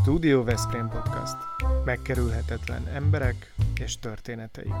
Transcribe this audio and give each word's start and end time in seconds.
Studio 0.00 0.44
Veszprém 0.44 0.88
Podcast. 0.88 1.36
Megkerülhetetlen 1.84 2.86
emberek 2.94 3.54
és 3.80 3.98
történeteik. 3.98 4.72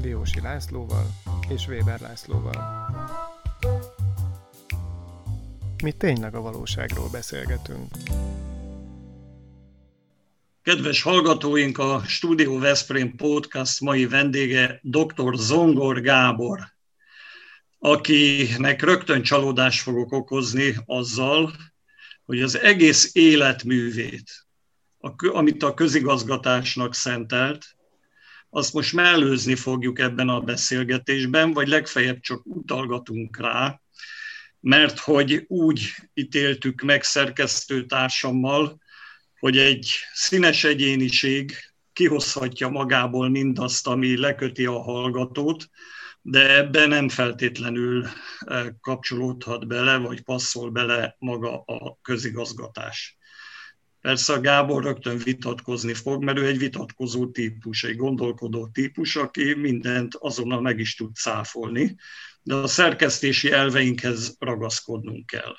Diósi 0.00 0.40
Lászlóval 0.40 1.06
és 1.48 1.66
Weber 1.66 2.00
Lászlóval. 2.00 2.86
Mi 5.82 5.92
tényleg 5.92 6.34
a 6.34 6.40
valóságról 6.40 7.08
beszélgetünk. 7.12 7.88
Kedves 10.62 11.02
hallgatóink, 11.02 11.78
a 11.78 12.02
Studio 12.06 12.58
Veszprém 12.58 13.16
Podcast 13.16 13.80
mai 13.80 14.06
vendége 14.06 14.80
dr. 14.82 15.34
Zongor 15.34 16.00
Gábor, 16.00 16.60
akinek 17.78 18.82
rögtön 18.82 19.22
csalódást 19.22 19.82
fogok 19.82 20.12
okozni 20.12 20.74
azzal, 20.86 21.52
hogy 22.24 22.42
az 22.42 22.58
egész 22.58 23.10
életművét, 23.14 24.46
amit 25.18 25.62
a 25.62 25.74
közigazgatásnak 25.74 26.94
szentelt, 26.94 27.76
azt 28.50 28.72
most 28.72 28.92
mellőzni 28.92 29.54
fogjuk 29.54 29.98
ebben 29.98 30.28
a 30.28 30.40
beszélgetésben, 30.40 31.52
vagy 31.52 31.68
legfeljebb 31.68 32.20
csak 32.20 32.40
utalgatunk 32.44 33.36
rá, 33.36 33.80
mert 34.60 34.98
hogy 34.98 35.44
úgy 35.46 35.94
ítéltük 36.14 36.80
meg 36.80 37.02
szerkesztő 37.02 37.86
társammal, 37.86 38.80
hogy 39.38 39.58
egy 39.58 39.90
színes 40.12 40.64
egyéniség 40.64 41.52
kihozhatja 41.92 42.68
magából 42.68 43.28
mindazt, 43.28 43.86
ami 43.86 44.16
leköti 44.16 44.66
a 44.66 44.82
hallgatót, 44.82 45.70
de 46.26 46.56
ebbe 46.56 46.86
nem 46.86 47.08
feltétlenül 47.08 48.06
eh, 48.38 48.66
kapcsolódhat 48.80 49.66
bele, 49.66 49.96
vagy 49.96 50.22
passzol 50.22 50.70
bele 50.70 51.16
maga 51.18 51.62
a 51.62 51.98
közigazgatás. 52.02 53.18
Persze 54.00 54.32
a 54.32 54.40
Gábor 54.40 54.82
rögtön 54.82 55.18
vitatkozni 55.18 55.94
fog, 55.94 56.24
mert 56.24 56.38
ő 56.38 56.46
egy 56.46 56.58
vitatkozó 56.58 57.30
típus, 57.30 57.84
egy 57.84 57.96
gondolkodó 57.96 58.68
típus, 58.68 59.16
aki 59.16 59.54
mindent 59.54 60.14
azonnal 60.14 60.60
meg 60.60 60.78
is 60.78 60.94
tud 60.94 61.14
száfolni, 61.14 61.96
de 62.42 62.54
a 62.54 62.66
szerkesztési 62.66 63.52
elveinkhez 63.52 64.36
ragaszkodnunk 64.38 65.26
kell. 65.26 65.56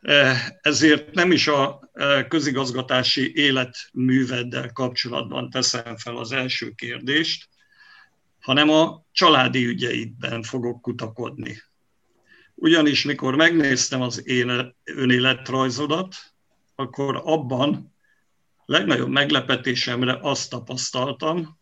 Eh, 0.00 0.46
ezért 0.60 1.14
nem 1.14 1.32
is 1.32 1.48
a 1.48 1.90
eh, 1.92 2.24
közigazgatási 2.28 3.32
életműveddel 3.34 4.72
kapcsolatban 4.72 5.50
teszem 5.50 5.96
fel 5.96 6.16
az 6.16 6.32
első 6.32 6.70
kérdést, 6.70 7.50
hanem 8.42 8.70
a 8.70 9.02
családi 9.12 9.66
ügyeidben 9.66 10.42
fogok 10.42 10.80
kutakodni. 10.80 11.56
Ugyanis 12.54 13.04
mikor 13.04 13.36
megnéztem 13.36 14.00
az 14.00 14.28
én 14.28 14.74
önéletrajzodat, 14.84 16.14
akkor 16.74 17.20
abban 17.24 17.94
legnagyobb 18.64 19.08
meglepetésemre 19.08 20.18
azt 20.20 20.50
tapasztaltam, 20.50 21.58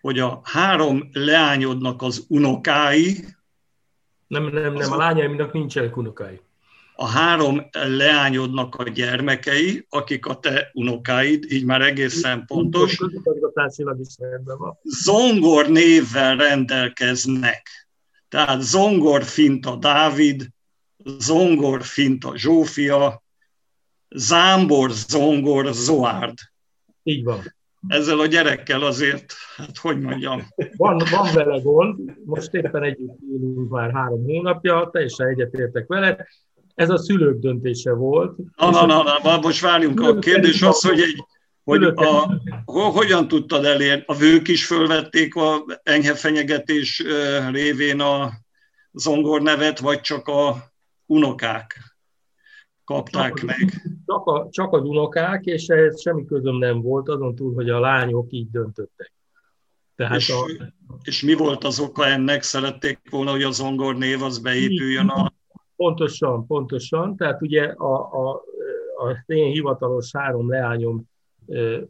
hogy 0.00 0.18
a 0.18 0.40
három 0.44 1.08
leányodnak 1.12 2.02
az 2.02 2.24
unokái... 2.28 3.24
Nem, 4.26 4.44
nem, 4.44 4.72
nem, 4.72 4.92
a 4.92 4.96
lányaimnak 4.96 5.52
nincsenek 5.52 5.96
unokái 5.96 6.40
a 6.96 7.06
három 7.06 7.68
leányodnak 7.72 8.74
a 8.74 8.88
gyermekei, 8.88 9.86
akik 9.88 10.26
a 10.26 10.38
te 10.38 10.70
unokáid, 10.72 11.52
így 11.52 11.64
már 11.64 11.80
egészen 11.80 12.44
pontos, 12.46 12.98
zongor 14.82 15.68
névvel 15.68 16.36
rendelkeznek. 16.36 17.88
Tehát 18.28 18.60
zongor 18.60 19.24
finta 19.24 19.76
Dávid, 19.76 20.48
zongor 21.18 21.82
finta 21.82 22.36
Zsófia, 22.36 23.22
zámbor 24.08 24.90
zongor 24.90 25.72
Zoárd. 25.72 26.38
Így 27.02 27.24
van. 27.24 27.54
Ezzel 27.88 28.20
a 28.20 28.26
gyerekkel 28.26 28.82
azért, 28.82 29.32
hát 29.56 29.78
hogy 29.78 30.00
mondjam. 30.00 30.42
Van, 30.76 31.02
van 31.10 31.34
vele 31.34 31.58
gond, 31.58 32.12
most 32.24 32.54
éppen 32.54 32.82
együtt 32.82 33.18
élünk 33.32 33.70
már 33.70 33.92
három 33.92 34.24
hónapja, 34.24 34.88
teljesen 34.92 35.26
egyetértek 35.26 35.86
vele, 35.86 36.26
ez 36.76 36.90
a 36.90 36.98
szülők 36.98 37.38
döntése 37.38 37.92
volt. 37.92 38.36
Na, 38.56 38.70
na, 38.70 38.86
na, 38.86 39.18
na, 39.22 39.38
most 39.40 39.60
várjunk. 39.60 40.00
A 40.00 40.18
kérdés 40.18 40.62
az, 40.62 40.80
hogy, 40.80 41.00
egy, 41.00 41.24
hogy 41.64 41.84
a, 41.84 42.40
hogyan 42.64 43.28
tudtad 43.28 43.64
elérni? 43.64 44.02
A 44.06 44.14
vők 44.14 44.48
is 44.48 44.66
fölvették 44.66 45.34
a 45.34 45.64
enyhe 45.82 46.14
fenyegetés 46.14 47.04
révén 47.50 48.00
a 48.00 48.32
zongor 48.92 49.42
nevet, 49.42 49.78
vagy 49.78 50.00
csak 50.00 50.28
a 50.28 50.72
unokák 51.06 51.96
kapták 52.84 53.34
csak, 53.34 53.46
meg? 53.46 53.82
Csak, 54.06 54.26
a, 54.26 54.48
csak 54.50 54.72
az 54.72 54.82
unokák, 54.82 55.44
és 55.44 55.66
ehhez 55.66 56.00
semmi 56.00 56.24
közöm 56.24 56.56
nem 56.56 56.80
volt, 56.80 57.08
azon 57.08 57.34
túl, 57.34 57.54
hogy 57.54 57.70
a 57.70 57.80
lányok 57.80 58.26
így 58.30 58.50
döntöttek. 58.50 59.12
Tehát 59.94 60.16
és, 60.16 60.30
a, 60.30 60.46
és 61.02 61.22
mi 61.22 61.34
volt 61.34 61.64
az 61.64 61.80
oka 61.80 62.06
ennek? 62.06 62.42
Szerették 62.42 63.00
volna, 63.10 63.30
hogy 63.30 63.42
a 63.42 63.50
zongor 63.50 63.96
név 63.96 64.22
az 64.22 64.38
beépüljön 64.38 65.08
a 65.08 65.34
Pontosan, 65.76 66.46
pontosan. 66.46 67.16
Tehát 67.16 67.42
ugye 67.42 67.64
a, 67.64 67.94
a, 67.94 68.30
a 68.96 69.22
én 69.26 69.50
hivatalos 69.52 70.10
három 70.12 70.50
leányom 70.50 71.08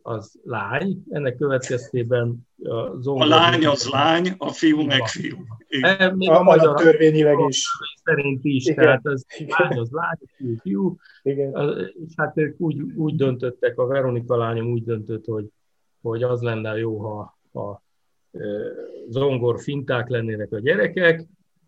az 0.02 0.40
lány, 0.44 1.02
ennek 1.08 1.36
következtében 1.36 2.46
a 2.62 3.00
zongor... 3.00 3.22
A 3.22 3.28
lány 3.28 3.66
az 3.66 3.88
lány, 3.88 4.34
a 4.38 4.48
fiú 4.48 4.82
meg 4.82 5.06
fiú. 5.06 5.36
E, 5.68 6.12
még 6.14 6.30
a, 6.30 6.38
a 6.38 6.42
magyar 6.42 6.80
törvényileg 6.80 7.36
is. 7.48 7.66
Szerint 8.04 8.44
is, 8.44 8.66
Igen. 8.66 8.84
tehát 8.84 9.06
az 9.06 9.26
lány 9.58 9.78
az 9.78 9.90
lány, 9.90 10.18
fiú, 10.36 10.56
fiú. 10.56 10.96
Igen. 11.22 11.52
És 12.06 12.12
hát 12.16 12.38
ők 12.38 12.60
úgy, 12.60 12.80
úgy 12.96 13.14
döntöttek, 13.14 13.78
a 13.78 13.86
Veronika 13.86 14.36
lányom 14.36 14.66
úgy 14.66 14.84
döntött, 14.84 15.24
hogy, 15.24 15.46
hogy 16.02 16.22
az 16.22 16.40
lenne 16.40 16.78
jó, 16.78 16.98
ha, 16.98 17.38
ha 17.52 17.82
zongor 19.08 19.60
finták 19.60 20.08
lennének 20.08 20.52
a 20.52 20.58
gyerekek, 20.58 21.24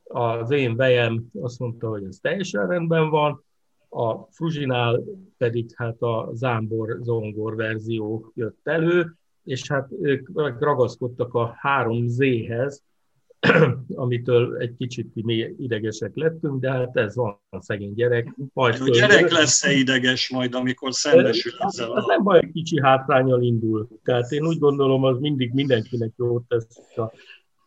az 0.08 0.50
én 0.50 0.76
vejem 0.76 1.26
azt 1.41 1.58
mondta, 1.58 1.88
hogy 1.88 2.04
ez 2.04 2.19
teljesen 2.20 2.66
rendben 2.66 3.10
van, 3.10 3.44
a 3.88 4.14
Fruzsinál 4.30 5.02
pedig 5.36 5.72
hát 5.74 6.02
a 6.02 6.30
zámbor 6.32 6.98
zongor 7.02 7.56
verzió 7.56 8.32
jött 8.34 8.60
elő, 8.62 9.16
és 9.44 9.69
hát 9.69 9.88
ők 10.02 10.28
ragaszkodtak 10.60 11.34
a 11.34 11.56
3Z-hez, 11.62 12.78
amitől 13.94 14.56
egy 14.56 14.76
kicsit 14.76 15.14
mi 15.14 15.54
idegesek 15.58 16.10
lettünk, 16.14 16.60
de 16.60 16.70
hát 16.70 16.96
ez 16.96 17.16
van 17.16 17.40
a 17.50 17.62
szegény 17.62 17.94
gyerek. 17.94 18.34
Majd 18.52 18.80
a 18.80 18.90
gyerek 18.90 19.30
lesz-e 19.30 19.72
ideges 19.72 20.30
majd, 20.30 20.54
amikor 20.54 20.94
szembesül 20.94 21.52
ezzel? 21.58 21.96
Ez 21.96 22.04
nem 22.06 22.22
baj, 22.22 22.50
kicsi 22.52 22.80
hátrányal 22.80 23.42
indul. 23.42 23.88
Tehát 24.02 24.30
én 24.30 24.46
úgy 24.46 24.58
gondolom, 24.58 25.04
az 25.04 25.19
mindig 25.19 25.52
mindenkinek 25.52 26.12
jót 26.16 26.42
tesz, 26.48 26.66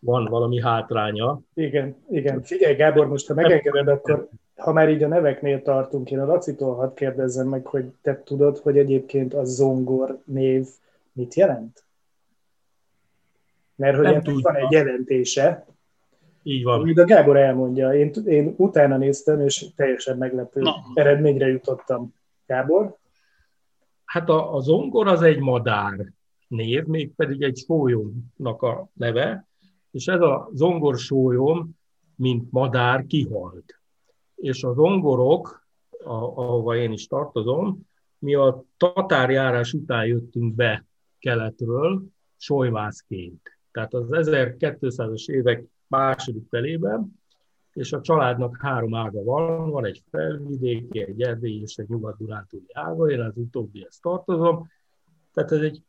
van 0.04 0.26
valami 0.26 0.62
hátránya. 0.62 1.40
Igen, 1.54 1.96
igen. 2.10 2.44
Figyelj 2.44 2.76
Gábor, 2.76 3.08
most 3.08 3.28
ha 3.28 3.34
megengeded, 3.34 3.88
akkor 3.88 4.30
ha 4.56 4.74
már 4.74 4.90
így 4.90 5.04
a 5.04 5.08
neveknél 5.08 5.62
tartunk, 5.62 6.12
én 6.12 6.20
a 6.20 6.26
Lacitól 6.26 6.76
hadd 6.76 6.96
kérdezzem 6.96 7.48
meg, 7.48 7.66
hogy 7.66 7.86
te 8.02 8.22
tudod, 8.24 8.58
hogy 8.58 8.78
egyébként 8.78 9.34
a 9.34 9.44
zongor 9.44 10.22
név 10.26 10.68
mit 11.12 11.34
jelent? 11.34 11.84
Mert 13.76 13.98
hogy 13.98 14.06
ennek 14.06 14.26
van 14.42 14.56
egy 14.56 14.72
jelentése, 14.72 15.66
így 16.44 16.64
van. 16.64 16.80
Amit 16.80 16.98
a 16.98 17.06
Gábor 17.06 17.38
elmondja, 17.38 17.94
én, 17.94 18.12
én 18.26 18.54
utána 18.58 18.98
néztem, 18.98 19.40
és 19.40 19.66
teljesen 19.76 20.18
meglepő 20.18 20.62
Na. 20.62 20.76
eredményre 20.94 21.48
jutottam. 21.48 22.14
Gábor? 22.46 22.96
Hát 24.06 24.30
a, 24.30 24.56
a 24.56 24.60
zongor 24.60 25.08
az 25.08 25.22
egy 25.22 25.40
madár 25.40 26.06
név, 26.48 26.86
mégpedig 26.86 27.42
egy 27.42 27.58
sólyomnak 27.58 28.62
a 28.62 28.90
neve, 28.94 29.48
és 29.92 30.08
ez 30.08 30.22
a 30.22 30.50
zongorsólyom, 30.54 31.80
mint 32.16 32.52
madár, 32.52 33.06
kihalt. 33.06 33.80
És 34.36 34.64
a 34.64 34.74
zongorok, 34.74 35.68
ahova 36.04 36.76
én 36.76 36.92
is 36.92 37.08
tartozom, 37.08 37.90
mi 38.18 38.36
a 38.36 38.64
tatárjárás 38.78 39.74
után 39.74 40.06
jöttünk 40.06 40.56
be 40.56 40.86
keletről, 41.20 42.04
solyvászként. 42.38 43.60
Tehát 43.72 43.94
az 43.94 44.08
1200-as 44.10 45.30
évek 45.30 45.64
második 45.88 46.48
felében, 46.50 47.20
és 47.74 47.94
a 47.94 48.02
családnak 48.02 48.58
három 48.62 48.96
ága 48.96 49.24
van, 49.24 49.70
van 49.70 49.86
egy 49.86 50.04
felvidéki, 50.10 51.00
egy 51.00 51.22
erdélyi 51.22 51.62
és 51.62 51.76
egy 51.76 51.90
nyugat-dunántúli 51.90 52.66
ága, 52.74 53.10
én 53.10 53.20
az 53.20 53.38
utóbbihez 53.38 54.00
tartozom. 54.00 54.70
Tehát 55.34 55.52
ez 55.52 55.62
egy 55.62 55.84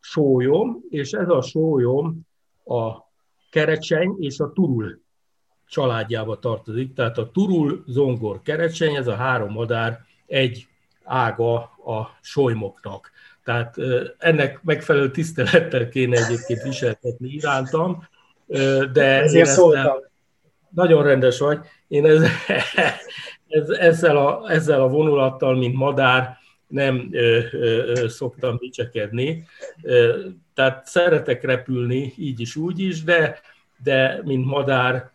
sólyom, 0.00 0.80
és 0.88 1.12
ez 1.12 1.28
a 1.28 1.40
sólyom 1.40 2.20
a 2.64 3.05
kerecseny 3.50 4.16
és 4.18 4.38
a 4.38 4.52
turul 4.52 5.00
családjába 5.68 6.38
tartozik. 6.38 6.94
Tehát 6.94 7.18
a 7.18 7.30
turul, 7.30 7.84
zongor, 7.86 8.42
kerecseny, 8.42 8.94
ez 8.94 9.06
a 9.06 9.14
három 9.14 9.52
madár 9.52 10.00
egy 10.26 10.66
ága 11.04 11.54
a 11.84 12.18
solymoknak. 12.20 13.10
Tehát 13.44 13.76
ennek 14.18 14.62
megfelelő 14.62 15.10
tisztelettel 15.10 15.88
kéne 15.88 16.24
egyébként 16.24 16.62
viseltetni 16.62 17.28
irántam, 17.28 18.08
de 18.92 19.20
Ezért 19.20 19.48
szóltam. 19.48 19.96
Nagyon 20.70 21.02
rendes 21.02 21.38
vagy. 21.38 21.58
Én 21.88 22.06
ez, 22.06 22.22
ez, 23.48 23.68
ezzel, 23.68 24.16
a, 24.16 24.50
ezzel 24.50 24.80
a 24.80 24.88
vonulattal, 24.88 25.56
mint 25.56 25.74
madár, 25.74 26.38
nem 26.66 27.08
ö, 27.12 27.40
ö, 27.52 28.08
szoktam 28.08 28.56
dicsekedni. 28.56 29.46
Tehát 30.54 30.86
szeretek 30.86 31.42
repülni, 31.42 32.12
így 32.16 32.40
is, 32.40 32.56
úgy 32.56 32.80
is, 32.80 33.02
de, 33.02 33.40
de 33.82 34.20
mint 34.24 34.46
madár 34.46 35.10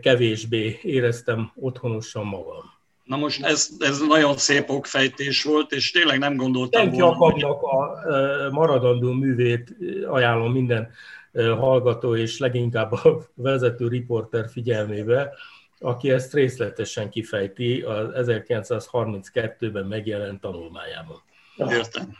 kevésbé 0.00 0.78
éreztem 0.82 1.52
otthonosan 1.54 2.24
magam. 2.24 2.72
Na 3.04 3.16
most 3.16 3.44
ez, 3.44 3.68
ez 3.78 4.00
nagyon 4.00 4.36
szép 4.36 4.70
okfejtés 4.70 5.42
volt, 5.42 5.72
és 5.72 5.90
tényleg 5.90 6.18
nem 6.18 6.36
gondoltam 6.36 6.82
Senki 6.82 7.00
volna, 7.00 7.16
hogy... 7.16 7.44
a 7.44 8.50
maradandó 8.50 9.12
művét 9.12 9.76
ajánlom 10.06 10.52
minden 10.52 10.90
hallgató, 11.34 12.16
és 12.16 12.38
leginkább 12.38 12.92
a 12.92 13.28
vezető 13.34 13.88
riporter 13.88 14.48
figyelmébe, 14.50 15.32
aki 15.78 16.10
ezt 16.10 16.32
részletesen 16.32 17.10
kifejti 17.10 17.80
az 17.80 18.26
1932-ben 18.28 19.86
megjelent 19.86 20.40
tanulmányában. 20.40 21.22
Értem. 21.56 22.16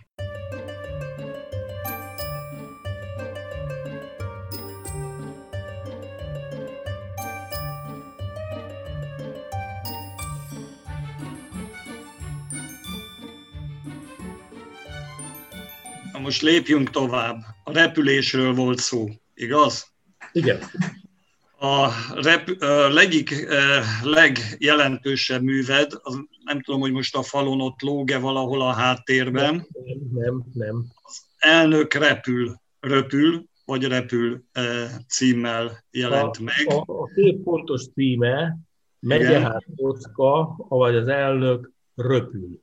Na 16.13 16.19
most 16.19 16.43
lépjünk 16.43 16.91
tovább. 16.91 17.41
A 17.65 17.73
repülésről 17.73 18.55
volt 18.55 18.79
szó, 18.79 19.09
igaz? 19.35 19.93
Igen. 20.33 20.59
A, 21.59 21.89
rep, 22.15 22.63
a 22.63 22.99
egyik 22.99 23.47
legjelentősebb 24.03 25.43
műved, 25.43 25.93
az, 26.03 26.19
nem 26.45 26.63
tudom, 26.63 26.81
hogy 26.81 26.93
most 26.93 27.17
a 27.17 27.23
falon 27.23 27.61
ott 27.61 27.81
lóge 27.81 28.19
valahol 28.19 28.61
a 28.61 28.73
háttérben. 28.73 29.67
Nem, 29.85 30.03
nem, 30.13 30.45
nem. 30.53 30.85
Az 31.03 31.23
elnök 31.39 31.95
repül, 31.95 32.61
röpül, 32.81 33.45
vagy 33.65 33.85
repül 33.85 34.45
címmel 35.09 35.85
jelent 35.91 36.37
a, 36.37 36.43
meg. 36.43 36.67
A, 36.67 37.03
a 37.03 37.07
két 37.15 37.43
pontos 37.43 37.83
címe, 37.95 38.59
Megyehát 38.99 39.65
Kocka, 39.77 40.55
vagy 40.69 40.97
az 40.97 41.09
elnök 41.09 41.73
röpül. 41.95 42.61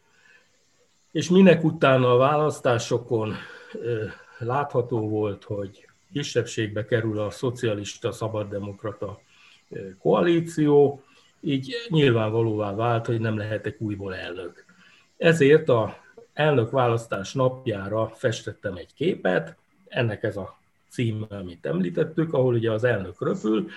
és 1.12 1.30
minek 1.30 1.64
utána 1.64 2.14
a 2.14 2.18
választásokon 2.18 3.36
látható 4.38 5.10
volt, 5.10 5.44
hogy 5.44 5.88
kisebbségbe 6.14 6.86
kerül 6.86 7.20
a 7.20 7.30
szocialista 7.30 8.12
szabaddemokrata 8.12 9.22
koalíció, 10.00 11.04
így 11.42 11.76
nyilvánvalóvá 11.88 12.76
vált, 12.76 13.06
hogy 13.06 13.20
nem 13.20 13.38
lehetek 13.38 13.82
újból 13.82 14.16
elnök. 14.16 14.66
Ezért 15.18 15.70
a 15.70 15.98
elnök 16.34 16.72
választás 16.72 17.34
napjára 17.34 18.12
festettem 18.16 18.76
egy 18.76 18.94
képet, 18.94 19.58
ennek 19.88 20.24
ez 20.24 20.38
a 20.38 20.59
cím, 20.90 21.26
amit 21.30 21.66
említettük, 21.66 22.34
ahol 22.34 22.54
ugye 22.54 22.72
az 22.72 22.84
elnök 22.84 23.22
röpül. 23.22 23.68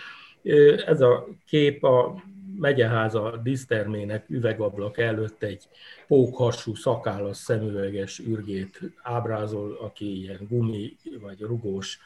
Ez 0.87 1.01
a 1.01 1.29
kép 1.47 1.85
a 1.85 2.23
megyeháza 2.59 3.37
dísztermének 3.43 4.25
üvegablak 4.29 4.99
előtt 4.99 5.43
egy 5.43 5.69
pókhasú, 6.07 6.75
szakállas, 6.75 7.37
szemüveges 7.37 8.19
ürgét 8.19 8.81
ábrázol, 9.03 9.79
aki 9.81 10.21
ilyen 10.21 10.47
gumi 10.49 10.97
vagy 11.21 11.41
rugós 11.41 11.99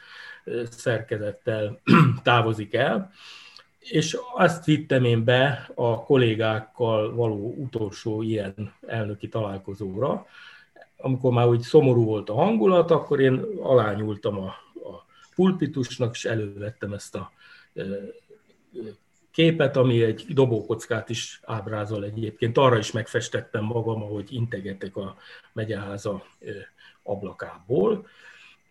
szerkezettel 0.71 1.81
távozik 2.23 2.75
el. 2.75 3.13
És 3.79 4.19
azt 4.35 4.65
vittem 4.65 5.05
én 5.05 5.25
be 5.25 5.71
a 5.75 6.03
kollégákkal 6.05 7.15
való 7.15 7.55
utolsó 7.59 8.23
ilyen 8.23 8.73
elnöki 8.87 9.29
találkozóra, 9.29 10.27
amikor 10.97 11.33
már 11.33 11.47
úgy 11.47 11.61
szomorú 11.61 12.05
volt 12.05 12.31
a 12.31 12.35
hangulat, 12.35 12.91
akkor 12.91 13.21
én 13.21 13.45
alányultam 13.61 14.39
a 14.39 14.55
pulpitusnak, 15.35 16.15
és 16.15 16.25
elővettem 16.25 16.93
ezt 16.93 17.15
a 17.15 17.33
képet, 19.31 19.77
ami 19.77 20.03
egy 20.03 20.25
dobókockát 20.29 21.09
is 21.11 21.41
ábrázol 21.45 22.05
egyébként. 22.05 22.59
Arra 22.59 22.79
is 22.79 22.93
megfestettem 22.93 23.65
magam, 23.65 24.03
ahogy 24.03 24.33
integetek 24.33 24.97
a 24.97 25.17
megyeháza 25.53 26.23
ablakából. 27.03 28.07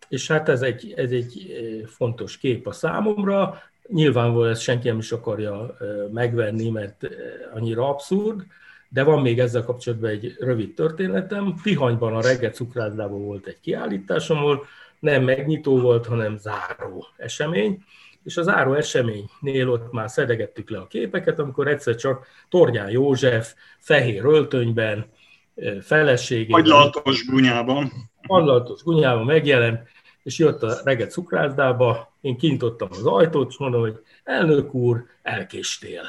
És 0.09 0.27
hát 0.27 0.49
ez 0.49 0.61
egy, 0.61 0.93
ez 0.95 1.11
egy 1.11 1.55
fontos 1.85 2.37
kép 2.37 2.67
a 2.67 2.71
számomra. 2.71 3.61
Nyilvánvalóan 3.87 4.49
ezt 4.49 4.61
senki 4.61 4.87
nem 4.87 4.97
is 4.97 5.11
akarja 5.11 5.77
megvenni, 6.11 6.69
mert 6.69 7.07
annyira 7.53 7.89
abszurd, 7.89 8.45
de 8.95 9.03
van 9.03 9.21
még 9.21 9.39
ezzel 9.39 9.63
kapcsolatban 9.63 10.09
egy 10.09 10.35
rövid 10.39 10.73
történetem. 10.73 11.55
Tihanyban 11.63 12.15
a 12.15 12.21
reggel 12.21 12.51
cukrászdában 12.51 13.23
volt 13.23 13.47
egy 13.47 13.59
kiállításom, 13.59 14.37
ahol 14.37 14.65
nem 14.99 15.23
megnyitó 15.23 15.79
volt, 15.79 16.05
hanem 16.05 16.37
záró 16.37 17.07
esemény, 17.17 17.83
és 18.23 18.37
a 18.37 18.41
záró 18.41 18.73
eseménynél 18.73 19.69
ott 19.69 19.91
már 19.91 20.09
szedegettük 20.09 20.69
le 20.69 20.77
a 20.77 20.87
képeket, 20.87 21.39
amikor 21.39 21.67
egyszer 21.67 21.95
csak 21.95 22.27
Tornyán 22.49 22.89
József 22.89 23.53
fehér 23.77 24.25
öltönyben, 24.25 25.05
feleségében... 25.81 26.61
Agylaltos 26.61 27.25
gunyában. 27.25 27.91
Agylaltos 28.27 28.83
gunyában 28.83 29.25
megjelent, 29.25 29.87
és 30.23 30.37
jött 30.37 30.63
a 30.63 30.75
reggel 30.83 31.07
cukrászdába, 31.07 32.13
én 32.21 32.37
kinyitottam 32.37 32.87
az 32.91 33.05
ajtót, 33.05 33.49
és 33.49 33.57
mondom, 33.57 33.81
hogy 33.81 33.99
elnök 34.23 34.73
úr, 34.73 35.05
elkéstél. 35.21 36.01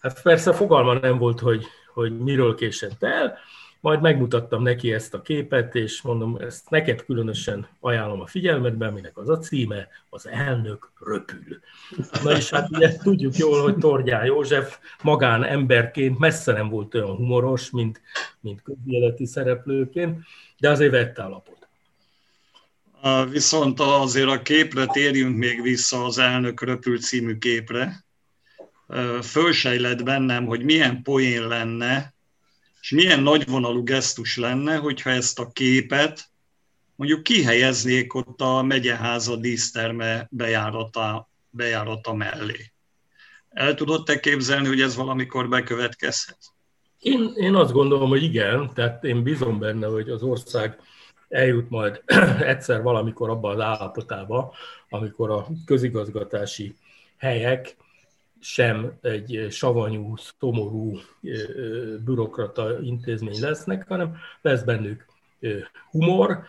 Hát 0.00 0.22
persze 0.22 0.52
fogalma 0.52 0.94
nem 0.94 1.18
volt, 1.18 1.40
hogy, 1.40 1.64
hogy 1.98 2.18
miről 2.18 2.54
késett 2.54 3.02
el, 3.02 3.38
majd 3.80 4.00
megmutattam 4.00 4.62
neki 4.62 4.92
ezt 4.92 5.14
a 5.14 5.22
képet, 5.22 5.74
és 5.74 6.02
mondom, 6.02 6.36
ezt 6.36 6.70
neked 6.70 7.04
különösen 7.04 7.66
ajánlom 7.80 8.20
a 8.20 8.26
figyelmetben, 8.26 8.92
minek 8.92 9.16
az 9.18 9.28
a 9.28 9.38
címe, 9.38 9.88
az 10.10 10.28
elnök 10.28 10.90
röpül. 11.00 11.60
Na 12.22 12.36
és 12.36 12.50
hát 12.50 12.70
ugye 12.70 12.96
tudjuk 12.96 13.36
jól, 13.36 13.62
hogy 13.62 13.76
Tordján 13.76 14.24
József 14.24 14.78
magán 15.02 15.44
emberként 15.44 16.18
messze 16.18 16.52
nem 16.52 16.68
volt 16.68 16.94
olyan 16.94 17.16
humoros, 17.16 17.70
mint, 17.70 18.00
mint 18.40 18.62
közéleti 18.62 19.26
szereplőként, 19.26 20.18
de 20.58 20.70
azért 20.70 20.92
vette 20.92 21.22
a 21.22 21.28
lapot. 21.28 21.68
Viszont 23.30 23.80
azért 23.80 24.28
a 24.28 24.42
képre 24.42 24.86
térjünk 24.86 25.36
még 25.36 25.62
vissza 25.62 26.04
az 26.04 26.18
Elnök 26.18 26.62
Röpül 26.62 26.98
című 26.98 27.38
képre. 27.38 28.06
Fölsejlett 29.22 30.02
bennem, 30.02 30.46
hogy 30.46 30.64
milyen 30.64 31.02
poén 31.02 31.46
lenne, 31.46 32.14
és 32.80 32.90
milyen 32.90 33.20
nagyvonalú 33.20 33.82
gesztus 33.82 34.36
lenne, 34.36 34.76
hogyha 34.76 35.10
ezt 35.10 35.38
a 35.38 35.50
képet 35.52 36.30
mondjuk 36.98 37.22
kihelyeznék 37.22 38.14
ott 38.14 38.40
a 38.40 38.62
megyeháza 38.62 39.36
díszterme 39.36 40.26
bejárata, 40.30 41.28
bejárata 41.50 42.14
mellé. 42.14 42.72
El 43.48 43.74
tudod 43.74 44.04
te 44.04 44.20
képzelni, 44.20 44.66
hogy 44.66 44.80
ez 44.80 44.96
valamikor 44.96 45.48
bekövetkezhet? 45.48 46.38
Én, 46.98 47.32
én 47.36 47.54
azt 47.54 47.72
gondolom, 47.72 48.08
hogy 48.08 48.22
igen, 48.22 48.70
tehát 48.74 49.04
én 49.04 49.22
bízom 49.22 49.58
benne, 49.58 49.86
hogy 49.86 50.10
az 50.10 50.22
ország 50.22 50.78
eljut 51.28 51.70
majd 51.70 52.02
egyszer 52.52 52.82
valamikor 52.82 53.30
abba 53.30 53.50
az 53.50 53.60
állapotába, 53.60 54.54
amikor 54.88 55.30
a 55.30 55.46
közigazgatási 55.64 56.76
helyek 57.16 57.76
sem 58.40 58.98
egy 59.02 59.46
savanyú, 59.50 60.14
szomorú 60.16 60.98
bürokrata 62.04 62.80
intézmény 62.80 63.40
lesznek, 63.40 63.88
hanem 63.88 64.16
lesz 64.40 64.62
bennük 64.62 65.06
humor. 65.90 66.42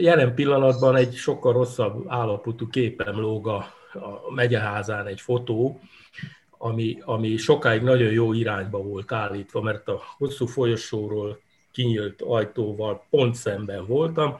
Jelen 0.00 0.34
pillanatban 0.34 0.96
egy 0.96 1.14
sokkal 1.14 1.52
rosszabb 1.52 2.04
állapotú 2.08 2.68
képem 2.68 3.20
lóg 3.20 3.48
a, 3.48 3.56
a 3.92 4.32
megyeházán 4.34 5.06
egy 5.06 5.20
fotó, 5.20 5.80
ami, 6.58 6.98
ami 7.04 7.36
sokáig 7.36 7.82
nagyon 7.82 8.12
jó 8.12 8.32
irányba 8.32 8.78
volt 8.78 9.12
állítva, 9.12 9.60
mert 9.60 9.88
a 9.88 10.02
hosszú 10.18 10.46
folyosóról 10.46 11.40
kinyílt 11.72 12.22
ajtóval 12.22 13.04
pont 13.10 13.34
szemben 13.34 13.86
voltam, 13.86 14.36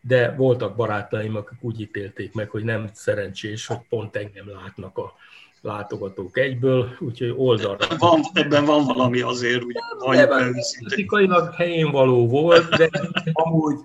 de 0.00 0.34
voltak 0.34 0.76
barátaim, 0.76 1.36
akik 1.36 1.58
úgy 1.60 1.80
ítélték 1.80 2.34
meg, 2.34 2.50
hogy 2.50 2.64
nem 2.64 2.90
szerencsés, 2.92 3.66
hogy 3.66 3.78
pont 3.88 4.16
engem 4.16 4.48
látnak 4.48 4.98
a 4.98 5.12
látogatók 5.62 6.38
egyből, 6.38 6.96
úgyhogy 6.98 7.34
oldalra. 7.36 7.86
Van, 7.98 8.20
ebben 8.32 8.64
van 8.64 8.84
valami 8.84 9.20
azért, 9.20 9.62
úgy 9.64 9.76
Fizikailag 10.88 11.54
helyén 11.54 11.90
való 11.90 12.28
volt, 12.28 12.68
de 12.68 12.90
amúgy 13.32 13.78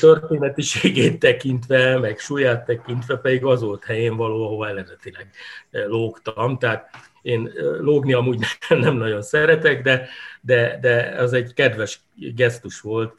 történetiségét 0.00 1.18
tekintve, 1.18 1.98
meg 1.98 2.18
súlyát 2.18 2.64
tekintve 2.64 3.16
pedig 3.16 3.44
az 3.44 3.62
volt 3.62 3.84
helyén 3.84 4.16
való, 4.16 4.44
ahol 4.44 4.68
eredetileg 4.68 5.30
lógtam. 5.70 6.58
Tehát 6.58 6.90
én 7.22 7.52
lógni 7.80 8.12
amúgy 8.12 8.38
nem 8.68 8.96
nagyon 8.96 9.22
szeretek, 9.22 9.82
de, 9.82 10.08
de, 10.40 10.78
de 10.80 11.14
az 11.18 11.32
egy 11.32 11.52
kedves 11.52 12.00
gesztus 12.14 12.80
volt 12.80 13.14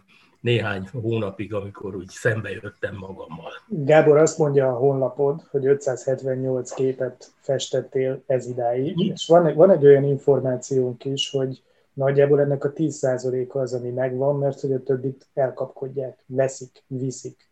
néhány 0.46 0.90
hónapig, 1.02 1.54
amikor 1.54 1.96
úgy 1.96 2.10
szembe 2.10 2.50
jöttem 2.50 2.96
magammal. 2.96 3.52
Gábor 3.68 4.18
azt 4.18 4.38
mondja 4.38 4.68
a 4.68 4.78
honlapod, 4.78 5.42
hogy 5.50 5.66
578 5.66 6.72
képet 6.72 7.32
festettél 7.40 8.24
ez 8.26 8.48
idáig, 8.48 8.96
Mi? 8.96 9.06
és 9.06 9.26
van, 9.28 9.54
van 9.54 9.72
egy 9.72 9.86
olyan 9.86 10.04
információnk 10.04 11.06
is, 11.06 11.30
hogy 11.30 11.64
nagyjából 11.94 12.40
ennek 12.40 12.64
a 12.64 12.74
10%-a 12.74 13.58
az, 13.58 13.74
ami 13.74 13.90
megvan, 13.90 14.38
mert 14.38 14.60
hogy 14.60 14.72
a 14.72 14.84
többit 14.84 15.28
elkapkodják, 15.34 16.24
leszik, 16.28 16.84
viszik. 16.88 17.50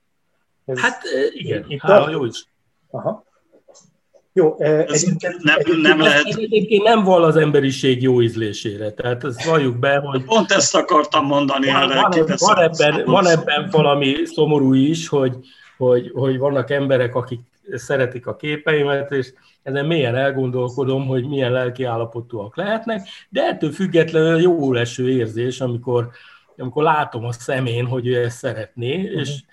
Ez 0.66 0.80
hát 0.80 1.02
igen, 1.32 1.80
hála 1.80 2.10
jó 2.10 2.26
is. 2.26 2.48
Aha. 2.90 3.26
Jó, 4.36 4.56
egyébként, 4.60 5.44
nem, 5.44 5.56
egyébként 5.58 5.82
nem 5.82 6.00
lehet. 6.00 6.24
Egyébként 6.26 6.84
nem 6.84 7.04
val 7.04 7.24
az 7.24 7.36
emberiség 7.36 8.02
jó 8.02 8.22
ízlésére, 8.22 8.92
tehát 8.92 9.24
ezt 9.24 9.44
valljuk 9.44 9.78
be, 9.78 9.98
hogy... 9.98 10.24
Pont 10.24 10.52
ezt 10.52 10.76
akartam 10.76 11.26
mondani. 11.26 11.72
Van, 11.72 11.88
van, 11.88 12.36
van, 12.38 12.58
ebben, 12.58 13.06
van 13.06 13.28
ebben 13.28 13.68
valami 13.72 14.16
szomorú 14.26 14.74
is, 14.74 15.08
hogy, 15.08 15.36
hogy, 15.78 16.12
hogy 16.14 16.38
vannak 16.38 16.70
emberek, 16.70 17.16
akik 17.16 17.40
szeretik 17.74 18.28
a 18.28 18.36
képeimet, 18.36 19.12
és 19.12 19.34
ezen 19.64 19.86
mélyen 19.86 20.16
elgondolkodom, 20.16 21.08
hogy 21.08 21.28
milyen 21.28 21.52
lelki 21.52 21.84
állapotúak 21.84 22.58
lehetnek, 22.58 23.08
de 23.30 23.42
ettől 23.42 23.72
függetlenül 23.72 24.42
jó 24.42 24.74
leső 24.74 25.10
érzés, 25.10 25.62
amikor, 25.62 26.10
amikor 26.58 26.84
látom 26.84 27.26
a 27.26 27.32
szemén, 27.32 27.86
hogy 27.86 28.08
ő 28.08 28.24
ezt 28.24 28.38
szeretné, 28.38 28.96
uh-huh. 28.96 29.20
és 29.20 29.44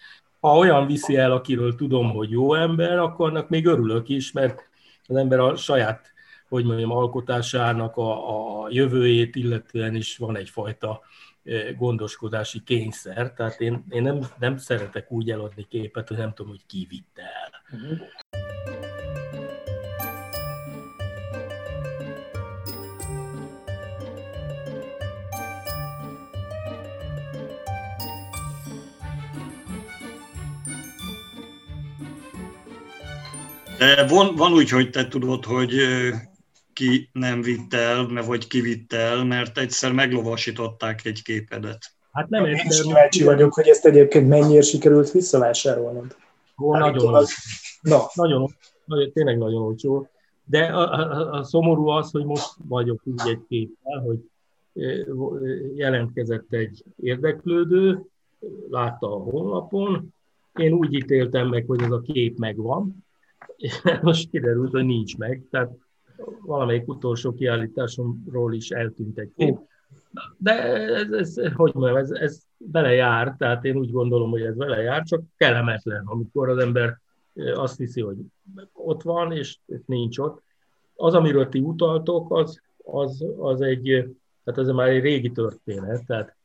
ha 0.40 0.56
olyan 0.56 0.87
viszi 0.87 1.16
el, 1.16 1.32
akiről 1.32 1.75
tudom, 1.75 2.10
hogy 2.10 2.30
jó 2.30 2.54
ember, 2.54 2.99
akkor 2.99 3.28
annak 3.28 3.49
még 3.49 3.66
örülök 3.66 4.08
is, 4.08 4.32
mert 4.32 4.69
az 5.10 5.16
ember 5.16 5.38
a 5.38 5.56
saját, 5.56 6.12
hogy 6.48 6.64
mondjam, 6.64 6.90
alkotásának 6.90 7.96
a, 7.96 8.62
a 8.62 8.68
jövőjét 8.70 9.36
illetően 9.36 9.94
is 9.94 10.16
van 10.16 10.36
egyfajta 10.36 11.00
e, 11.44 11.72
gondoskodási 11.72 12.62
kényszer, 12.62 13.32
tehát 13.32 13.60
én, 13.60 13.84
én 13.88 14.02
nem, 14.02 14.20
nem 14.38 14.56
szeretek 14.56 15.10
úgy 15.10 15.30
eladni 15.30 15.66
képet, 15.68 16.08
hogy 16.08 16.16
nem 16.16 16.32
tudom, 16.34 16.50
hogy 16.50 16.66
ki 16.66 16.86
vitte 16.88 17.22
el. 17.22 17.78
Uh-huh. 17.80 17.98
De 33.80 34.06
van, 34.06 34.34
van 34.34 34.52
úgy, 34.52 34.70
hogy 34.70 34.90
te 34.90 35.08
tudod, 35.08 35.44
hogy 35.44 35.75
ki 36.72 37.10
nem 37.12 37.42
vitt 37.42 37.75
el, 37.75 38.06
vagy 38.26 38.46
ki 38.46 38.60
vitt 38.60 38.92
el, 38.92 39.25
mert 39.25 39.58
egyszer 39.58 39.92
meglovasították 39.92 41.04
egy 41.04 41.22
képedet. 41.22 41.78
Hát 42.12 42.28
nem 42.28 42.44
Én 42.44 42.60
is 42.68 42.82
kíváncsi 42.82 43.25
vagyok, 43.25 43.54
hogy 43.54 43.68
ezt 43.68 43.87
egyébként 43.87 44.28
mennyire 44.28 44.62
sikerült 44.62 45.10
visszavásárolnod. 45.10 46.16
Ó, 46.62 46.76
nagyon, 46.76 47.14
az... 47.14 47.34
Na. 47.80 48.10
nagyon, 48.14 48.56
nagyon, 48.84 49.12
tényleg 49.12 49.38
nagyon 49.38 49.62
olcsó. 49.62 50.08
De 50.44 50.64
a, 50.64 50.92
a, 50.92 51.30
a 51.32 51.42
szomorú 51.42 51.88
az, 51.88 52.10
hogy 52.10 52.25
most 52.25 52.49
vagyok 52.68 53.00
úgy 53.04 53.28
egy 53.28 53.44
képpel, 53.49 54.00
hogy 54.00 54.18
jelentkezett 55.75 56.52
egy 56.52 56.84
érdeklődő, 57.02 58.02
látta 58.70 59.14
a 59.14 59.18
honlapon, 59.18 60.14
én 60.54 60.72
úgy 60.72 60.94
ítéltem 60.94 61.49
meg, 61.49 61.64
hogy 61.66 61.82
ez 61.82 61.90
a 61.90 62.00
kép 62.00 62.38
megvan, 62.38 63.08
most 64.02 64.30
kiderült, 64.30 64.70
hogy 64.70 64.84
nincs 64.84 65.16
meg, 65.16 65.42
tehát 65.50 65.70
valamelyik 66.42 66.88
utolsó 66.88 67.34
kiállításomról 67.34 68.54
is 68.54 68.70
eltűnt 68.70 69.18
egy 69.18 69.32
kép. 69.36 69.58
De 70.36 70.52
ez, 70.72 71.10
ez 71.12 71.52
hogy 71.54 71.74
mondjam, 71.74 71.96
ez, 71.96 72.10
ez 72.10 72.42
belejár, 72.56 73.34
tehát 73.38 73.64
én 73.64 73.76
úgy 73.76 73.90
gondolom, 73.90 74.30
hogy 74.30 74.42
ez 74.42 74.56
belejár, 74.56 75.02
csak 75.02 75.22
kellemetlen, 75.36 76.02
amikor 76.06 76.48
az 76.48 76.58
ember 76.58 77.00
azt 77.54 77.78
hiszi, 77.78 78.00
hogy 78.00 78.16
ott 78.72 79.02
van, 79.02 79.32
és 79.32 79.58
nincs 79.86 80.18
ott. 80.18 80.42
Az, 80.94 81.14
amiről 81.14 81.48
ti 81.48 81.58
utaltok, 81.58 82.34
az, 82.34 82.60
az, 82.84 83.24
az 83.38 83.60
egy, 83.60 83.82
tehát 84.44 84.60
ez 84.60 84.68
már 84.68 84.88
egy 84.88 85.02
régi 85.02 85.30
történet, 85.30 86.06
tehát 86.06 86.36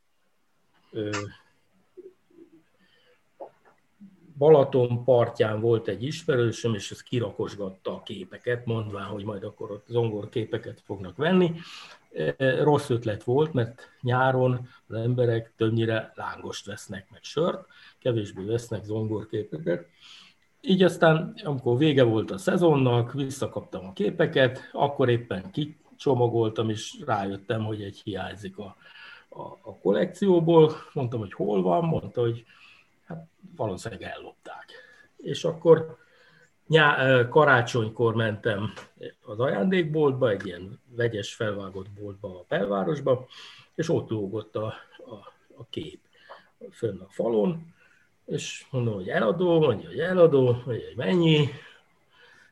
Balaton 4.38 5.04
partján 5.04 5.60
volt 5.60 5.88
egy 5.88 6.04
ismerősöm, 6.04 6.74
és 6.74 6.92
ez 6.92 7.02
kirakosgatta 7.02 7.92
a 7.92 8.04
képeket, 8.04 8.66
mondván, 8.66 9.06
hogy 9.06 9.24
majd 9.24 9.44
akkor 9.44 9.72
ott 9.72 9.86
zongor 9.88 10.30
képeket 10.30 10.82
fognak 10.86 11.18
venni. 11.18 11.52
E, 12.14 12.64
rossz 12.64 12.90
ötlet 12.90 13.24
volt, 13.24 13.54
mert 13.54 13.90
nyáron 14.02 14.68
az 14.88 14.96
emberek 14.96 15.54
többnyire 15.58 16.12
lángost 16.16 16.66
vesznek, 16.66 17.08
meg 17.12 17.24
sört, 17.24 17.68
kevésbé 18.00 18.44
vesznek 18.44 18.84
zongorképeket. 18.84 19.88
Így 20.62 20.84
aztán, 20.84 21.34
amikor 21.44 21.78
vége 21.78 22.04
volt 22.04 22.32
a 22.32 22.38
szezonnak, 22.38 23.14
visszakaptam 23.14 23.86
a 23.86 23.94
képeket, 23.94 24.70
akkor 24.72 25.10
éppen 25.10 25.52
kicsomagoltam, 25.52 26.70
és 26.70 26.98
rájöttem, 27.06 27.64
hogy 27.64 27.82
egy 27.82 28.02
hiányzik 28.04 28.58
a, 28.58 28.76
a, 29.30 29.42
a 29.42 29.78
kollekcióból. 29.82 30.72
Mondtam, 30.94 31.20
hogy 31.20 31.34
hol 31.34 31.62
van, 31.62 31.84
mondta, 31.84 32.22
hogy 32.22 32.46
hát 33.06 33.28
valószínűleg 33.56 34.12
ellopták. 34.12 34.66
És 35.18 35.44
akkor 35.44 35.98
nyá, 36.68 37.28
karácsonykor 37.28 38.16
mentem 38.16 38.74
az 39.22 39.40
ajándékboltba, 39.40 40.30
egy 40.30 40.46
ilyen 40.46 40.82
vegyes 40.96 41.34
felvágott 41.34 41.90
boltba 41.90 42.40
a 42.40 42.46
belvárosba, 42.48 43.28
és 43.76 43.90
ott 43.90 44.10
lógott 44.10 44.56
a, 44.56 44.74
a, 44.98 45.34
a 45.58 45.66
kép 45.70 46.00
fönn 46.72 47.00
a 47.00 47.08
falon, 47.10 47.74
és 48.26 48.66
mondom, 48.72 48.94
hogy 48.94 49.10
eladó, 49.10 49.60
mondja, 49.60 49.88
hogy 49.88 50.00
eladó, 50.00 50.44
mondja, 50.44 50.86
hogy 50.86 50.96
mennyi, 50.96 51.50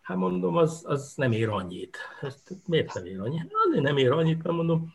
hát 0.01 0.17
mondom, 0.17 0.57
az, 0.57 0.83
az 0.87 1.13
nem 1.15 1.31
ér 1.31 1.49
annyit. 1.49 1.97
Ezt 2.21 2.55
miért 2.65 2.93
nem 2.93 3.05
ér 3.05 3.19
annyit? 3.19 3.51
Azért 3.67 3.83
nem 3.83 3.97
ér 3.97 4.11
annyit, 4.11 4.43
mert 4.43 4.55
mondom, 4.55 4.93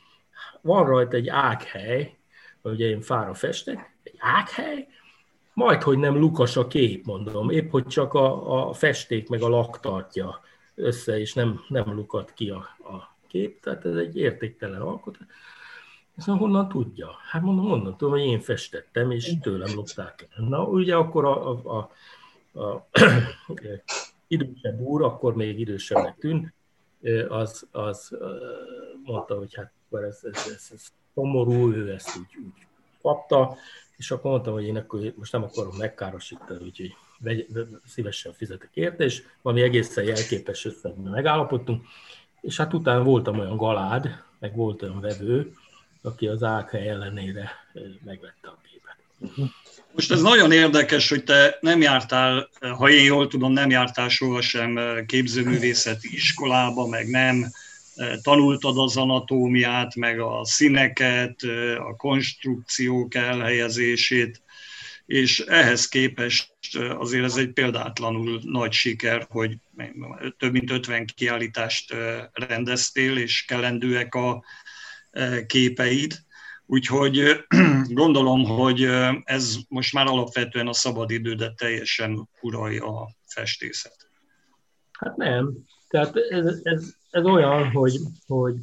van 0.60 0.86
rajta 0.86 1.16
egy 1.16 1.28
ághely, 1.28 2.16
ugye 2.62 2.86
én 2.86 3.00
fára 3.00 3.34
festek, 3.34 3.96
egy 4.02 4.16
ághely, 4.18 4.88
majd, 5.58 5.82
hogy 5.82 5.98
nem 5.98 6.18
lukas 6.18 6.56
a 6.56 6.66
kép, 6.66 7.04
mondom, 7.04 7.50
épp 7.50 7.70
hogy 7.70 7.86
csak 7.86 8.14
a, 8.14 8.68
a 8.68 8.72
festék 8.72 9.28
meg 9.28 9.42
a 9.42 9.48
lak 9.48 9.80
tartja 9.80 10.40
össze, 10.74 11.18
és 11.18 11.34
nem, 11.34 11.60
nem 11.68 11.94
lukat 11.94 12.32
ki 12.32 12.50
a, 12.50 12.56
a 12.78 13.16
kép, 13.26 13.60
tehát 13.60 13.84
ez 13.84 13.94
egy 13.94 14.16
értéktelen 14.16 14.80
alkotás. 14.80 15.26
Ezt 16.16 16.26
mondom, 16.26 16.48
honnan 16.48 16.68
tudja? 16.68 17.10
Hát 17.30 17.42
mondom, 17.42 17.70
onnan 17.70 17.96
tudom, 17.96 18.12
hogy 18.12 18.22
én 18.22 18.40
festettem, 18.40 19.10
és 19.10 19.34
tőlem 19.42 19.74
lopták 19.74 20.28
el. 20.36 20.44
Na, 20.44 20.64
ugye 20.64 20.96
akkor 20.96 21.24
a, 21.24 21.50
a, 21.50 21.90
a, 22.52 22.62
a 22.62 22.88
idősebb 24.26 24.80
úr, 24.80 25.02
akkor 25.02 25.34
még 25.34 25.60
idősebbnek 25.60 26.18
tűnt, 26.18 26.54
az, 27.28 27.66
az 27.70 28.16
mondta, 29.04 29.36
hogy 29.36 29.54
hát 29.54 29.72
ez, 29.90 30.20
ez, 30.22 30.46
ez, 30.46 30.70
ez 30.74 30.86
szomorú, 31.14 31.72
ő 31.72 31.92
ezt 31.92 32.16
úgy, 32.16 32.44
úgy 32.44 32.66
kapta, 33.02 33.56
és 33.98 34.10
akkor 34.10 34.30
mondtam, 34.30 34.52
hogy 34.52 34.64
én 34.64 34.76
akkor 34.76 35.12
most 35.16 35.32
nem 35.32 35.42
akarom 35.42 35.76
megkárosítani, 35.76 36.64
úgyhogy 36.64 36.94
vegy, 37.18 37.46
szívesen 37.86 38.32
fizetek 38.32 38.70
érte, 38.74 39.04
és 39.04 39.22
valami 39.42 39.62
egészen 39.62 40.04
jelképes 40.04 40.64
összegben 40.64 41.12
megállapodtunk, 41.12 41.84
és 42.40 42.56
hát 42.56 42.74
utána 42.74 43.02
voltam 43.02 43.38
olyan 43.38 43.56
galád, 43.56 44.22
meg 44.38 44.56
volt 44.56 44.82
olyan 44.82 45.00
vevő, 45.00 45.52
aki 46.02 46.26
az 46.26 46.42
AK 46.42 46.74
ellenére 46.74 47.50
megvette 48.04 48.48
a 48.48 48.58
képet. 48.70 48.96
Most 49.92 50.10
ez 50.10 50.20
nagyon 50.20 50.52
érdekes, 50.52 51.08
hogy 51.08 51.24
te 51.24 51.58
nem 51.60 51.80
jártál, 51.80 52.48
ha 52.60 52.90
én 52.90 53.04
jól 53.04 53.26
tudom, 53.26 53.52
nem 53.52 53.70
jártál 53.70 54.08
sohasem 54.08 54.78
képzőművészeti 55.06 56.14
iskolába, 56.14 56.86
meg 56.86 57.08
nem 57.08 57.46
tanultad 58.22 58.78
az 58.78 58.96
anatómiát, 58.96 59.94
meg 59.94 60.20
a 60.20 60.44
színeket, 60.44 61.42
a 61.78 61.96
konstrukciók 61.96 63.14
elhelyezését, 63.14 64.42
és 65.06 65.40
ehhez 65.40 65.88
képest 65.88 66.52
azért 66.98 67.24
ez 67.24 67.36
egy 67.36 67.52
példátlanul 67.52 68.40
nagy 68.44 68.72
siker, 68.72 69.26
hogy 69.30 69.56
több 70.38 70.52
mint 70.52 70.70
50 70.70 71.06
kiállítást 71.06 71.94
rendeztél, 72.32 73.16
és 73.16 73.44
kelendőek 73.44 74.14
a 74.14 74.44
képeid. 75.46 76.14
Úgyhogy 76.66 77.44
gondolom, 78.02 78.44
hogy 78.44 78.82
ez 79.24 79.56
most 79.68 79.92
már 79.92 80.06
alapvetően 80.06 80.66
a 80.66 80.72
szabadidődet 80.72 81.56
teljesen 81.56 82.28
uralja 82.40 83.00
a 83.00 83.10
festészet. 83.26 84.08
Hát 84.92 85.16
nem. 85.16 85.52
Tehát 85.88 86.16
ez, 86.16 86.60
ez, 86.62 86.96
ez 87.10 87.24
olyan, 87.24 87.70
hogy, 87.70 87.98
hogy 88.26 88.54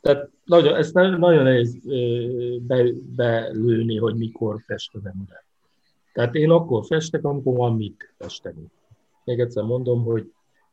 tehát 0.00 0.28
nagyon, 0.44 0.74
ezt 0.74 0.94
nagyon 0.94 1.42
nehéz 1.42 1.78
be, 2.60 2.84
belőni, 3.16 3.96
hogy 3.96 4.16
mikor 4.16 4.62
fest 4.66 4.94
az 4.94 5.06
ember. 5.06 5.44
Tehát 6.12 6.34
én 6.34 6.50
akkor 6.50 6.84
festek, 6.86 7.24
amikor 7.24 7.56
van 7.56 7.76
mit 7.76 8.14
festeni. 8.18 8.70
Még 9.24 9.40
egyszer 9.40 9.64
mondom, 9.64 10.04
hogy 10.04 10.32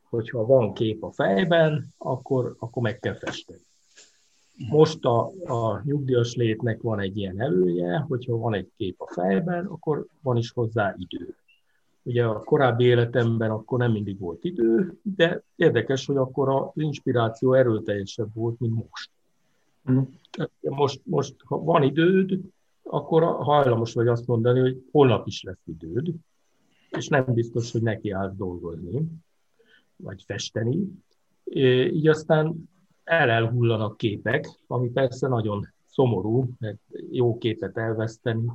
hogyha 0.10 0.46
van 0.46 0.74
kép 0.74 1.04
a 1.04 1.12
fejben, 1.12 1.94
akkor, 1.98 2.56
akkor 2.60 2.84
meg 2.84 3.00
kell 3.00 3.16
festeni. 3.16 3.62
Most 4.70 5.06
a, 5.06 5.32
a 5.46 5.82
nyugdíjas 5.84 6.36
létnek 6.36 6.82
van 6.82 7.00
egy 7.00 7.18
ilyen 7.18 7.42
előnye, 7.42 7.98
hogyha 7.98 8.38
van 8.38 8.54
egy 8.54 8.72
kép 8.78 9.02
a 9.02 9.12
fejben, 9.14 9.66
akkor 9.66 10.06
van 10.22 10.38
is 10.38 10.52
hozzá 10.52 10.96
idő. 10.98 11.36
Ugye 12.04 12.26
a 12.26 12.44
korábbi 12.44 12.84
életemben 12.84 13.52
akkor 13.52 13.80
nem 13.80 13.92
mindig 13.92 14.20
volt 14.20 14.44
idő, 14.44 14.98
de 15.02 15.44
érdekes, 15.56 16.06
hogy 16.06 16.18
akkor 16.18 16.50
az 16.50 16.72
inspiráció 16.74 17.54
erőteljesebb 17.54 18.34
volt, 18.34 18.60
mint 18.60 18.74
most. 18.74 19.10
Mm. 19.92 20.02
Most, 20.60 21.02
most, 21.04 21.36
ha 21.46 21.58
van 21.58 21.84
időd, 21.84 22.40
akkor 22.84 23.24
hajlamos 23.24 23.94
vagy 23.94 24.08
azt 24.08 24.28
mondani, 24.28 24.60
hogy 24.60 24.84
holnap 24.92 25.28
is 25.28 25.44
lesz 25.44 25.64
időd, 25.66 26.14
és 26.90 27.08
nem 27.08 27.26
biztos, 27.34 27.72
hogy 27.72 27.82
neki 27.82 28.12
állsz 28.12 28.36
dolgozni, 28.36 29.06
vagy 29.96 30.24
festeni. 30.26 30.88
Így 31.44 32.08
aztán 32.08 32.70
el 33.04 33.30
elhullanak 33.30 33.98
képek, 33.98 34.50
ami 34.68 34.90
persze 34.90 35.28
nagyon 35.28 35.74
szomorú, 35.86 36.50
mert 36.60 36.80
jó 37.12 37.38
képet 37.38 37.78
elveszteni, 37.78 38.52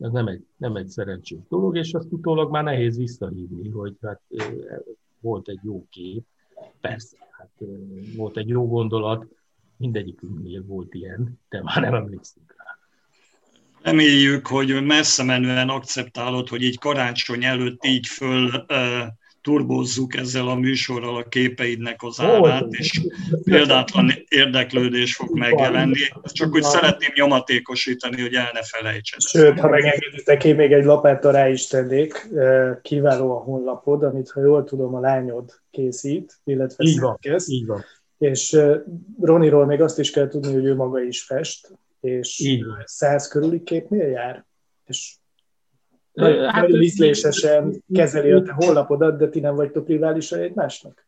ez 0.00 0.10
nem 0.10 0.26
egy, 0.26 0.46
nem 0.56 0.76
egy 0.76 0.88
szerencsés 0.88 1.38
dolog, 1.48 1.76
és 1.76 1.92
azt 1.92 2.12
utólag 2.12 2.50
már 2.50 2.64
nehéz 2.64 2.96
visszahívni, 2.96 3.68
hogy 3.68 3.96
hát 4.02 4.20
volt 5.20 5.48
egy 5.48 5.60
jó 5.62 5.86
kép, 5.90 6.24
persze, 6.80 7.16
hát 7.30 7.50
volt 8.16 8.36
egy 8.36 8.48
jó 8.48 8.68
gondolat, 8.68 9.26
mindegyikünknél 9.76 10.64
volt 10.66 10.94
ilyen, 10.94 11.40
de 11.48 11.62
már 11.62 11.80
nem 11.80 11.94
emlékszünk 11.94 12.54
rá. 12.56 12.64
Reméljük, 13.82 14.46
hogy 14.46 14.84
messze 14.84 15.22
menően 15.22 15.68
akceptálod, 15.68 16.48
hogy 16.48 16.62
így 16.62 16.78
karácsony 16.78 17.44
előtt 17.44 17.84
így 17.84 18.06
föl 18.06 18.46
uh, 18.46 19.06
turbózzuk 19.46 20.16
ezzel 20.16 20.48
a 20.48 20.54
műsorral 20.54 21.16
a 21.16 21.28
képeidnek 21.28 22.02
az 22.02 22.20
árát, 22.20 22.66
és 22.70 23.00
példátlan 23.44 24.12
érdeklődés 24.28 25.14
fog 25.14 25.38
megjelenni. 25.38 26.00
Csak 26.22 26.54
úgy 26.54 26.62
szeretném 26.62 27.10
nyomatékosítani, 27.14 28.20
hogy 28.20 28.34
el 28.34 28.50
ne 28.52 28.62
felejtsed. 28.62 29.20
Sőt, 29.20 29.60
ha 29.60 29.68
megengeditek, 29.68 30.44
én 30.44 30.54
még 30.54 30.72
egy 30.72 30.84
lapáttal 30.84 31.32
rá 31.32 31.48
is 31.48 31.66
tennék. 31.66 32.28
Kiváló 32.82 33.36
a 33.36 33.42
honlapod, 33.42 34.02
amit, 34.02 34.30
ha 34.30 34.40
jól 34.40 34.64
tudom, 34.64 34.94
a 34.94 35.00
lányod 35.00 35.60
készít, 35.70 36.40
illetve 36.44 36.84
így 36.84 37.00
van, 37.00 37.18
így 37.46 37.66
van. 37.66 37.84
És 38.18 38.58
Roniról 39.20 39.66
még 39.66 39.80
azt 39.80 39.98
is 39.98 40.10
kell 40.10 40.28
tudni, 40.28 40.52
hogy 40.52 40.64
ő 40.64 40.74
maga 40.74 41.02
is 41.02 41.22
fest, 41.22 41.70
és 42.00 42.40
így 42.40 42.64
száz 42.84 43.28
körüli 43.28 43.62
képnél 43.62 44.08
jár. 44.08 44.44
És 44.86 45.14
nagyon, 46.16 46.48
hát, 46.48 46.66
nagyon 46.66 46.82
ízlésesen 46.82 47.82
kezeli 47.92 48.32
a 48.32 48.42
te 48.42 48.52
honlapodat, 48.52 49.18
de 49.18 49.28
ti 49.28 49.40
nem 49.40 49.54
vagytok 49.54 49.88
riválisai 49.88 50.42
egymásnak? 50.42 51.06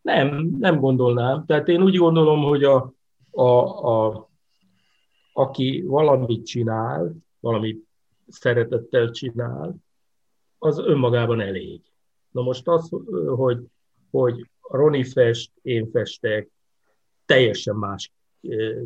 Nem, 0.00 0.56
nem 0.58 0.80
gondolnám. 0.80 1.44
Tehát 1.46 1.68
én 1.68 1.82
úgy 1.82 1.96
gondolom, 1.96 2.42
hogy 2.42 2.64
a, 2.64 2.94
a, 3.30 3.42
a, 3.88 4.28
aki 5.32 5.82
valamit 5.86 6.46
csinál, 6.46 7.14
valamit 7.40 7.86
szeretettel 8.28 9.10
csinál, 9.10 9.76
az 10.58 10.78
önmagában 10.78 11.40
elég. 11.40 11.80
Na 12.30 12.42
most 12.42 12.68
az, 12.68 12.90
hogy, 13.36 13.58
hogy 14.10 14.46
Roni 14.60 15.04
fest, 15.04 15.50
én 15.62 15.90
festek, 15.90 16.50
teljesen 17.26 17.76
más 17.76 18.12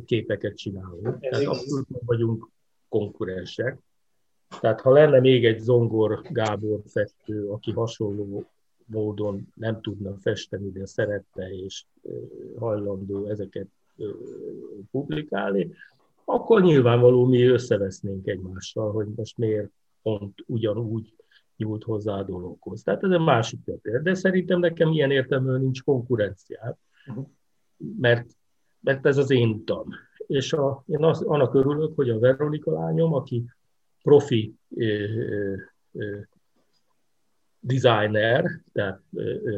képeket 0.04 0.56
csinálunk. 0.56 1.06
Ez 1.20 1.30
Tehát 1.30 1.46
abszolút 1.46 1.86
vagyunk 2.06 2.48
konkurensek. 2.88 3.78
Tehát 4.60 4.80
ha 4.80 4.90
lenne 4.90 5.20
még 5.20 5.44
egy 5.44 5.58
Zongor 5.58 6.22
Gábor 6.30 6.80
festő, 6.86 7.48
aki 7.48 7.72
hasonló 7.72 8.44
módon 8.86 9.52
nem 9.54 9.80
tudna 9.80 10.16
festeni, 10.20 10.70
de 10.70 10.86
szerette 10.86 11.48
és 11.50 11.84
hajlandó 12.58 13.26
ezeket 13.26 13.66
publikálni, 14.90 15.74
akkor 16.24 16.62
nyilvánvaló 16.62 17.24
mi 17.24 17.42
összevesznénk 17.42 18.26
egymással, 18.26 18.92
hogy 18.92 19.06
most 19.16 19.38
miért 19.38 19.70
pont 20.02 20.44
ugyanúgy 20.46 21.14
nyúlt 21.56 21.82
hozzá 21.82 22.12
a 22.12 22.22
dologhoz. 22.22 22.82
Tehát 22.82 23.02
ez 23.02 23.10
egy 23.10 23.20
másik 23.20 23.64
történet. 23.64 24.02
De 24.02 24.14
szerintem 24.14 24.60
nekem 24.60 24.92
ilyen 24.92 25.10
értelműen 25.10 25.60
nincs 25.60 25.82
konkurenciát, 25.82 26.78
uh-huh. 27.06 27.26
mert, 27.98 28.26
mert 28.80 29.06
ez 29.06 29.16
az 29.16 29.30
én 29.30 29.48
utam. 29.48 29.88
És 30.26 30.52
a, 30.52 30.82
én 30.86 31.04
az, 31.04 31.22
annak 31.22 31.54
örülök, 31.54 31.94
hogy 31.94 32.10
a 32.10 32.18
Veronika 32.18 32.72
lányom, 32.72 33.14
aki 33.14 33.44
profi 34.06 34.54
designer, 37.60 38.60
tehát 38.72 39.02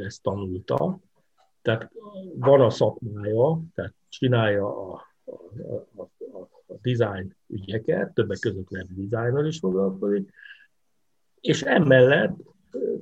ezt 0.07 0.23
tanulta, 0.23 0.99
tehát 1.63 1.93
van 2.35 2.61
a 2.61 2.71
szakmája, 2.71 3.61
tehát 3.75 3.95
csinálja 4.09 4.93
a, 4.93 5.03
a, 5.25 5.33
a, 5.97 6.03
a, 6.67 6.75
design 6.83 7.37
ügyeket, 7.47 8.15
többek 8.15 8.39
között 8.39 8.71
web 8.71 8.87
designer 8.89 9.45
is 9.45 9.59
foglalkozik, 9.59 10.31
és 11.41 11.63
emellett 11.63 12.37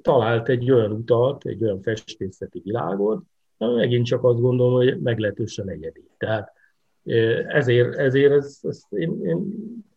talált 0.02 0.48
egy 0.48 0.70
olyan 0.70 0.92
utat, 0.92 1.44
egy 1.46 1.62
olyan 1.62 1.82
festészeti 1.82 2.61
világot, 2.64 3.24
ami 3.56 3.74
megint 3.74 4.06
csak 4.06 4.24
azt 4.24 4.40
gondolom, 4.40 4.72
hogy 4.74 5.00
meglehetősen 5.00 5.68
egyedi. 5.68 6.11
Tehát 6.16 6.52
ezért, 7.48 7.94
ezért 7.94 8.32
ez, 8.32 8.59
ez 8.62 8.82
én, 8.88 9.24
én 9.24 9.54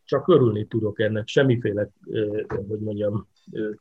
csak 0.10 0.28
örülni 0.28 0.68
tudok 0.68 1.00
ennek, 1.00 1.28
semmiféle, 1.28 1.90
hogy 2.68 2.80
mondjam, 2.80 3.28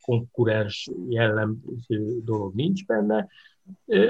konkurens 0.01 0.89
jellemző 1.07 2.21
dolog 2.23 2.53
nincs 2.55 2.85
benne. 2.85 3.27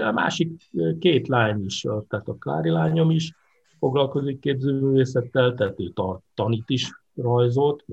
A 0.08 0.12
másik 0.12 0.70
két 1.00 1.28
lány 1.28 1.66
is, 1.66 1.82
tehát 1.82 2.28
a 2.28 2.36
Klári 2.36 2.70
lányom 2.70 3.12
is 3.12 3.34
foglalkozik 3.80 4.40
képzőművészettel, 4.40 5.54
tehát 5.54 5.80
ő 5.80 5.94
tanít 6.34 6.70
is 6.70 6.92
rajzot, 7.16 7.86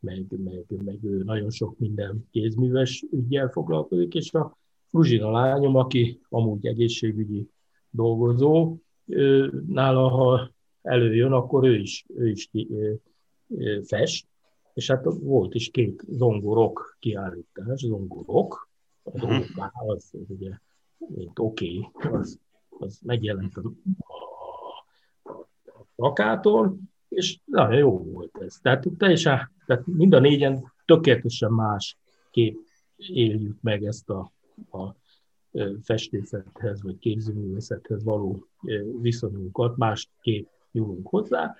meg, 0.00 0.26
meg, 0.44 0.64
meg 0.84 1.04
ő 1.04 1.22
nagyon 1.22 1.50
sok 1.50 1.78
minden 1.78 2.28
kézműves 2.30 3.04
ügyel 3.10 3.48
foglalkozik, 3.48 4.14
és 4.14 4.32
a 4.32 4.58
Fruzsina 4.88 5.30
lányom, 5.30 5.76
aki 5.76 6.20
amúgy 6.28 6.66
egészségügyi 6.66 7.48
dolgozó, 7.90 8.76
nála, 9.66 10.08
ha 10.08 10.50
előjön, 10.82 11.32
akkor 11.32 11.64
ő 11.64 11.76
is, 11.76 12.04
ő 12.16 12.28
is 12.28 12.50
fest, 13.84 14.26
és 14.74 14.90
hát 14.90 15.04
volt 15.04 15.54
is 15.54 15.70
két 15.70 16.02
zongorok 16.08 16.96
kiállítás, 17.00 17.80
zongorok, 17.80 18.68
a 19.02 19.10
mhm. 19.10 19.20
zongorok 19.20 19.72
az, 19.72 20.10
az 20.20 20.26
ugye, 20.28 20.50
mint 20.96 21.38
oké, 21.38 21.78
okay, 21.78 22.12
az, 22.12 22.38
az 22.68 22.98
megjelent 23.02 23.56
a, 23.56 23.72
a, 23.98 25.32
a 25.64 25.84
plakáton, 25.96 26.90
és 27.08 27.38
nagyon 27.44 27.78
jó 27.78 27.98
volt 27.98 28.38
ez. 28.40 28.58
Tehát 28.62 28.86
teljesen, 28.98 29.50
tehát 29.66 29.86
mind 29.86 30.12
a 30.12 30.18
négyen 30.18 30.72
tökéletesen 30.84 31.52
más 31.52 31.96
kép 32.30 32.58
éljük 32.96 33.56
meg 33.60 33.84
ezt 33.84 34.10
a, 34.10 34.32
a 34.70 34.94
festészethez 35.82 36.82
vagy 36.82 36.98
képzőművészethez 36.98 38.04
való 38.04 38.46
viszonyunkat, 39.00 39.76
másképp 39.76 40.48
nyúlunk 40.72 41.08
hozzá, 41.08 41.56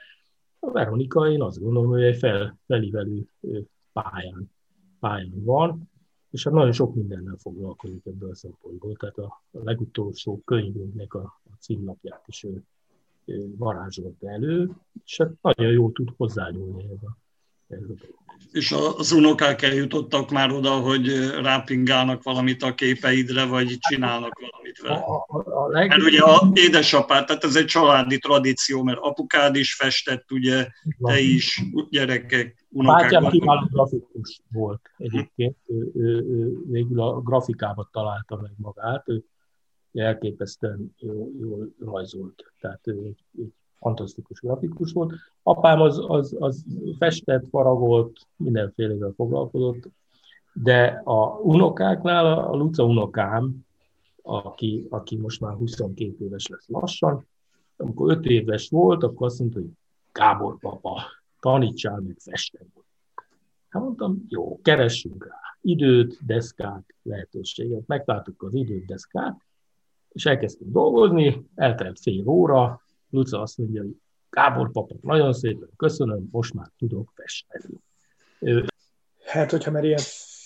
a 0.64 0.70
Veronika, 0.70 1.30
én 1.30 1.42
azt 1.42 1.60
gondolom, 1.60 1.90
hogy 1.90 2.02
egy 2.02 2.16
fel, 2.16 2.58
felívelő 2.66 3.26
pályán, 3.92 4.50
pályán 5.00 5.44
van, 5.44 5.90
és 6.30 6.44
hát 6.44 6.52
nagyon 6.52 6.72
sok 6.72 6.94
mindennel 6.94 7.36
foglalkozik 7.36 8.06
ebből 8.06 8.30
a 8.30 8.34
szempontból. 8.34 8.96
Tehát 8.96 9.18
a, 9.18 9.42
legutolsó 9.50 10.40
könyvünknek 10.44 11.14
a, 11.14 11.40
a 11.44 11.56
címlapját 11.58 12.22
is 12.26 12.44
ő, 12.44 12.62
ő 13.24 13.56
varázsolta 13.56 14.30
elő, 14.30 14.70
és 15.04 15.16
hát 15.16 15.32
nagyon 15.40 15.72
jól 15.72 15.92
tud 15.92 16.10
hozzányúlni 16.16 16.82
ez 16.82 17.02
a. 17.02 17.16
És 18.52 18.74
az 18.96 19.12
unokák 19.12 19.62
eljutottak 19.62 20.30
már 20.30 20.50
oda, 20.50 20.70
hogy 20.70 21.30
rápingálnak 21.42 22.22
valamit 22.22 22.62
a 22.62 22.74
képeidre, 22.74 23.44
vagy 23.44 23.78
csinálnak 23.78 24.40
valamit 24.40 24.78
vele. 24.78 24.94
A, 24.94 25.26
a, 25.28 25.64
a 25.64 25.68
leg... 25.68 25.88
Mert 25.88 26.02
ugye 26.02 26.22
a 26.22 26.50
édesapád, 26.54 27.26
tehát 27.26 27.44
ez 27.44 27.56
egy 27.56 27.64
családi 27.64 28.18
tradíció, 28.18 28.82
mert 28.82 28.98
apukád 28.98 29.56
is 29.56 29.74
festett, 29.74 30.32
ugye, 30.32 30.68
te 30.98 31.20
is, 31.20 31.62
gyerekek, 31.90 32.66
unokák. 32.68 33.00
Bátyám 33.00 33.30
kiváló 33.30 33.66
grafikus 33.70 34.40
volt 34.50 34.90
egyébként, 34.96 35.56
ő, 35.66 35.90
ő, 35.94 36.08
ő, 36.08 36.52
végül 36.70 37.00
a 37.00 37.20
grafikába 37.20 37.88
találta 37.92 38.40
meg 38.40 38.52
magát, 38.56 39.08
ő 39.08 39.24
elképesztően 39.92 40.94
jól, 40.98 41.30
jól 41.40 41.74
rajzolt, 41.78 42.52
tehát 42.60 42.86
ő 42.86 43.04
egy, 43.04 43.24
egy 43.42 43.52
fantasztikus 43.82 44.40
grafikus 44.40 44.92
volt. 44.92 45.12
Apám 45.42 45.80
az, 45.80 46.04
az, 46.06 46.36
az 46.38 46.64
festett, 46.98 47.48
faragolt, 47.50 48.26
mindenfélevel 48.36 49.12
foglalkozott, 49.16 49.88
de 50.52 51.00
a 51.04 51.38
unokáknál 51.42 52.26
a 52.26 52.54
Luca 52.56 52.84
unokám, 52.84 53.66
aki, 54.22 54.86
aki 54.90 55.16
most 55.16 55.40
már 55.40 55.54
22 55.54 56.24
éves 56.24 56.46
lesz 56.46 56.68
lassan, 56.68 57.26
amikor 57.76 58.10
5 58.10 58.24
éves 58.24 58.68
volt, 58.68 59.02
akkor 59.02 59.26
azt 59.26 59.38
mondta, 59.38 59.58
hogy 59.58 59.70
Gábor 60.12 60.58
papa, 60.58 61.02
tanítsál 61.40 62.00
meg 62.00 62.16
festeni. 62.18 62.72
Hát 63.68 63.82
mondtam, 63.82 64.24
jó, 64.28 64.60
keressünk 64.62 65.26
rá 65.26 65.40
időt, 65.60 66.18
deszkát, 66.26 66.94
lehetőséget. 67.02 67.86
Megtaláltuk 67.86 68.42
az 68.42 68.54
időt, 68.54 68.84
deszkát, 68.86 69.40
és 70.08 70.26
elkezdtünk 70.26 70.72
dolgozni, 70.72 71.46
eltelt 71.54 72.00
fél 72.00 72.28
óra, 72.28 72.80
Luca 73.12 73.40
azt 73.40 73.58
mondja, 73.58 73.82
hogy 73.82 73.96
Gábor 74.30 74.70
papa, 74.70 74.94
nagyon 75.00 75.32
szépen 75.32 75.68
köszönöm, 75.76 76.28
most 76.30 76.54
már 76.54 76.66
tudok 76.78 77.12
festeni. 77.14 77.74
Hát, 79.24 79.50
hogyha 79.50 79.70
már 79.70 79.84
ilyen 79.84 80.00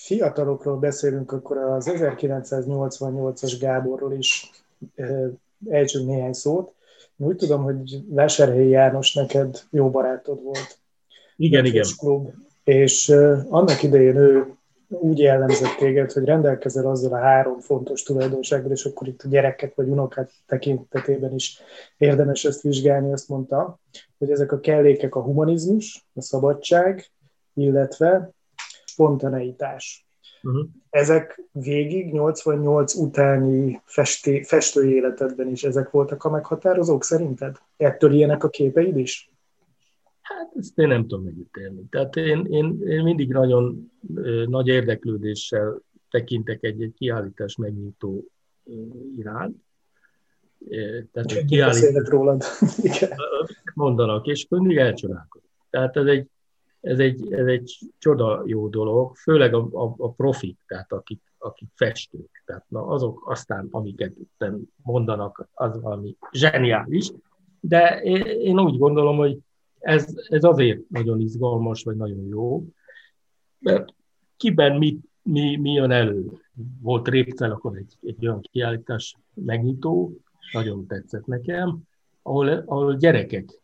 fiatalokról 0.04 0.78
beszélünk, 0.78 1.32
akkor 1.32 1.56
az 1.56 1.90
1988-as 1.92 3.56
Gáborról 3.60 4.12
is 4.12 4.50
ejtsünk 5.68 6.06
néhány 6.06 6.32
szót. 6.32 6.74
Én 7.16 7.26
úgy 7.26 7.36
tudom, 7.36 7.62
hogy 7.62 8.00
Vásárhelyi 8.08 8.68
János 8.68 9.14
neked 9.14 9.62
jó 9.70 9.90
barátod 9.90 10.42
volt. 10.42 10.78
Igen, 11.36 11.64
igen. 11.64 11.84
Klub, 11.98 12.30
és 12.64 13.08
annak 13.48 13.82
idején 13.82 14.16
ő 14.16 14.55
úgy 14.88 15.18
jellemzett 15.18 15.76
téged, 15.78 16.12
hogy 16.12 16.24
rendelkezel 16.24 16.86
azzal 16.86 17.12
a 17.12 17.18
három 17.18 17.58
fontos 17.60 18.02
tulajdonsággal, 18.02 18.70
és 18.70 18.84
akkor 18.84 19.08
itt 19.08 19.22
a 19.22 19.28
gyerekek 19.28 19.74
vagy 19.74 19.88
unokák 19.88 20.30
tekintetében 20.46 21.34
is 21.34 21.60
érdemes 21.96 22.44
ezt 22.44 22.62
vizsgálni, 22.62 23.12
azt 23.12 23.28
mondta, 23.28 23.80
hogy 24.18 24.30
ezek 24.30 24.52
a 24.52 24.60
kellékek 24.60 25.14
a 25.14 25.22
humanizmus, 25.22 26.06
a 26.14 26.20
szabadság, 26.20 27.06
illetve 27.54 28.30
spontaneitás. 28.84 30.06
Uh-huh. 30.42 30.66
Ezek 30.90 31.42
végig 31.52 32.12
88 32.12 32.94
utáni 32.94 33.82
festi, 33.84 34.42
festői 34.42 34.94
életedben 34.94 35.48
is 35.48 35.64
ezek 35.64 35.90
voltak 35.90 36.24
a 36.24 36.30
meghatározók 36.30 37.04
szerinted? 37.04 37.56
Ettől 37.76 38.12
ilyenek 38.12 38.44
a 38.44 38.48
képeid 38.48 38.96
is? 38.96 39.30
Hát 40.26 40.52
ezt 40.56 40.78
én 40.78 40.88
nem 40.88 41.06
tudom 41.06 41.24
megítélni. 41.24 41.82
Tehát 41.90 42.16
én, 42.16 42.44
én, 42.44 42.82
én 42.86 43.02
mindig 43.02 43.32
nagyon 43.32 43.92
nagy 44.46 44.66
érdeklődéssel 44.66 45.80
tekintek 46.10 46.62
egy-egy 46.62 46.94
kiállítás 46.94 47.56
megnyitó 47.56 48.24
iránt. 49.16 49.56
Tehát 51.12 51.32
egy 51.32 51.44
kiállítás 51.44 52.08
rólad. 52.08 52.42
mondanak, 53.74 54.26
és 54.26 54.46
mindig 54.48 54.76
elcsodálkozom. 54.76 55.48
Tehát 55.70 55.96
ez 55.96 56.06
egy, 56.06 56.28
ez 56.80 56.98
egy, 56.98 57.32
ez 57.32 57.46
egy 57.46 57.78
csoda 57.98 58.42
jó 58.46 58.68
dolog, 58.68 59.16
főleg 59.16 59.54
a, 59.54 59.68
a, 59.72 59.94
a 59.98 60.12
profik, 60.12 60.58
tehát 60.66 60.92
akik, 60.92 61.22
akik 61.38 61.68
festők. 61.74 62.42
Tehát 62.44 62.64
na, 62.68 62.86
azok 62.86 63.30
aztán, 63.30 63.68
amiket 63.70 64.12
mondanak, 64.82 65.48
az 65.52 65.80
valami 65.80 66.16
zseniális, 66.32 67.12
de 67.60 68.00
én, 68.02 68.22
én 68.22 68.60
úgy 68.60 68.78
gondolom, 68.78 69.16
hogy 69.16 69.38
ez, 69.78 70.14
ez 70.28 70.44
azért 70.44 70.88
nagyon 70.88 71.20
izgalmas, 71.20 71.82
vagy 71.82 71.96
nagyon 71.96 72.26
jó, 72.26 72.64
mert 73.58 73.94
kiben 74.36 74.78
mit, 74.78 75.04
mi, 75.22 75.56
mi 75.56 75.72
jön 75.72 75.90
elő. 75.90 76.24
Volt 76.80 77.08
Répcel, 77.08 77.50
akkor 77.50 77.76
egy, 77.76 77.96
egy 78.02 78.26
olyan 78.26 78.40
kiállítás 78.40 79.16
megnyitó, 79.34 80.16
nagyon 80.52 80.86
tetszett 80.86 81.26
nekem, 81.26 81.78
ahol, 82.22 82.48
ahol 82.48 82.96
gyerekek 82.96 83.60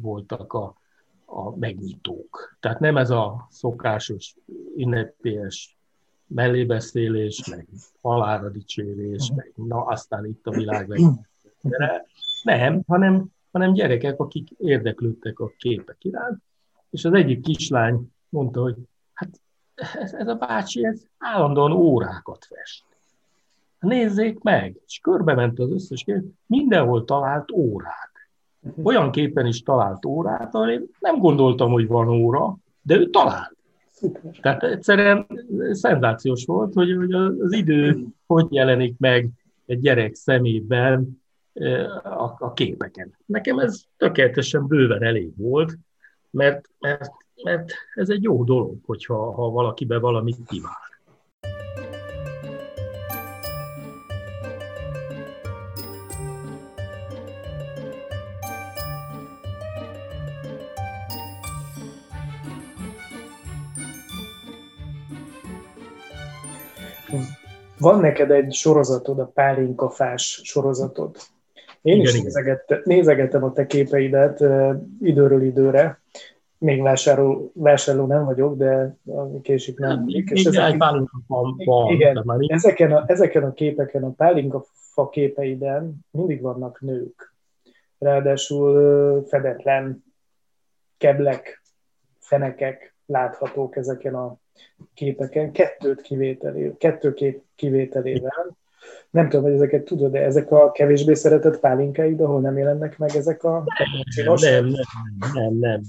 voltak 0.00 0.52
a, 0.52 0.74
a 1.24 1.56
megnyitók. 1.56 2.56
Tehát 2.60 2.80
nem 2.80 2.96
ez 2.96 3.10
a 3.10 3.46
szokásos 3.50 4.36
ünnepélyes 4.76 5.76
mellébeszélés, 6.26 7.48
meg 7.48 7.68
halálra 8.00 8.48
dicsérés, 8.48 9.32
meg 9.34 9.52
na 9.54 9.84
aztán 9.84 10.26
itt 10.26 10.46
a 10.46 10.50
világ 10.50 10.88
meg. 10.88 11.00
Nem, 12.42 12.82
hanem 12.86 13.26
hanem 13.56 13.72
gyerekek, 13.72 14.20
akik 14.20 14.50
érdeklődtek 14.58 15.38
a 15.38 15.52
képek 15.58 15.96
iránt, 15.98 16.42
és 16.90 17.04
az 17.04 17.12
egyik 17.12 17.40
kislány 17.40 18.12
mondta, 18.28 18.60
hogy 18.60 18.74
hát 19.12 19.40
ez, 19.74 20.12
ez 20.12 20.28
a 20.28 20.34
bácsi 20.34 20.84
ez 20.84 21.02
állandóan 21.18 21.72
órákat 21.72 22.44
fest. 22.44 22.84
Nézzék 23.78 24.38
meg! 24.38 24.80
És 24.86 24.98
körbe 24.98 25.34
ment 25.34 25.58
az 25.58 25.70
összes 25.70 26.02
kép, 26.02 26.24
mindenhol 26.46 27.04
talált 27.04 27.50
órát. 27.52 28.10
Olyan 28.82 29.10
képen 29.10 29.46
is 29.46 29.62
talált 29.62 30.04
órát, 30.04 30.54
ahol 30.54 30.70
én 30.70 30.86
nem 31.00 31.18
gondoltam, 31.18 31.70
hogy 31.70 31.86
van 31.86 32.08
óra, 32.08 32.56
de 32.82 32.96
ő 32.96 33.10
talált. 33.10 33.56
Tehát 34.40 34.62
egyszerűen 34.62 35.26
szenzációs 35.70 36.44
volt, 36.44 36.74
hogy, 36.74 36.96
hogy 36.96 37.12
az 37.12 37.52
idő 37.52 38.06
hogy 38.26 38.46
jelenik 38.50 38.98
meg 38.98 39.28
egy 39.66 39.80
gyerek 39.80 40.14
szemében, 40.14 41.22
a, 42.02 42.36
a 42.38 42.52
képeken. 42.54 43.16
Nekem 43.26 43.58
ez 43.58 43.80
tökéletesen 43.96 44.66
bőven 44.66 45.02
elég 45.02 45.36
volt, 45.36 45.78
mert, 46.30 46.70
mert, 46.78 47.10
mert 47.42 47.72
ez 47.94 48.08
egy 48.08 48.22
jó 48.22 48.44
dolog, 48.44 48.78
hogyha 48.84 49.32
ha 49.32 49.50
valakibe 49.50 49.98
valamit 49.98 50.38
kíván. 50.46 50.72
Van 67.78 68.00
neked 68.00 68.30
egy 68.30 68.52
sorozatod, 68.52 69.18
a 69.18 69.26
pálinkafás 69.26 70.40
sorozatod. 70.44 71.16
Én 71.86 72.00
igen, 72.00 72.14
is 72.14 72.22
nézegettem, 72.22 72.80
nézegettem 72.84 73.44
a 73.44 73.52
te 73.52 73.66
képeidet 73.66 74.44
időről 75.00 75.42
időre. 75.42 76.00
Még 76.58 76.82
vásárló, 76.82 77.50
vásárló 77.54 78.06
nem 78.06 78.24
vagyok, 78.24 78.56
de 78.56 78.96
késik 79.42 79.78
nem. 79.78 80.02
Még, 80.02 80.30
és 80.32 80.44
ezek, 80.44 80.72
egy 80.72 80.76
pálinka 80.76 81.20
van. 81.26 81.90
Igen, 81.90 82.22
már 82.24 82.38
ezeken, 82.46 82.92
a, 82.92 83.04
ezeken 83.06 83.44
a 83.44 83.52
képeken, 83.52 84.04
a 84.04 84.10
pálinka 84.10 84.64
fa 84.72 85.08
képeiden 85.08 86.04
mindig 86.10 86.40
vannak 86.40 86.80
nők. 86.80 87.34
Ráadásul 87.98 89.24
fedetlen 89.26 90.04
keblek, 90.98 91.62
fenekek 92.18 92.94
láthatók 93.06 93.76
ezeken 93.76 94.14
a 94.14 94.36
képeken, 94.94 95.52
kettőt 95.52 96.00
kivételével, 96.00 96.74
kettő 96.78 97.14
kép 97.14 97.42
kivételével 97.54 98.56
nem 99.10 99.28
tudom, 99.28 99.44
hogy 99.44 99.54
ezeket 99.54 99.84
tudod, 99.84 100.12
de 100.12 100.24
ezek 100.24 100.50
a 100.50 100.72
kevésbé 100.72 101.14
szeretett 101.14 101.60
pálinkáid, 101.60 102.20
ahol 102.20 102.40
nem 102.40 102.58
jelennek 102.58 102.98
meg 102.98 103.10
ezek 103.16 103.44
a 103.44 103.64
csinos? 104.14 104.42
Nem, 104.42 104.66
nem, 104.66 104.74
nem, 105.34 105.54
nem. 105.58 105.80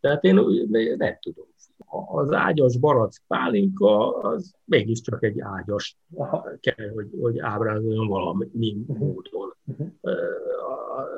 Tehát 0.00 0.24
én 0.24 0.34
nem 0.96 1.18
tudom. 1.20 1.50
Az 2.14 2.32
ágyas 2.32 2.78
barack 2.78 3.22
pálinka, 3.26 4.18
az 4.18 4.54
mégiscsak 4.64 5.24
egy 5.24 5.40
ágyas 5.40 5.98
kell, 6.60 6.88
hogy, 6.94 7.08
hogy 7.20 7.38
ábrázoljon 7.38 8.06
valami 8.08 8.46
uh-huh. 8.86 8.98
módon. 8.98 9.54
Uh-huh. 9.64 9.88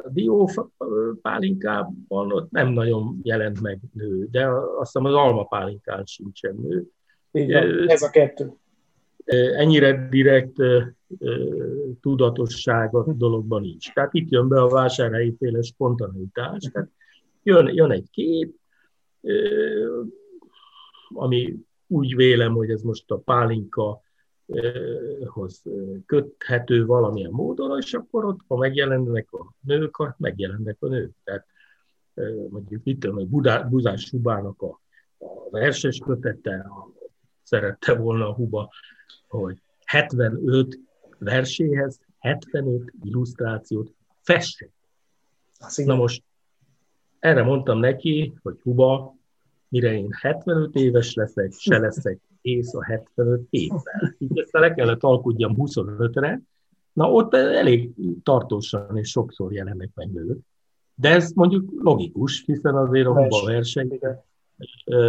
A 0.04 0.08
dió 0.08 0.50
pálinkában 1.22 2.32
ott 2.32 2.50
nem 2.50 2.68
nagyon 2.68 3.20
jelent 3.22 3.60
meg 3.60 3.78
nő, 3.92 4.28
de 4.30 4.48
azt 4.78 4.92
hiszem 4.92 5.04
az 5.04 5.14
alma 5.14 5.44
pálinkán 5.44 6.04
sincsen 6.04 6.54
nő. 6.54 6.84
Igen, 7.30 7.88
ez 7.88 8.02
a 8.02 8.10
kettő 8.10 8.52
ennyire 9.56 10.08
direkt 10.10 10.56
tudatosság 12.00 12.94
a 12.94 13.12
dologban 13.12 13.60
nincs. 13.60 13.92
Tehát 13.92 14.14
itt 14.14 14.30
jön 14.30 14.48
be 14.48 14.60
a 14.60 14.68
vásárhelyi 14.68 15.36
féle 15.38 15.62
spontaneitás. 15.62 16.62
Tehát 16.72 16.90
jön, 17.42 17.74
jön 17.74 17.90
egy 17.90 18.10
kép, 18.10 18.56
ami 21.14 21.56
úgy 21.86 22.16
vélem, 22.16 22.52
hogy 22.52 22.70
ez 22.70 22.82
most 22.82 23.10
a 23.10 23.18
pálinka 23.18 24.02
hoz 25.24 25.62
köthető 26.06 26.86
valamilyen 26.86 27.30
módon, 27.30 27.78
és 27.78 27.94
akkor 27.94 28.24
ott, 28.24 28.40
ha 28.48 28.56
megjelennek 28.56 29.32
a 29.32 29.54
nők, 29.60 30.14
megjelennek 30.16 30.76
a 30.80 30.86
nők. 30.86 31.12
Tehát 31.24 31.46
mondjuk 32.50 32.80
itt 32.84 33.00
tudom, 33.00 33.28
Budá, 33.28 33.62
Buzás 33.62 34.02
Subának 34.02 34.62
a, 34.62 34.80
a 35.18 35.50
verses 35.50 35.98
kötete, 35.98 36.70
szerette 37.42 37.94
volna 37.94 38.28
a 38.28 38.34
Huba, 38.34 38.70
hogy 39.38 39.58
75 39.84 40.78
verséhez 41.18 42.00
75 42.18 42.92
illusztrációt 43.02 43.94
festett. 44.20 44.72
Na 45.76 45.94
most 45.94 46.22
erre 47.18 47.42
mondtam 47.42 47.78
neki, 47.78 48.34
hogy 48.42 48.60
Huba, 48.62 49.16
mire 49.68 49.92
én 49.92 50.08
75 50.20 50.74
éves 50.74 51.14
leszek, 51.14 51.52
se 51.52 51.78
leszek 51.78 52.20
ész 52.40 52.74
a 52.74 52.84
75 52.84 53.46
évvel. 53.50 54.14
Így 54.18 54.38
ezt 54.38 54.52
le 54.52 54.74
kellett 54.74 55.02
alkudjam 55.02 55.54
25-re, 55.58 56.40
na 56.92 57.10
ott 57.10 57.34
elég 57.34 57.90
tartósan 58.22 58.96
és 58.96 59.10
sokszor 59.10 59.52
jelennek 59.52 59.90
meg 59.94 60.12
nők. 60.12 60.38
De 60.94 61.08
ez 61.08 61.32
mondjuk 61.32 61.70
logikus, 61.82 62.42
hiszen 62.46 62.74
azért 62.74 63.06
a 63.06 63.22
Huba 63.22 63.44
verseny, 63.44 63.98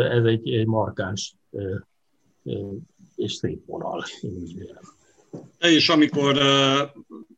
ez 0.09 0.23
egy, 0.23 0.49
egy 0.49 0.67
markáns 0.67 1.35
és 3.15 3.33
szép 3.33 3.65
vonal. 3.65 4.05
És 5.59 5.89
amikor 5.89 6.39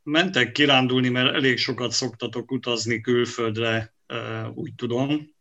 mentek 0.03 0.51
kirándulni, 0.51 1.09
mert 1.09 1.33
elég 1.33 1.57
sokat 1.57 1.91
szoktatok 1.91 2.51
utazni 2.51 3.01
külföldre, 3.01 3.93
úgy 4.53 4.73
tudom, 4.75 5.35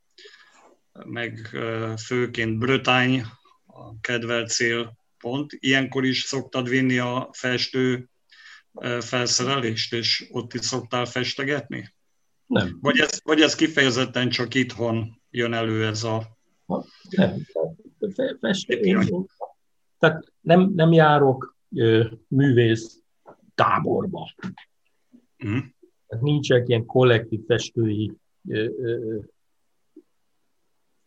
meg 1.05 1.59
főként 2.07 2.59
Brötány 2.59 3.23
a 3.67 4.01
kedvelt 4.01 4.49
célpont. 4.51 5.57
Ilyenkor 5.59 6.05
is 6.05 6.23
szoktad 6.23 6.69
vinni 6.69 6.99
a 6.99 7.29
festő 7.33 8.09
felszerelést, 9.01 9.93
és 9.93 10.27
ott 10.31 10.55
is 10.55 10.61
szoktál 10.61 11.05
festegetni? 11.05 11.95
Nem. 12.47 12.79
Vagy 12.81 12.99
ez, 12.99 13.21
vagy 13.25 13.41
ez 13.41 13.55
kifejezetten 13.55 14.29
csak 14.29 14.55
itthon 14.55 15.21
jön 15.31 15.53
elő 15.53 15.87
ez 15.87 16.05
a... 16.05 16.39
Nem. 17.11 17.47
Festő, 18.41 18.99
tehát 19.99 20.33
nem, 20.41 20.73
nem 20.75 20.93
járok 20.93 21.57
ö, 21.75 22.05
művész 22.29 23.03
táborba. 23.55 24.29
Mm. 25.47 25.59
Nincsenek 26.21 26.69
ilyen 26.69 26.87
kollektív 26.87 27.41
festői, 27.47 28.13
ö, 28.49 28.69
ö, 28.79 29.19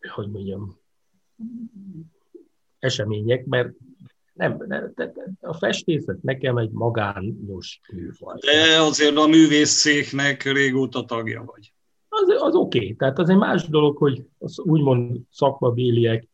hogy 0.08 0.30
mondjam, 0.30 0.78
események, 2.78 3.44
mert 3.44 3.72
nem, 4.32 4.64
nem 4.66 4.92
a 5.40 5.54
festészet 5.54 6.22
nekem 6.22 6.56
egy 6.56 6.70
magányos 6.70 7.80
műfaj. 7.92 8.38
De 8.40 8.80
azért 8.80 9.16
a 9.16 9.26
művészszéknek 9.26 10.42
régóta 10.42 11.04
tagja 11.04 11.44
vagy. 11.44 11.72
Az, 12.08 12.28
az 12.28 12.54
oké, 12.54 12.78
okay. 12.78 12.94
tehát 12.94 13.18
az 13.18 13.28
egy 13.28 13.36
más 13.36 13.68
dolog, 13.68 13.96
hogy 13.96 14.24
az 14.38 14.58
úgymond 14.58 15.20
szakmabéliek 15.30 16.28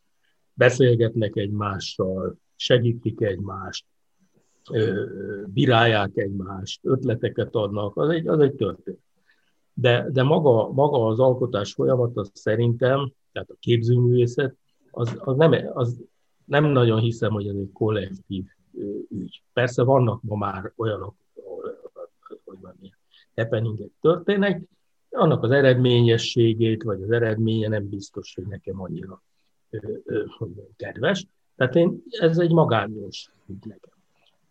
beszélgetnek 0.53 1.37
egymással, 1.37 2.38
segítik 2.57 3.21
egymást, 3.21 3.85
bírálják 5.47 6.16
egymást, 6.16 6.81
ötleteket 6.83 7.55
adnak, 7.55 7.97
az 7.97 8.09
egy, 8.09 8.27
az 8.27 8.40
egy 8.40 8.55
történet. 8.55 9.01
De, 9.75 10.07
de 10.11 10.23
maga, 10.23 10.73
maga 10.73 11.07
az 11.07 11.19
alkotás 11.19 11.73
folyamat, 11.73 12.16
az 12.16 12.31
szerintem, 12.35 13.12
tehát 13.33 13.51
a 13.51 13.57
képzőművészet, 13.59 14.57
az, 14.90 15.16
az, 15.19 15.37
nem, 15.37 15.53
az 15.75 16.01
nem 16.45 16.64
nagyon 16.64 17.01
hiszem, 17.01 17.33
hogy 17.33 17.47
ez 17.49 17.57
egy 17.57 17.73
kollektív 17.73 18.45
ügy. 19.11 19.42
Persze 19.53 19.83
vannak 19.83 20.23
ma 20.23 20.37
már 20.37 20.73
olyanok, 20.77 21.14
hogy 22.45 22.59
van 22.61 22.75
ilyen 22.81 22.97
happeningek 23.35 23.90
történnek, 24.01 24.62
annak 25.11 25.42
az 25.42 25.51
eredményességét, 25.51 26.83
vagy 26.83 27.03
az 27.03 27.11
eredménye 27.11 27.69
nem 27.69 27.88
biztos, 27.88 28.35
hogy 28.35 28.47
nekem 28.47 28.81
annyira 28.81 29.23
kedves. 30.77 31.27
Tehát 31.57 31.75
én, 31.75 32.03
ez 32.09 32.38
egy 32.38 32.53
magányos 32.53 33.31
ügy 33.47 33.64
nekem. 33.64 33.95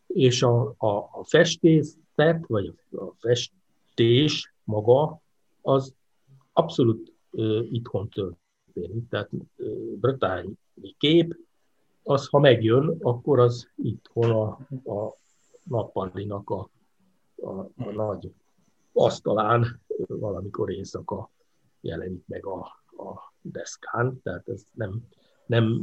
És 0.08 0.44
a, 0.44 0.74
a, 0.78 0.88
a 0.88 1.24
festészet, 1.24 2.46
vagy 2.48 2.74
a, 2.92 3.04
festés 3.18 4.54
maga, 4.64 5.22
az 5.62 5.94
abszolút 6.54 7.14
uh, 7.32 7.68
itthon 7.72 8.10
történik. 8.10 9.10
Tehát 9.10 9.30
uh, 9.32 9.68
bretányi 10.00 10.58
kép, 10.98 11.38
az, 12.04 12.28
ha 12.28 12.40
megjön, 12.40 12.98
akkor 13.02 13.40
az 13.40 13.70
itthon 13.76 14.32
a, 14.32 14.48
a 14.92 15.18
nappalinak 15.64 16.50
a, 16.50 16.70
a, 17.36 17.60
a 17.60 17.92
nagy 17.94 18.32
asztalán 18.94 19.82
valamikor 20.08 20.72
éjszaka 20.72 21.30
jelenik 21.82 22.24
meg 22.28 22.46
a, 22.46 22.60
a 22.98 23.34
deszkán, 23.42 24.22
tehát 24.24 24.50
ez 24.50 24.62
nem, 24.72 25.08
nem, 25.46 25.82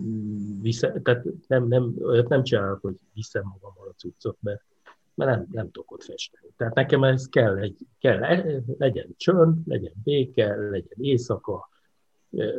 visze, 0.61 1.01
tehát 1.03 1.25
nem, 1.47 1.69
nem, 1.69 1.95
olyat 2.03 2.29
nem 2.29 2.43
csinálok, 2.43 2.81
hogy 2.81 2.95
viszem 3.15 3.43
magammal 3.45 3.89
a 3.89 3.95
cuccot, 3.97 4.37
mert, 4.41 4.63
mert 5.15 5.31
nem, 5.31 5.47
nem 5.51 5.71
tudok 5.71 5.91
ott 5.91 6.03
festeni. 6.03 6.53
Tehát 6.57 6.75
nekem 6.75 7.05
ez 7.05 7.29
kell, 7.29 7.57
egy, 7.57 7.79
kell, 7.99 8.19
legyen 8.79 9.15
csönd, 9.17 9.57
legyen 9.67 9.93
béke, 10.05 10.57
legyen 10.57 10.99
éjszaka, 10.99 11.69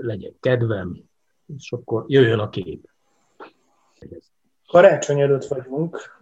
legyen 0.01 0.35
kedvem, 0.39 1.03
és 1.57 1.71
akkor 1.71 2.05
jöjjön 2.07 2.39
a 2.39 2.49
kép. 2.49 2.89
Karácsony 4.67 5.19
előtt 5.19 5.45
vagyunk, 5.45 6.19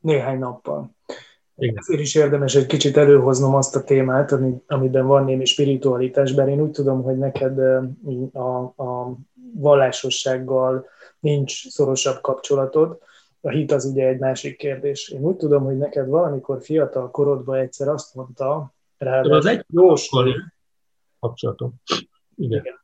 néhány 0.00 0.38
nappal. 0.38 0.94
Igen. 1.56 1.74
Ezért 1.76 2.00
is 2.00 2.14
érdemes 2.14 2.54
egy 2.54 2.66
kicsit 2.66 2.96
előhoznom 2.96 3.54
azt 3.54 3.76
a 3.76 3.84
témát, 3.84 4.32
ami, 4.32 4.54
amiben 4.66 5.06
van 5.06 5.24
némi 5.24 5.44
spiritualitás, 5.44 6.32
bár 6.32 6.48
én 6.48 6.60
úgy 6.60 6.70
tudom, 6.70 7.02
hogy 7.02 7.18
neked 7.18 7.58
a, 8.32 8.58
a 8.62 9.16
vallásossággal 9.54 10.86
nincs 11.20 11.68
szorosabb 11.68 12.20
kapcsolatod. 12.20 12.98
A 13.40 13.50
hit 13.50 13.72
az 13.72 13.84
ugye 13.84 14.06
egy 14.06 14.18
másik 14.18 14.56
kérdés. 14.56 15.08
Én 15.08 15.20
úgy 15.20 15.36
tudom, 15.36 15.64
hogy 15.64 15.78
neked 15.78 16.08
valamikor 16.08 16.62
fiatal 16.62 17.10
korodban 17.10 17.56
egyszer 17.56 17.88
azt 17.88 18.14
mondta, 18.14 18.74
rá, 18.98 19.20
az 19.20 19.46
egy 19.46 19.64
jós 19.68 20.08
kapcsolatom. 21.20 21.74
Igen. 22.36 22.60
Igen. 22.60 22.74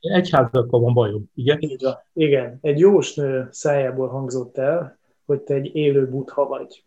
Egyházakkal 0.00 0.80
van 0.80 0.94
bajom, 0.94 1.30
igen? 1.34 1.58
Igen. 2.12 2.58
Egy 2.60 2.78
jósnő 2.78 3.48
szájából 3.50 4.08
hangzott 4.08 4.58
el, 4.58 4.98
hogy 5.26 5.40
te 5.40 5.54
egy 5.54 5.74
élő 5.74 6.08
buddha 6.08 6.46
vagy. 6.46 6.84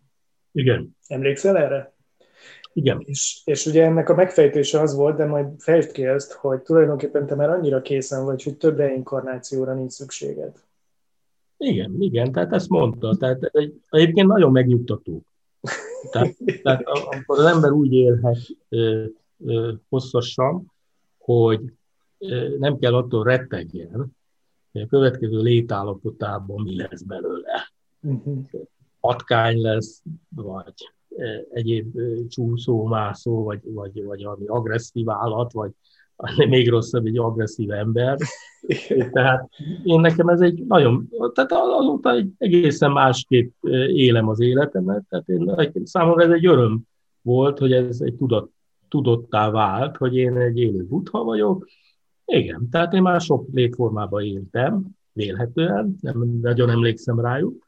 Igen. 0.55 0.95
Emlékszel 1.07 1.57
erre? 1.57 1.93
Igen. 2.73 3.01
És, 3.05 3.41
és 3.45 3.65
ugye 3.65 3.83
ennek 3.83 4.09
a 4.09 4.15
megfejtése 4.15 4.79
az 4.79 4.95
volt, 4.95 5.17
de 5.17 5.25
majd 5.25 5.47
fejtsd 5.57 5.91
ki 5.91 6.05
ezt, 6.05 6.33
hogy 6.33 6.61
tulajdonképpen 6.61 7.25
te 7.25 7.35
már 7.35 7.49
annyira 7.49 7.81
készen 7.81 8.25
vagy, 8.25 8.43
hogy 8.43 8.57
több 8.57 8.77
reinkarnációra 8.77 9.73
nincs 9.73 9.91
szükséged. 9.91 10.63
Igen, 11.57 11.95
igen, 11.99 12.31
tehát 12.31 12.53
ezt 12.53 12.69
mondta. 12.69 13.15
Tehát 13.15 13.43
egy, 13.43 13.81
egyébként 13.89 14.27
nagyon 14.27 14.51
megnyugtató. 14.51 15.25
Tehát, 16.11 16.35
tehát 16.63 16.83
amikor 16.83 17.39
az 17.39 17.45
ember 17.45 17.71
úgy 17.71 17.93
élhet 17.93 18.37
ö, 18.69 19.05
ö, 19.45 19.73
hosszasan, 19.89 20.71
hogy 21.17 21.61
ö, 22.17 22.57
nem 22.57 22.77
kell 22.77 22.93
attól 22.93 23.23
rettegjen, 23.23 24.15
hogy 24.71 24.81
a 24.81 24.87
következő 24.87 25.41
létállapotában 25.41 26.61
mi 26.61 26.75
lesz 26.75 27.01
belőle. 27.01 27.71
Uh-huh 28.01 28.45
patkány 29.05 29.61
lesz, 29.61 30.03
vagy 30.35 30.73
e, 31.17 31.45
egyéb 31.51 31.97
e, 31.97 32.01
csúszó, 32.27 32.85
mászó, 32.85 33.43
vagy, 33.43 33.59
vagy, 33.63 34.03
vagy 34.03 34.23
valami 34.23 34.45
agresszív 34.45 35.09
állat, 35.09 35.51
vagy 35.51 35.71
még 36.49 36.69
rosszabb, 36.69 37.05
egy 37.05 37.17
agresszív 37.17 37.71
ember. 37.71 38.17
Tehát 39.11 39.49
én 39.83 39.99
nekem 39.99 40.27
ez 40.27 40.41
egy 40.41 40.65
nagyon, 40.65 41.09
tehát 41.33 41.51
azóta 41.51 42.11
egy 42.11 42.29
egészen 42.37 42.91
másképp 42.91 43.53
e, 43.61 43.89
élem 43.89 44.27
az 44.27 44.39
életemet, 44.39 45.03
tehát 45.09 45.29
én, 45.29 45.51
számomra 45.83 46.23
ez 46.23 46.31
egy 46.31 46.45
öröm 46.45 46.81
volt, 47.21 47.59
hogy 47.59 47.71
ez 47.71 48.01
egy 48.01 48.15
tudat, 48.15 48.49
tudottá 48.89 49.49
vált, 49.49 49.97
hogy 49.97 50.15
én 50.15 50.37
egy 50.37 50.57
élő 50.57 50.83
butha 50.83 51.23
vagyok. 51.23 51.67
Igen, 52.25 52.67
tehát 52.71 52.93
én 52.93 53.01
már 53.01 53.21
sok 53.21 53.47
létformában 53.53 54.23
éltem, 54.23 54.85
vélhetően, 55.13 55.95
nem 56.01 56.39
nagyon 56.41 56.69
emlékszem 56.69 57.19
rájuk, 57.19 57.64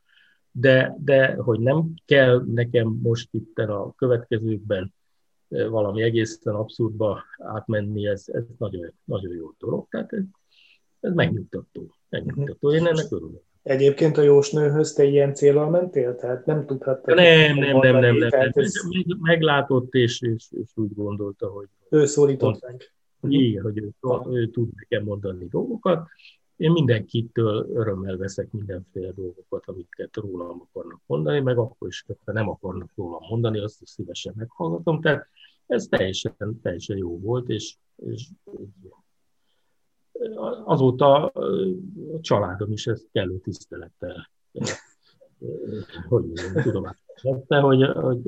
de, 0.59 0.95
de 0.99 1.33
hogy 1.33 1.59
nem 1.59 1.93
kell 2.05 2.43
nekem 2.53 2.99
most 3.01 3.29
itt 3.31 3.57
a 3.57 3.93
következőkben 3.97 4.93
eh, 5.49 5.67
valami 5.67 6.01
egészen 6.01 6.55
abszurdba 6.55 7.23
átmenni, 7.37 8.07
ez, 8.07 8.23
ez 8.27 8.43
nagyon, 8.57 8.93
nagyon 9.03 9.35
jó 9.35 9.51
dolog. 9.57 9.87
Tehát 9.89 10.13
ez, 10.13 10.23
ez 10.99 11.13
megnyugtató. 11.13 11.95
megnyugtató. 12.09 12.73
Én 12.73 12.87
ennek 12.87 13.11
örülök. 13.11 13.45
Egyébként 13.63 14.17
a 14.17 14.21
jósnőhöz 14.21 14.93
te 14.93 15.03
ilyen 15.03 15.33
célral 15.33 15.69
mentél? 15.69 16.15
Tehát 16.15 16.45
nem 16.45 16.65
tudhattad? 16.65 17.15
Nem, 17.15 17.55
nem, 17.55 17.77
nem, 17.77 17.99
nem, 17.99 18.15
nem. 18.15 18.29
nem. 18.29 18.51
Ez... 18.53 18.73
Meglátott 19.19 19.93
és, 19.93 20.21
és, 20.21 20.47
és 20.51 20.69
úgy 20.75 20.93
gondolta, 20.93 21.47
hogy... 21.47 21.67
Ő 21.89 22.05
szólított 22.05 22.61
meg. 22.61 22.91
Igen, 23.21 23.63
hogy 23.63 23.77
ő, 23.77 23.91
ő 24.29 24.49
tud 24.49 24.69
nekem 24.75 25.03
mondani 25.03 25.47
dolgokat, 25.47 26.07
én 26.57 26.71
mindenkitől 26.71 27.69
örömmel 27.73 28.17
veszek 28.17 28.51
mindenféle 28.51 29.11
dolgokat, 29.11 29.63
amiket 29.65 30.15
rólam 30.15 30.61
akarnak 30.61 31.01
mondani, 31.05 31.39
meg 31.39 31.57
akkor 31.57 31.87
is, 31.87 32.05
ha 32.25 32.31
nem 32.31 32.49
akarnak 32.49 32.91
rólam 32.95 33.21
mondani, 33.29 33.59
azt 33.59 33.81
is 33.81 33.89
szívesen 33.89 34.33
meghallgatom. 34.35 35.01
Tehát 35.01 35.27
Ez 35.65 35.85
teljesen, 35.85 36.59
teljesen 36.61 36.97
jó 36.97 37.19
volt, 37.19 37.49
és, 37.49 37.77
és 37.95 38.29
azóta 40.65 41.25
a 41.27 42.19
családom 42.21 42.71
is 42.71 42.87
ezt 42.87 43.07
kellő 43.11 43.37
tisztelettel 43.37 44.29
hogy 46.09 46.23
mondjam, 46.23 46.53
tudomást 46.63 47.03
hogy, 47.47 47.83
hogy 47.83 48.19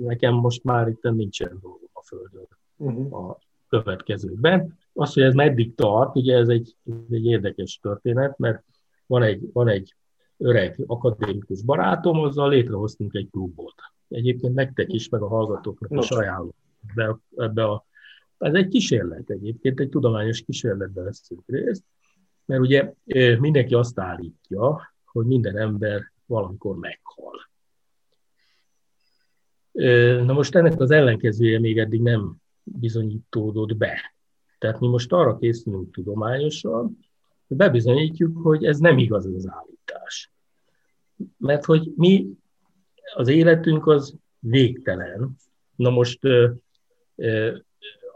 nekem 0.00 0.34
most 0.34 0.64
már 0.64 0.88
itt 0.88 1.02
nincsen 1.02 1.58
dolgom 1.60 1.88
a 1.92 2.02
Földön 2.02 2.48
uh-huh. 2.76 3.28
a 3.28 3.38
következőkben. 3.68 4.78
Az, 4.98 5.12
hogy 5.12 5.22
ez 5.22 5.34
meddig 5.34 5.74
tart, 5.74 6.16
ugye 6.16 6.36
ez 6.36 6.48
egy, 6.48 6.76
ez 6.86 6.94
egy 7.10 7.26
érdekes 7.26 7.78
történet, 7.82 8.38
mert 8.38 8.64
van 9.06 9.22
egy, 9.22 9.48
van 9.52 9.68
egy 9.68 9.94
öreg 10.36 10.82
akadémikus 10.86 11.62
barátom, 11.62 12.20
azzal 12.20 12.48
létrehoztunk 12.48 13.14
egy 13.14 13.28
klubot. 13.30 13.74
Egyébként 14.08 14.54
nektek 14.54 14.92
is, 14.92 15.08
meg 15.08 15.22
a 15.22 15.28
hallgatóknak 15.28 16.04
is 16.04 16.10
ajánlom 16.10 16.54
ebbe, 16.86 17.18
ebbe 17.36 17.64
a 17.64 17.86
ez 18.38 18.54
egy 18.54 18.68
kísérlet 18.68 19.30
egyébként, 19.30 19.80
egy 19.80 19.88
tudományos 19.88 20.42
kísérletben 20.42 21.04
veszünk 21.04 21.42
részt, 21.46 21.84
mert 22.44 22.60
ugye 22.60 22.92
mindenki 23.38 23.74
azt 23.74 23.98
állítja, 23.98 24.94
hogy 25.04 25.26
minden 25.26 25.58
ember 25.58 26.12
valamikor 26.26 26.76
meghal. 26.76 27.48
Na 30.24 30.32
most 30.32 30.54
ennek 30.54 30.80
az 30.80 30.90
ellenkezője 30.90 31.58
még 31.60 31.78
eddig 31.78 32.02
nem 32.02 32.36
bizonyítódott 32.62 33.76
be. 33.76 34.15
Tehát 34.66 34.80
mi 34.80 34.88
most 34.88 35.12
arra 35.12 35.36
készülünk 35.36 35.92
tudományosan, 35.92 36.98
hogy 37.48 37.56
bebizonyítjuk, 37.56 38.36
hogy 38.42 38.64
ez 38.64 38.78
nem 38.78 38.98
igaz 38.98 39.26
az 39.26 39.48
állítás. 39.48 40.32
Mert 41.36 41.64
hogy 41.64 41.92
mi, 41.96 42.28
az 43.14 43.28
életünk 43.28 43.86
az 43.86 44.14
végtelen. 44.38 45.36
Na 45.76 45.90
most 45.90 46.24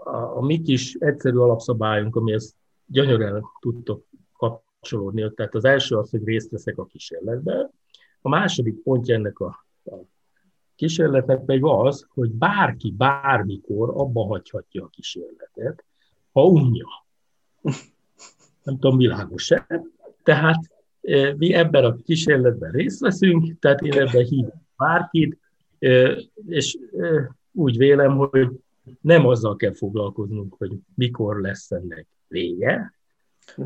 a, 0.05 0.37
a 0.37 0.45
mi 0.45 0.61
kis 0.61 0.95
egyszerű 0.95 1.37
alapszabályunk, 1.37 2.17
amihez 2.17 2.57
gyönyörűen 2.87 3.43
tudtok 3.61 4.07
kapcsolódni, 4.37 5.33
tehát 5.35 5.55
az 5.55 5.65
első 5.65 5.97
az, 5.97 6.11
hogy 6.11 6.25
részt 6.25 6.51
veszek 6.51 6.79
a 6.79 6.85
kísérletben, 6.85 7.71
a 8.21 8.29
második 8.29 8.83
pontja 8.83 9.15
ennek 9.15 9.39
a, 9.39 9.67
a 9.85 9.95
kísérletnek 10.75 11.45
pedig 11.45 11.65
az, 11.65 12.07
hogy 12.09 12.31
bárki 12.31 12.95
bármikor 12.97 13.89
abba 13.89 14.25
hagyhatja 14.25 14.85
a 14.85 14.89
kísérletet, 14.89 15.85
ha 16.33 16.47
unja. 16.47 16.87
Nem 18.63 18.79
tudom, 18.79 18.97
világos-e? 18.97 19.67
Tehát 20.23 20.71
e, 21.01 21.35
mi 21.37 21.53
ebben 21.53 21.85
a 21.85 21.97
kísérletben 21.97 22.71
részt 22.71 23.01
veszünk, 23.01 23.59
tehát 23.59 23.81
én 23.81 23.93
ebben 23.93 24.25
hívom 24.25 24.67
bárkit, 24.77 25.39
e, 25.79 26.17
és 26.47 26.79
e, 26.99 27.37
úgy 27.53 27.77
vélem, 27.77 28.17
hogy 28.17 28.49
nem 29.01 29.27
azzal 29.27 29.57
kell 29.57 29.75
foglalkoznunk, 29.75 30.55
hogy 30.59 30.73
mikor 30.95 31.41
lesz 31.41 31.71
ennek 31.71 32.07
vége, 32.29 32.95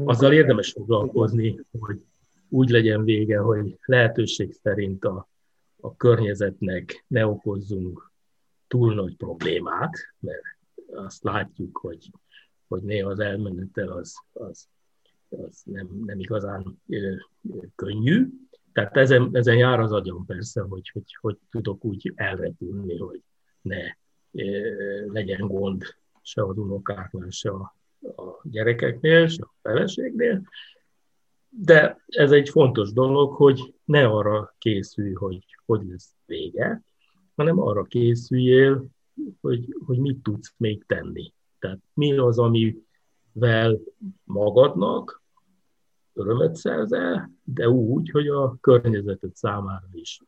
azzal 0.04 0.32
érdemes 0.32 0.72
foglalkozni, 0.72 1.60
hogy 1.78 2.04
úgy 2.48 2.68
legyen 2.68 3.04
vége, 3.04 3.38
hogy 3.38 3.78
lehetőség 3.84 4.52
szerint 4.62 5.04
a, 5.04 5.28
a 5.80 5.96
környezetnek 5.96 7.04
ne 7.06 7.26
okozzunk 7.26 8.12
túl 8.66 8.94
nagy 8.94 9.16
problémát, 9.16 9.92
mert 10.18 10.42
azt 10.92 11.22
látjuk, 11.22 11.76
hogy, 11.76 12.10
hogy 12.74 12.82
néha 12.82 13.10
az 13.10 13.18
elmenetel 13.18 13.88
az, 13.88 14.14
az, 14.32 14.68
az 15.28 15.62
nem, 15.64 15.88
nem 16.06 16.18
igazán 16.18 16.82
ö, 16.88 17.14
könnyű. 17.74 18.28
Tehát 18.72 18.96
ezen, 18.96 19.28
ezen 19.32 19.56
jár 19.56 19.80
az 19.80 19.92
agyam 19.92 20.24
persze, 20.26 20.60
hogy, 20.60 20.90
hogy, 20.92 21.16
hogy 21.20 21.38
tudok 21.50 21.84
úgy 21.84 22.12
elrepülni, 22.14 22.98
hogy 22.98 23.22
ne 23.60 23.96
ö, 24.32 24.72
legyen 25.12 25.46
gond 25.46 25.82
se 26.22 26.42
az 26.42 26.58
unokáknál, 26.58 27.30
se 27.30 27.50
a, 27.50 27.76
a 28.00 28.40
gyerekeknél, 28.42 29.26
se 29.26 29.42
a 29.42 29.54
feleségnél, 29.62 30.42
de 31.48 32.04
ez 32.06 32.32
egy 32.32 32.48
fontos 32.48 32.92
dolog, 32.92 33.34
hogy 33.34 33.74
ne 33.84 34.06
arra 34.06 34.54
készülj, 34.58 35.12
hogy 35.12 35.44
hogy 35.66 35.86
lesz 35.88 36.14
vége, 36.26 36.82
hanem 37.36 37.60
arra 37.60 37.82
készüljél, 37.82 38.86
hogy, 39.40 39.76
hogy 39.86 39.98
mit 39.98 40.22
tudsz 40.22 40.54
még 40.56 40.84
tenni. 40.86 41.32
Tehát 41.64 41.80
mi 41.94 42.18
az, 42.18 42.38
amivel 42.38 43.78
magadnak 44.24 45.22
örömet 46.12 46.54
szerzel, 46.54 47.30
de 47.44 47.68
úgy, 47.68 48.10
hogy 48.10 48.28
a 48.28 48.56
környezetet 48.60 49.36
számára 49.36 49.86
is 49.92 50.20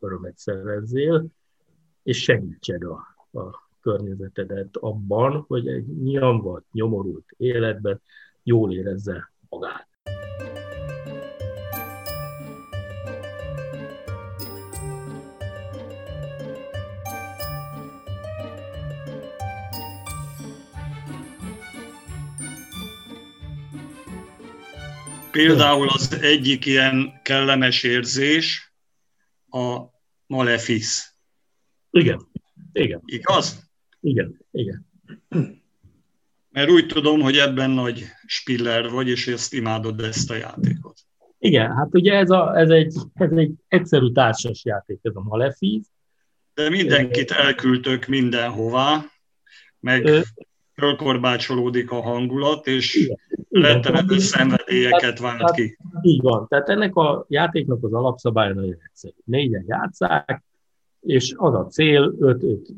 örömet 0.00 0.38
szerezzél, 0.38 1.26
és 2.02 2.22
segítsed 2.22 2.82
a, 2.82 3.16
a 3.40 3.68
környezetedet 3.80 4.76
abban, 4.76 5.44
hogy 5.46 5.68
egy 5.68 5.86
nyomvat, 5.86 6.64
nyomorult 6.72 7.24
életben 7.36 8.00
jól 8.42 8.72
érezze 8.72 9.32
magát. 9.48 9.88
Például 25.36 25.88
az 25.88 26.18
egyik 26.20 26.66
ilyen 26.66 27.20
kellemes 27.22 27.82
érzés 27.82 28.72
a 29.50 29.80
malefisz. 30.26 31.14
Igen, 31.90 32.28
igen. 32.72 33.02
Igaz? 33.04 33.70
Igen, 34.00 34.38
igen. 34.50 34.86
Mert 36.50 36.70
úgy 36.70 36.86
tudom, 36.86 37.20
hogy 37.20 37.36
ebben 37.36 37.70
nagy 37.70 38.04
spiller 38.26 38.90
vagy, 38.90 39.08
és 39.08 39.26
ezt 39.26 39.52
imádod 39.52 40.00
ezt 40.00 40.30
a 40.30 40.34
játékot. 40.34 40.98
Igen, 41.38 41.74
hát 41.74 41.94
ugye 41.94 42.12
ez, 42.12 42.30
a, 42.30 42.58
ez, 42.58 42.70
egy, 42.70 42.94
ez 43.14 43.30
egy 43.30 43.52
egyszerű 43.68 44.12
társas 44.12 44.64
játék, 44.64 44.98
ez 45.02 45.14
a 45.14 45.22
Malefiz. 45.22 45.90
De 46.54 46.68
mindenkit 46.70 47.30
elküldtök 47.30 48.06
mindenhová, 48.06 49.04
meg 49.80 50.26
fölkorbácsolódik 50.76 51.90
a 51.90 52.00
hangulat, 52.00 52.66
és 52.66 53.12
rettenető 53.50 54.18
szenvedélyeket 54.18 55.18
vált 55.18 55.50
ki. 55.50 55.78
Így 56.02 56.22
van. 56.22 56.46
Tehát 56.48 56.68
ennek 56.68 56.96
a 56.96 57.24
játéknak 57.28 57.84
az 57.84 57.92
alapszabálya 57.92 58.54
nagyon 58.54 58.76
egyszerű. 58.88 59.14
Négyen 59.24 59.64
játszák, 59.66 60.44
és 61.00 61.34
az 61.36 61.54
a 61.54 61.66
cél, 61.66 62.14
öt-öt 62.18 62.68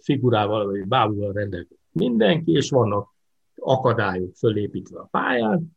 figurával 0.00 0.66
vagy 0.66 0.86
bábúval 0.86 1.32
rendelkezik 1.32 1.78
mindenki, 1.92 2.52
és 2.52 2.70
vannak 2.70 3.14
akadályok 3.54 4.34
fölépítve 4.36 4.98
a 4.98 5.08
pályán. 5.10 5.76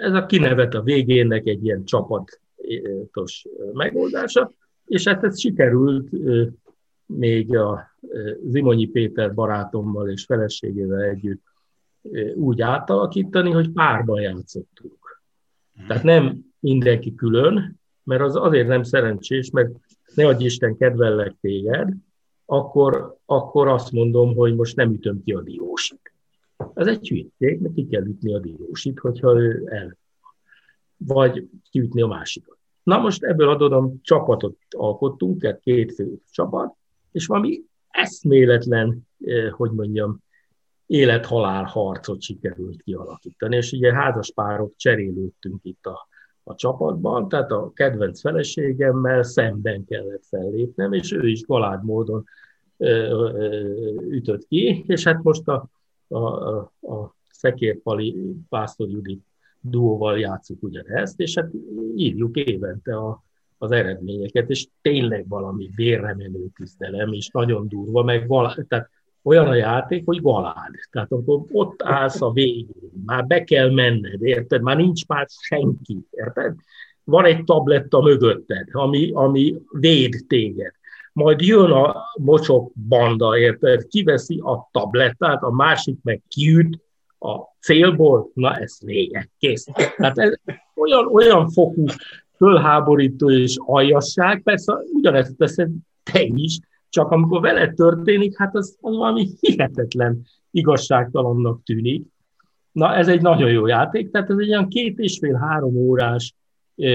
Ez 0.00 0.12
a 0.12 0.26
kinevet 0.26 0.74
a 0.74 0.82
végének 0.82 1.46
egy 1.46 1.64
ilyen 1.64 1.84
csapatos 1.84 3.46
megoldása, 3.72 4.52
és 4.86 5.08
hát 5.08 5.24
ez 5.24 5.40
sikerült 5.40 6.08
még 7.16 7.56
a 7.56 7.90
Zimonyi 8.44 8.86
Péter 8.86 9.34
barátommal 9.34 10.08
és 10.08 10.24
feleségével 10.24 11.02
együtt 11.02 11.42
úgy 12.34 12.60
átalakítani, 12.60 13.50
hogy 13.50 13.70
párban 13.70 14.20
játszottunk. 14.20 15.22
Tehát 15.86 16.02
nem 16.02 16.44
mindenki 16.58 17.14
külön, 17.14 17.80
mert 18.02 18.22
az 18.22 18.36
azért 18.36 18.68
nem 18.68 18.82
szerencsés, 18.82 19.50
mert 19.50 19.70
ne 20.14 20.26
adj 20.26 20.44
Isten 20.44 20.76
kedvellek 20.76 21.36
téged, 21.40 21.94
akkor, 22.46 23.16
akkor 23.24 23.68
azt 23.68 23.92
mondom, 23.92 24.34
hogy 24.34 24.54
most 24.54 24.76
nem 24.76 24.92
ütöm 24.92 25.22
ki 25.24 25.32
a 25.32 25.40
diósit. 25.40 26.12
Ez 26.74 26.86
egy 26.86 27.08
hülyeség, 27.08 27.60
mert 27.60 27.74
ki 27.74 27.86
kell 27.86 28.06
ütni 28.06 28.34
a 28.34 28.38
diósit, 28.38 28.98
hogyha 28.98 29.40
ő 29.40 29.66
el. 29.66 29.96
Vagy 30.96 31.48
kiütni 31.70 32.02
a 32.02 32.06
másikat. 32.06 32.58
Na 32.82 32.98
most 32.98 33.22
ebből 33.22 33.48
adódom 33.48 34.00
csapatot 34.02 34.58
alkottunk, 34.70 35.60
két 35.62 35.94
fő 35.94 36.18
csapat, 36.30 36.74
és 37.12 37.26
valami 37.26 37.62
eszméletlen, 37.88 39.08
eh, 39.20 39.50
hogy 39.50 39.70
mondjam, 39.70 40.22
élet-halál 40.86 41.64
harcot 41.64 42.22
sikerült 42.22 42.82
kialakítani, 42.82 43.56
és 43.56 43.72
ugye 43.72 43.94
házas 43.94 44.32
párok 44.34 44.76
cserélődtünk 44.76 45.60
itt 45.62 45.86
a, 45.86 46.08
a 46.42 46.54
csapatban, 46.54 47.28
tehát 47.28 47.50
a 47.50 47.70
kedvenc 47.74 48.20
feleségemmel 48.20 49.22
szemben 49.22 49.84
kellett 49.84 50.24
fellépnem, 50.24 50.92
és 50.92 51.12
ő 51.12 51.28
is 51.28 51.42
galád 51.42 51.84
módon 51.84 52.24
ö, 52.76 52.88
ö, 52.88 53.94
ütött 54.08 54.46
ki, 54.46 54.84
és 54.86 55.04
hát 55.04 55.22
most 55.22 55.48
a, 55.48 55.68
a, 56.08 56.18
a, 56.18 57.14
Szekérpali 57.30 58.34
Pásztor 58.48 58.88
Judit 58.88 59.24
duóval 59.60 60.18
játszunk 60.18 60.62
ugyanezt, 60.62 61.20
és 61.20 61.34
hát 61.34 61.50
írjuk 61.96 62.36
évente 62.36 62.96
a, 62.96 63.24
az 63.62 63.70
eredményeket, 63.70 64.50
és 64.50 64.66
tényleg 64.82 65.28
valami 65.28 65.70
vérre 65.74 66.14
menő 66.16 66.46
küzdelem, 66.54 67.12
és 67.12 67.28
nagyon 67.32 67.68
durva, 67.68 68.02
meg 68.02 68.28
vala, 68.28 68.56
tehát 68.68 68.90
olyan 69.22 69.46
a 69.46 69.54
játék, 69.54 70.02
hogy 70.04 70.22
galád. 70.22 70.74
Tehát 70.90 71.12
akkor 71.12 71.40
ott 71.52 71.82
állsz 71.82 72.20
a 72.22 72.30
végén, 72.32 72.90
már 73.06 73.26
be 73.26 73.44
kell 73.44 73.70
menned, 73.70 74.22
érted? 74.22 74.62
Már 74.62 74.76
nincs 74.76 75.06
már 75.06 75.26
senki, 75.40 75.98
érted? 76.10 76.54
Van 77.04 77.24
egy 77.24 77.44
tabletta 77.44 78.00
mögötted, 78.00 78.68
ami, 78.72 79.10
ami 79.12 79.62
véd 79.70 80.14
téged. 80.26 80.72
majd 81.12 81.40
jön 81.40 81.70
a 81.70 81.96
mocsok 82.18 82.72
banda, 82.88 83.38
érted? 83.38 83.86
Kiveszi 83.86 84.38
a 84.38 84.68
tablettát, 84.72 85.42
a 85.42 85.50
másik 85.50 85.98
meg 86.02 86.22
kiüt 86.28 86.78
a 87.18 87.36
célból, 87.60 88.30
na 88.34 88.54
ez 88.54 88.78
vége, 88.84 89.28
kész. 89.38 89.64
Tehát 89.96 90.18
ez 90.18 90.34
olyan, 90.74 91.06
olyan 91.06 91.48
fokú 91.48 91.84
fölháborító 92.40 93.30
és 93.30 93.56
aljasság, 93.58 94.42
persze 94.42 94.74
ugyanezt 94.92 95.36
teszed 95.36 95.70
te 96.02 96.22
is, 96.22 96.58
csak 96.88 97.10
amikor 97.10 97.40
vele 97.40 97.72
történik, 97.72 98.38
hát 98.38 98.56
az, 98.56 98.76
az 98.80 98.96
valami 98.96 99.28
hihetetlen 99.40 100.22
igazságtalannak 100.50 101.62
tűnik. 101.62 102.06
Na, 102.72 102.94
ez 102.94 103.08
egy 103.08 103.22
nagyon 103.22 103.50
jó 103.50 103.66
játék, 103.66 104.10
tehát 104.10 104.30
ez 104.30 104.36
egy 104.38 104.48
olyan 104.48 104.68
két 104.68 104.98
és 104.98 105.18
fél-három 105.18 105.76
órás 105.76 106.34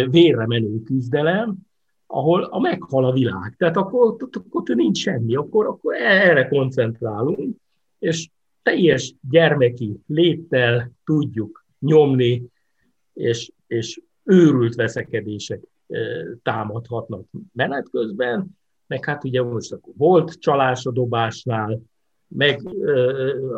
vérre 0.09 0.47
menő 0.47 0.83
küzdelem, 0.83 1.55
ahol 2.07 2.43
a 2.43 2.59
meghal 2.59 3.05
a 3.05 3.11
világ. 3.11 3.55
Tehát 3.57 3.77
akkor, 3.77 4.15
akkor, 4.49 4.75
nincs 4.75 4.97
semmi, 4.97 5.35
akkor, 5.35 5.65
akkor 5.65 5.95
erre 5.95 6.47
koncentrálunk, 6.47 7.55
és 7.99 8.29
teljes 8.63 9.15
gyermeki 9.29 9.99
léttel 10.07 10.91
tudjuk 11.03 11.65
nyomni, 11.79 12.43
és, 13.13 13.51
és 13.67 14.01
őrült 14.25 14.75
veszekedések 14.75 15.61
támadhatnak 16.43 17.25
menet 17.53 17.89
közben, 17.89 18.57
meg 18.87 19.05
hát 19.05 19.23
ugye 19.23 19.43
most 19.43 19.73
akkor 19.73 19.93
volt 19.97 20.39
csalás 20.39 20.85
a 20.85 20.91
dobásnál, 20.91 21.81
meg 22.27 22.61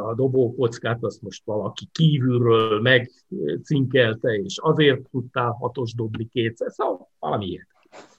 a 0.03 0.15
dobókockát 0.15 1.03
azt 1.03 1.21
most 1.21 1.45
valaki 1.45 1.87
kívülről 1.91 2.81
megcinkelte, 2.81 4.33
és 4.33 4.57
azért 4.61 5.09
tudtál 5.09 5.51
hatos 5.51 5.93
dobni 5.93 6.29
kétszer, 6.33 6.71
szóval 6.71 7.09
valami. 7.19 7.59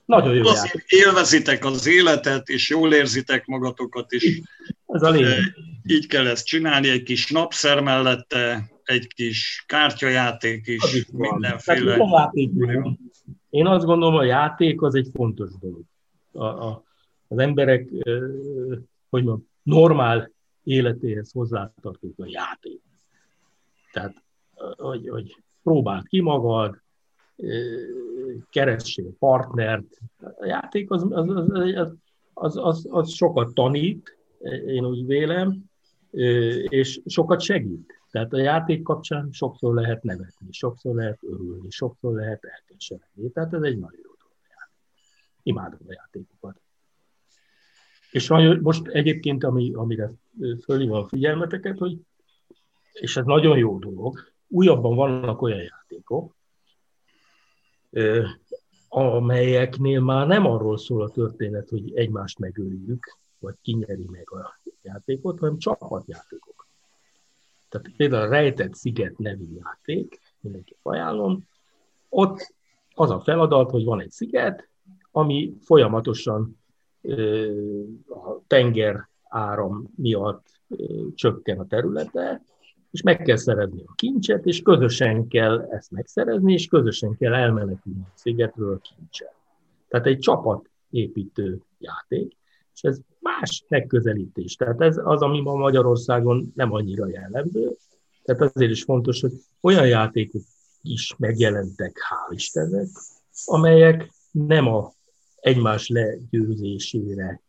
Nagyon 0.08 0.34
jó 0.34 0.46
Azért 0.46 0.84
élvezitek 0.86 1.64
az 1.64 1.86
életet, 1.86 2.48
és 2.48 2.70
jól 2.70 2.92
érzitek 2.92 3.46
magatokat, 3.46 4.12
és 4.12 4.40
Ez 4.86 5.02
a 5.02 5.10
lényeg. 5.10 5.38
így 5.86 6.06
kell 6.06 6.26
ezt 6.26 6.46
csinálni, 6.46 6.88
egy 6.88 7.02
kis 7.02 7.30
napszer 7.30 7.80
mellette, 7.80 8.70
egy 8.84 9.06
kis 9.06 9.64
kártyajáték 9.66 10.66
is, 10.66 10.94
is 10.94 11.06
mindenféle. 11.10 11.96
Tehát 11.96 12.10
játék. 12.10 12.50
Én 13.50 13.66
azt 13.66 13.84
gondolom, 13.84 14.14
a 14.14 14.24
játék 14.24 14.82
az 14.82 14.94
egy 14.94 15.08
fontos 15.14 15.50
dolog. 15.60 15.82
A, 16.32 16.44
a, 16.44 16.82
az 17.28 17.38
emberek, 17.38 17.88
hogy 19.08 19.24
mondjam, 19.24 19.48
normál 19.62 20.30
életéhez 20.64 21.32
hozzátartozik 21.32 22.18
a 22.18 22.26
játék. 22.26 22.80
Tehát, 23.92 24.22
hogy, 24.76 25.08
hogy 25.08 25.36
próbáld 25.62 26.06
ki 26.06 26.20
magad, 26.20 26.80
keressél 28.50 29.16
partnert. 29.18 29.98
A 30.18 30.46
játék 30.46 30.90
az, 30.90 31.06
az, 31.10 31.28
az, 31.28 31.94
az, 32.34 32.56
az, 32.56 32.86
az 32.90 33.10
sokat 33.10 33.54
tanít, 33.54 34.16
én 34.66 34.84
úgy 34.84 35.06
vélem, 35.06 35.64
és 36.68 37.00
sokat 37.06 37.40
segít. 37.40 37.92
Tehát 38.10 38.32
a 38.32 38.38
játék 38.38 38.82
kapcsán 38.82 39.28
sokszor 39.32 39.74
lehet 39.74 40.02
nevetni, 40.02 40.46
sokszor 40.50 40.94
lehet 40.94 41.18
örülni, 41.22 41.70
sokszor 41.70 42.14
lehet 42.14 42.44
elkeseredni. 42.44 43.30
Tehát 43.30 43.54
ez 43.54 43.62
egy 43.62 43.78
nagyon 43.78 44.00
jó 44.02 44.10
dolog. 44.18 44.36
Imádom 45.42 45.80
a 45.86 45.92
játékokat. 45.92 46.60
És 48.10 48.28
most 48.60 48.86
egyébként, 48.86 49.44
ami, 49.44 49.72
amire 49.74 50.12
fölhívom 50.62 51.02
a 51.02 51.06
figyelmeteket, 51.06 51.78
hogy, 51.78 51.98
és 52.92 53.16
ez 53.16 53.24
nagyon 53.24 53.58
jó 53.58 53.78
dolog, 53.78 54.18
újabban 54.48 54.94
vannak 54.94 55.42
olyan 55.42 55.62
játékok, 55.62 56.36
amelyeknél 58.88 60.00
már 60.00 60.26
nem 60.26 60.46
arról 60.46 60.78
szól 60.78 61.02
a 61.02 61.08
történet, 61.08 61.68
hogy 61.68 61.94
egymást 61.94 62.38
megöljük, 62.38 63.16
vagy 63.38 63.54
kinyeri 63.62 64.06
meg 64.10 64.30
a 64.30 64.60
játékot, 64.82 65.38
hanem 65.38 65.58
csapatjátékok. 65.58 66.66
Tehát 67.68 67.90
például 67.96 68.26
a 68.26 68.28
Rejtett 68.28 68.74
Sziget 68.74 69.18
nevű 69.18 69.44
játék, 69.54 70.20
mindenki 70.40 70.76
ajánlom, 70.82 71.48
ott 72.08 72.54
az 72.94 73.10
a 73.10 73.20
feladat, 73.20 73.70
hogy 73.70 73.84
van 73.84 74.00
egy 74.00 74.10
sziget, 74.10 74.68
ami 75.10 75.56
folyamatosan 75.60 76.58
a 78.08 78.46
tenger 78.46 79.08
áram 79.22 79.92
miatt 79.96 80.60
csökken 81.14 81.58
a 81.58 81.66
területe, 81.66 82.42
és 82.90 83.02
meg 83.02 83.22
kell 83.22 83.36
szerezni 83.36 83.82
a 83.86 83.92
kincset, 83.94 84.46
és 84.46 84.62
közösen 84.62 85.28
kell 85.28 85.68
ezt 85.70 85.90
megszerezni, 85.90 86.52
és 86.52 86.66
közösen 86.66 87.16
kell 87.16 87.34
elmenekülni 87.34 88.00
a 88.00 88.12
szigetről 88.14 88.74
a 88.74 88.78
kincset. 88.78 89.34
Tehát 89.88 90.06
egy 90.06 90.18
csapatépítő 90.18 91.62
játék, 91.78 92.36
és 92.74 92.82
ez 92.82 93.00
más 93.20 93.64
megközelítés. 93.68 94.54
Tehát 94.54 94.80
ez 94.80 95.00
az, 95.04 95.22
ami 95.22 95.40
ma 95.40 95.54
Magyarországon 95.54 96.52
nem 96.54 96.72
annyira 96.72 97.08
jellemző. 97.08 97.76
Tehát 98.22 98.54
azért 98.54 98.70
is 98.70 98.82
fontos, 98.82 99.20
hogy 99.20 99.32
olyan 99.60 99.86
játékok 99.86 100.42
is 100.82 101.14
megjelentek, 101.18 101.96
hál' 101.96 102.34
Istennek, 102.34 102.88
amelyek 103.44 104.12
nem 104.30 104.66
a 104.66 104.92
egymás 105.40 105.88
legyőzésére 105.88 107.40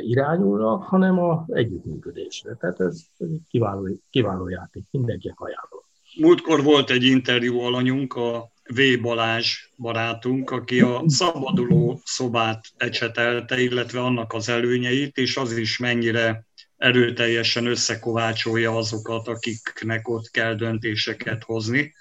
irányulnak, 0.00 0.82
hanem 0.82 1.18
a 1.18 1.44
együttműködésre. 1.48 2.54
Tehát 2.54 2.80
ez, 2.80 3.00
ez 3.18 3.28
egy 3.30 3.40
kiváló, 3.48 3.88
kiváló 4.10 4.48
játék, 4.48 4.84
mindenki 4.90 5.32
ajánlom. 5.34 5.82
Múltkor 6.20 6.62
volt 6.62 6.90
egy 6.90 7.04
interjú 7.04 7.58
alanyunk, 7.58 8.14
a 8.14 8.50
V. 8.74 9.00
Balázs 9.00 9.68
barátunk, 9.76 10.50
aki 10.50 10.80
a 10.80 11.02
szabaduló 11.06 12.00
szobát 12.04 12.64
ecsetelte, 12.76 13.60
illetve 13.60 14.00
annak 14.00 14.32
az 14.32 14.48
előnyeit, 14.48 15.16
és 15.16 15.36
az 15.36 15.56
is 15.56 15.78
mennyire 15.78 16.46
erőteljesen 16.76 17.66
összekovácsolja 17.66 18.76
azokat, 18.76 19.28
akiknek 19.28 20.08
ott 20.08 20.30
kell 20.30 20.54
döntéseket 20.54 21.44
hozni. 21.44 21.94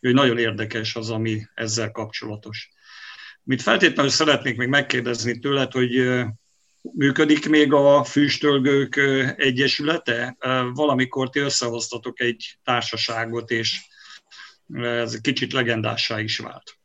Ő 0.00 0.12
nagyon 0.12 0.38
érdekes 0.38 0.96
az, 0.96 1.10
ami 1.10 1.42
ezzel 1.54 1.90
kapcsolatos. 1.90 2.70
Mit 3.42 3.62
feltétlenül 3.62 4.10
szeretnék 4.10 4.56
még 4.56 4.68
megkérdezni 4.68 5.38
tőled, 5.38 5.72
hogy 5.72 6.24
működik 6.82 7.48
még 7.48 7.72
a 7.72 8.04
Füstölgők 8.04 8.96
Egyesülete? 9.36 10.36
Valamikor 10.74 11.30
ti 11.30 11.38
összehoztatok 11.38 12.20
egy 12.20 12.58
társaságot, 12.64 13.50
és 13.50 13.80
ez 14.72 15.20
kicsit 15.20 15.52
legendássá 15.52 16.20
is 16.20 16.38
vált. 16.38 16.78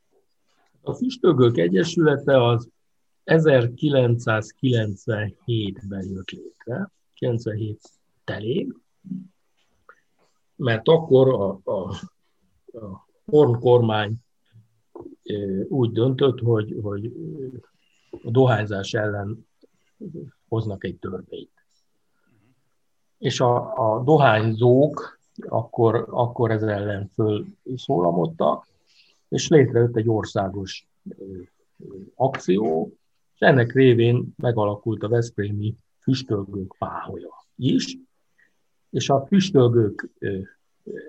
A 0.82 0.93
Füstölgők 0.93 1.58
Egyesülete 1.58 2.45
az 2.45 2.70
1997-ben 3.26 6.10
jött 6.10 6.30
létre, 6.30 6.91
97 7.14 7.80
telén, 8.24 8.76
mert 10.56 10.88
akkor 10.88 11.30
a, 11.30 11.60
a, 11.72 11.89
a 12.78 13.08
Horn 13.26 13.60
kormány 13.60 14.16
úgy 15.68 15.91
döntött, 15.91 16.39
hogy, 16.39 16.76
hogy 16.82 17.12
a 18.24 18.32
dohányzás 18.32 18.93
ellen 18.93 19.47
hoznak 20.48 20.84
egy 20.84 20.98
törvényt. 20.98 21.52
És 23.18 23.39
a, 23.39 23.78
a 23.95 24.04
dohányzók 24.04 25.20
akkor, 25.48 26.08
akkor 26.10 26.52
ez 26.52 26.64
ellen 26.64 27.12
fölszólamodtak, 27.14 28.68
és 29.30 29.48
létrejött 29.48 29.95
egy 29.95 30.10
országos 30.10 30.88
akció, 32.16 32.91
és 33.34 33.39
ennek 33.39 33.74
révén 33.74 34.34
megalakult 34.38 35.04
a 35.04 35.10
Veszprémi 35.10 35.76
füstölgők 36.00 36.76
páholya 36.78 37.45
is, 37.56 37.98
és 38.89 39.10
a 39.10 39.26
füstölgők 39.26 40.10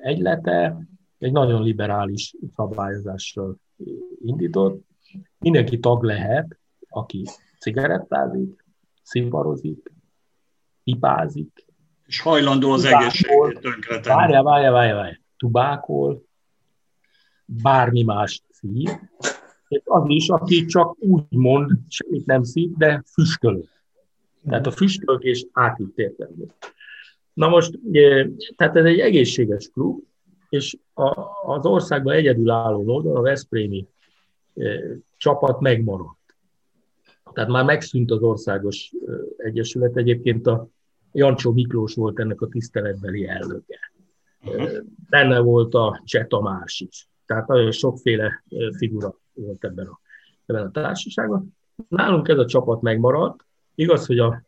egylete 0.03 0.89
egy 1.18 1.32
nagyon 1.32 1.62
liberális 1.62 2.34
szabályozással 2.55 3.57
indított. 4.24 4.84
Mindenki 5.39 5.78
tag 5.78 6.03
lehet, 6.03 6.59
aki 6.89 7.24
cigarettázik, 7.59 8.64
szimparozik, 9.09 9.92
pipázik. 10.84 11.64
És 12.06 12.20
hajlandó 12.20 12.70
az 12.70 12.84
egészségét 12.84 13.61
tönkretenni. 13.61 14.16
Várjál, 14.16 14.42
várjál, 14.42 14.72
várjál, 14.72 14.96
várjál. 14.96 15.20
Tubákol, 15.36 16.22
bármi 17.44 18.02
más 18.02 18.42
szív, 18.50 18.90
és 19.68 19.80
az 19.84 20.02
is, 20.06 20.28
aki 20.28 20.64
csak 20.64 20.96
úgy 20.98 21.24
mond, 21.28 21.70
semmit 21.88 22.26
nem 22.26 22.42
szív, 22.42 22.70
de 22.76 23.02
füstölő. 23.12 23.64
Tehát 24.48 24.66
a 24.66 24.70
füstölgés 24.70 25.46
átít 25.52 25.98
értelmű. 25.98 26.44
Na 27.32 27.48
most, 27.48 27.78
tehát 28.56 28.76
ez 28.76 28.84
egy 28.84 28.98
egészséges 28.98 29.70
klub, 29.72 30.02
és 30.48 30.76
a, 30.94 31.20
az 31.46 31.66
országban 31.66 32.14
egyedülálló 32.14 32.84
módon 32.84 33.16
a 33.16 33.20
Veszprémi 33.20 33.86
e, 34.54 34.64
csapat 35.16 35.61
megmaradt. 35.61 36.17
Tehát 37.32 37.50
már 37.50 37.64
megszűnt 37.64 38.10
az 38.10 38.22
országos 38.22 38.92
egyesület. 39.36 39.96
Egyébként 39.96 40.46
a 40.46 40.68
Jancsó 41.12 41.52
Miklós 41.52 41.94
volt 41.94 42.18
ennek 42.18 42.40
a 42.40 42.48
tiszteletbeli 42.48 43.26
elnöke. 43.26 43.92
Uh-huh. 44.44 44.70
Benne 45.10 45.38
volt 45.38 45.74
a 45.74 46.02
Cseh 46.04 46.26
Tamás 46.26 46.80
is. 46.80 47.08
Tehát 47.26 47.48
nagyon 47.48 47.70
sokféle 47.70 48.44
figura 48.76 49.20
volt 49.32 49.64
ebben 49.64 49.86
a, 49.86 50.00
ebben 50.46 50.66
a 50.66 50.70
társaságban. 50.70 51.56
Nálunk 51.88 52.28
ez 52.28 52.38
a 52.38 52.46
csapat 52.46 52.80
megmaradt, 52.80 53.46
Igaz, 53.78 54.06
hogy 54.06 54.18
a 54.18 54.42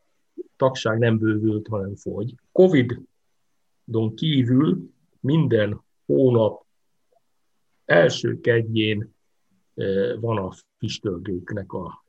tagság 0.56 0.98
nem 0.98 1.18
bővült, 1.18 1.68
hanem 1.68 1.94
fogy. 1.94 2.34
Covid-on 2.52 4.14
kívül 4.14 4.90
minden 5.20 5.80
hónap 6.06 6.64
első 7.84 8.40
kedjén 8.40 9.14
van 10.20 10.36
a 10.36 10.50
füstölgőknek 10.78 11.72
a 11.72 12.04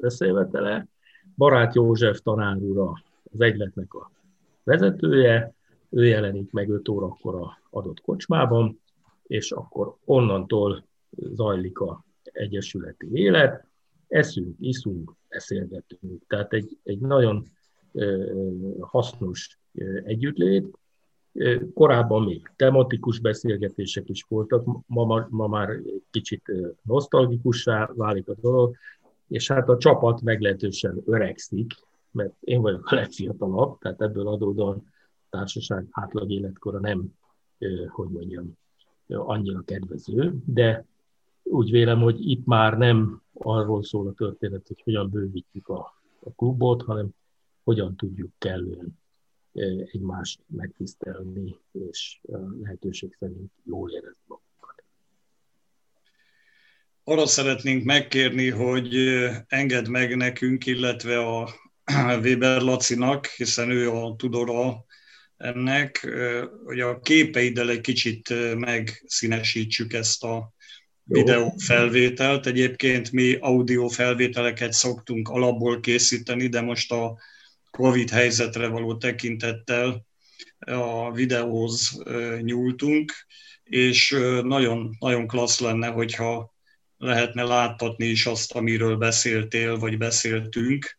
összejövetele. 0.00 0.88
Barát 1.36 1.74
József 1.74 2.20
tanár 2.20 2.56
úr 2.56 2.92
az 3.32 3.40
egyletnek 3.40 3.94
a 3.94 4.10
vezetője, 4.64 5.54
ő 5.90 6.06
jelenik 6.06 6.50
meg 6.50 6.70
5 6.70 6.88
órakor 6.88 7.34
a 7.34 7.58
adott 7.70 8.00
kocsmában, 8.00 8.80
és 9.22 9.52
akkor 9.52 9.96
onnantól 10.04 10.84
zajlik 11.10 11.78
a 11.78 12.04
egyesületi 12.22 13.08
élet, 13.12 13.66
eszünk, 14.08 14.56
iszunk, 14.60 15.14
beszélgetünk. 15.28 16.22
Tehát 16.26 16.52
egy, 16.52 16.78
egy 16.82 16.98
nagyon 16.98 17.44
hasznos 18.80 19.58
együttlét. 20.04 20.78
Korábban 21.74 22.22
még 22.22 22.50
tematikus 22.56 23.18
beszélgetések 23.18 24.08
is 24.08 24.22
voltak, 24.28 24.64
ma, 24.86 25.26
ma 25.30 25.46
már 25.46 25.68
kicsit 26.10 26.52
nosztalgikussá 26.82 27.90
válik 27.94 28.28
a 28.28 28.34
dolog, 28.40 28.76
és 29.28 29.50
hát 29.50 29.68
a 29.68 29.76
csapat 29.76 30.22
meglehetősen 30.22 31.02
öregszik, 31.06 31.72
mert 32.10 32.34
én 32.40 32.60
vagyok 32.60 32.86
a 32.86 32.94
legfiatalabb, 32.94 33.78
tehát 33.78 34.00
ebből 34.00 34.28
adódóan 34.28 34.76
a 34.76 35.26
társaság 35.30 35.86
átlag 35.90 36.30
életkora 36.30 36.78
nem, 36.78 37.14
hogy 37.88 38.08
mondjam, 38.08 38.58
annyira 39.08 39.62
kedvező, 39.64 40.34
de 40.44 40.86
úgy 41.42 41.70
vélem, 41.70 42.00
hogy 42.00 42.30
itt 42.30 42.46
már 42.46 42.78
nem 42.78 43.22
arról 43.32 43.82
szól 43.82 44.06
a 44.06 44.12
történet, 44.12 44.66
hogy 44.66 44.80
hogyan 44.84 45.10
bővítjük 45.10 45.68
a, 45.68 46.02
a 46.24 46.30
klubot, 46.36 46.82
hanem 46.82 47.08
hogyan 47.64 47.96
tudjuk 47.96 48.30
kellően 48.38 49.00
egymást 49.52 50.40
megtisztelni, 50.46 51.56
és 51.72 52.20
lehetőség 52.60 53.16
szerint 53.18 53.52
jól 53.64 53.90
érezni 53.90 54.22
magunkat. 54.26 54.84
Arra 57.04 57.26
szeretnénk 57.26 57.84
megkérni, 57.84 58.48
hogy 58.48 58.94
engedd 59.46 59.90
meg 59.90 60.16
nekünk, 60.16 60.66
illetve 60.66 61.18
a 61.18 61.48
Weber 62.22 62.60
Lacinak, 62.60 63.26
hiszen 63.26 63.70
ő 63.70 63.90
a 63.90 64.16
tudora 64.16 64.84
ennek, 65.36 66.08
hogy 66.64 66.80
a 66.80 67.00
képeiddel 67.00 67.70
egy 67.70 67.80
kicsit 67.80 68.34
megszínesítsük 68.54 69.92
ezt 69.92 70.24
a 70.24 70.52
videó 71.04 71.54
felvételt. 71.58 72.46
Egyébként 72.46 73.12
mi 73.12 73.34
audio 73.40 73.88
felvételeket 73.88 74.72
szoktunk 74.72 75.28
alapból 75.28 75.80
készíteni, 75.80 76.46
de 76.46 76.60
most 76.60 76.92
a 76.92 77.18
Covid 77.76 78.10
helyzetre 78.10 78.68
való 78.68 78.96
tekintettel 78.96 80.06
a 80.58 81.12
videóhoz 81.12 82.02
nyúltunk, 82.40 83.12
és 83.62 84.10
nagyon, 84.42 84.96
nagyon 84.98 85.26
klassz 85.26 85.60
lenne, 85.60 85.86
hogyha 85.86 86.54
lehetne 86.96 87.42
láttatni 87.42 88.04
is 88.06 88.26
azt, 88.26 88.52
amiről 88.52 88.96
beszéltél, 88.96 89.78
vagy 89.78 89.98
beszéltünk, 89.98 90.96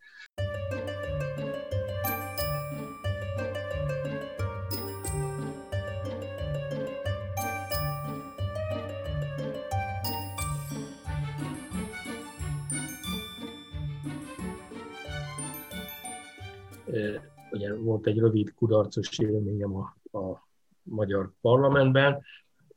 volt 17.84 18.08
egy 18.08 18.18
rövid 18.18 18.54
kudarcos 18.54 19.20
élményem 19.20 19.76
a, 19.76 20.18
a 20.18 20.48
magyar 20.84 21.32
parlamentben. 21.42 22.24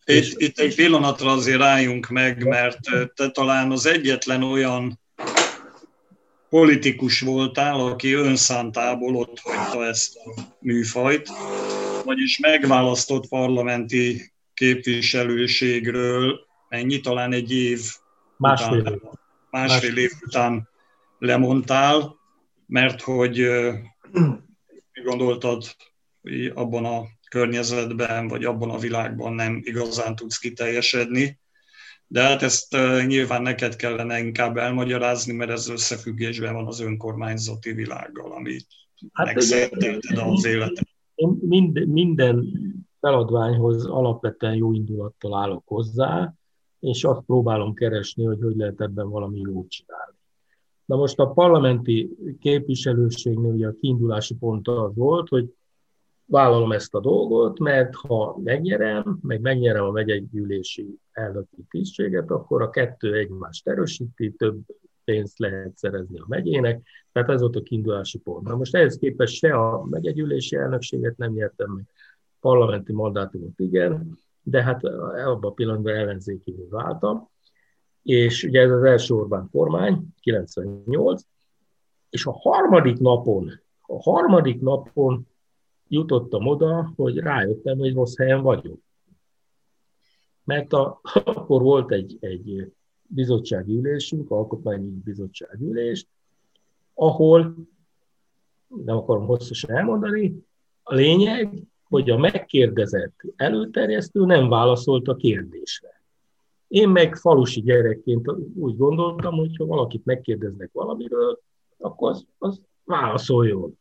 Itt, 0.04 0.40
itt 0.40 0.58
egy 0.58 0.74
pillanatra 0.74 1.30
azért 1.30 1.60
álljunk 1.60 2.08
meg, 2.08 2.46
mert 2.46 2.78
te 3.14 3.30
talán 3.30 3.70
az 3.70 3.86
egyetlen 3.86 4.42
olyan 4.42 5.00
politikus 6.48 7.20
voltál, 7.20 7.80
aki 7.80 8.12
önszántából 8.12 9.16
ott 9.16 9.38
hagyta 9.38 9.84
ezt 9.84 10.16
a 10.16 10.40
műfajt, 10.60 11.28
vagyis 12.04 12.38
megválasztott 12.38 13.28
parlamenti 13.28 14.32
képviselőségről 14.54 16.40
ennyi, 16.68 17.00
talán 17.00 17.32
egy 17.32 17.52
év 17.52 17.80
másfél, 18.36 18.78
után, 18.78 18.92
év. 18.92 19.00
másfél 19.50 19.96
év 19.96 20.10
után 20.26 20.68
lemondtál, 21.18 22.16
mert 22.66 23.00
hogy 23.00 23.48
gondoltad, 25.06 25.64
abban 26.54 26.84
a 26.84 27.04
környezetben, 27.30 28.28
vagy 28.28 28.44
abban 28.44 28.70
a 28.70 28.78
világban 28.78 29.32
nem 29.32 29.60
igazán 29.64 30.16
tudsz 30.16 30.38
kiteljesedni. 30.38 31.38
De 32.06 32.22
hát 32.22 32.42
ezt 32.42 32.76
nyilván 33.06 33.42
neked 33.42 33.76
kellene 33.76 34.18
inkább 34.18 34.56
elmagyarázni, 34.56 35.32
mert 35.32 35.50
ez 35.50 35.68
összefüggésben 35.68 36.54
van 36.54 36.66
az 36.66 36.80
önkormányzati 36.80 37.72
világgal, 37.72 38.32
amit 38.32 38.66
hát 39.12 39.26
megszentelted 39.26 40.18
az 40.18 40.44
életet. 40.44 40.88
Én 41.14 41.38
mind, 41.40 41.88
minden 41.88 42.52
feladványhoz 43.00 43.86
alapvetően 43.86 44.54
jó 44.54 44.72
indulattal 44.72 45.36
állok 45.38 45.62
hozzá, 45.66 46.34
és 46.80 47.04
azt 47.04 47.24
próbálom 47.26 47.74
keresni, 47.74 48.24
hogy 48.24 48.38
hogy 48.42 48.56
lehet 48.56 48.80
ebben 48.80 49.08
valami 49.08 49.38
jót 49.38 49.70
csinálni. 49.70 50.05
Na 50.86 50.96
most 50.96 51.18
a 51.18 51.26
parlamenti 51.26 52.16
képviselőségnél 52.40 53.52
ugye 53.52 53.66
a 53.66 53.74
kiindulási 53.80 54.34
pont 54.34 54.68
az 54.68 54.94
volt, 54.94 55.28
hogy 55.28 55.54
vállalom 56.24 56.72
ezt 56.72 56.94
a 56.94 57.00
dolgot, 57.00 57.58
mert 57.58 57.94
ha 57.94 58.38
megnyerem, 58.44 59.18
meg 59.22 59.40
megnyerem 59.40 59.84
a 59.84 59.90
megyegyűlési 59.90 60.98
elnöki 61.12 61.64
tisztséget, 61.70 62.30
akkor 62.30 62.62
a 62.62 62.70
kettő 62.70 63.14
egymást 63.14 63.68
erősíti, 63.68 64.30
több 64.30 64.58
pénzt 65.04 65.38
lehet 65.38 65.76
szerezni 65.76 66.18
a 66.18 66.24
megyének, 66.28 66.86
tehát 67.12 67.28
ez 67.28 67.40
volt 67.40 67.56
a 67.56 67.62
kiindulási 67.62 68.18
pont. 68.18 68.46
Na 68.46 68.56
most 68.56 68.74
ehhez 68.74 68.96
képest 68.96 69.34
se 69.34 69.54
a 69.54 69.84
megyegyűlési 69.84 70.56
elnökséget 70.56 71.16
nem 71.16 71.32
nyertem 71.32 71.70
meg, 71.70 71.84
parlamenti 72.40 72.92
mandátumot 72.92 73.60
igen, 73.60 74.18
de 74.42 74.62
hát 74.62 74.84
abban 74.84 75.50
a 75.50 75.54
pillanatban 75.54 75.94
ellenzéki 75.94 76.54
váltam, 76.70 77.28
és 78.06 78.42
ugye 78.42 78.60
ez 78.60 78.70
az 78.70 78.82
első 78.82 79.14
Orbán 79.14 79.48
kormány, 79.50 80.06
98, 80.20 81.22
és 82.10 82.26
a 82.26 82.32
harmadik 82.32 82.98
napon, 82.98 83.60
a 83.80 84.02
harmadik 84.02 84.60
napon 84.60 85.28
jutottam 85.88 86.46
oda, 86.46 86.92
hogy 86.96 87.18
rájöttem, 87.18 87.78
hogy 87.78 87.94
rossz 87.94 88.16
helyen 88.16 88.42
vagyok. 88.42 88.78
Mert 90.44 90.72
a, 90.72 91.00
akkor 91.24 91.62
volt 91.62 91.92
egy, 91.92 92.16
egy 92.20 92.72
bizottsági 93.02 93.76
ülésünk, 93.76 94.30
alkotmányi 94.30 94.90
bizottsági 95.04 95.64
ülés, 95.64 96.06
ahol, 96.94 97.54
nem 98.66 98.96
akarom 98.96 99.26
hosszasan 99.26 99.70
elmondani, 99.70 100.44
a 100.82 100.94
lényeg, 100.94 101.62
hogy 101.82 102.10
a 102.10 102.18
megkérdezett 102.18 103.20
előterjesztő 103.36 104.24
nem 104.24 104.48
válaszolt 104.48 105.08
a 105.08 105.16
kérdésre. 105.16 105.95
Én 106.68 106.88
meg 106.88 107.16
falusi 107.16 107.60
gyerekként 107.60 108.32
úgy 108.54 108.76
gondoltam, 108.76 109.34
hogy 109.34 109.56
ha 109.56 109.64
valakit 109.64 110.04
megkérdeznek 110.04 110.70
valamiről, 110.72 111.40
akkor 111.78 112.10
az, 112.10 112.26
az 112.38 112.60
válaszoljon. 112.84 113.78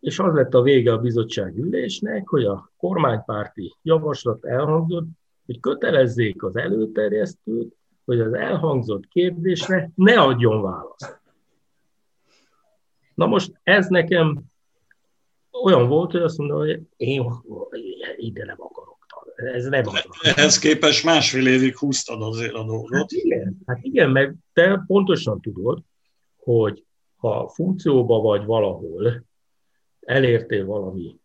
És 0.00 0.18
az 0.18 0.34
lett 0.34 0.54
a 0.54 0.62
vége 0.62 0.92
a 0.92 0.98
bizottság 0.98 1.58
ülésnek, 1.58 2.28
hogy 2.28 2.44
a 2.44 2.72
kormánypárti 2.76 3.76
javaslat 3.82 4.44
elhangzott, 4.44 5.06
hogy 5.46 5.60
kötelezzék 5.60 6.42
az 6.42 6.56
előterjesztőt, 6.56 7.76
hogy 8.04 8.20
az 8.20 8.32
elhangzott 8.32 9.08
kérdésre 9.08 9.90
ne 9.94 10.20
adjon 10.20 10.62
választ. 10.62 11.20
Na 13.14 13.26
most 13.26 13.60
ez 13.62 13.86
nekem 13.88 14.42
olyan 15.62 15.88
volt, 15.88 16.10
hogy 16.10 16.20
azt 16.22 16.38
mondom, 16.38 16.58
hogy 16.58 16.80
én 16.96 17.32
ide 18.16 18.44
nem 18.44 18.56
akarok 18.58 18.79
ez 19.44 19.64
nem 19.64 19.86
az. 19.86 20.06
Ehhez 20.20 20.58
képest 20.58 21.04
másfél 21.04 21.46
évig 21.46 21.76
húztad 21.76 22.22
azért 22.22 22.54
a 22.54 22.64
dolgot. 22.64 22.92
Hát 22.92 23.10
igen, 23.12 23.56
hát 23.66 23.78
igen, 23.82 24.10
meg 24.10 24.34
te 24.52 24.82
pontosan 24.86 25.40
tudod, 25.40 25.82
hogy 26.36 26.84
ha 27.16 27.48
funkcióba 27.48 28.20
vagy 28.20 28.44
valahol, 28.44 29.24
elértél 30.00 30.66
valami 30.66 31.20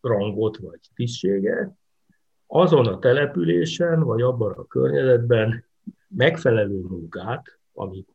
rangot 0.00 0.56
vagy 0.56 0.80
tisztséget, 0.94 1.72
azon 2.46 2.86
a 2.86 2.98
településen, 2.98 4.02
vagy 4.02 4.22
abban 4.22 4.52
a 4.52 4.66
környezetben 4.66 5.64
megfelelő 6.08 6.80
munkát, 6.80 7.58
amit 7.72 8.08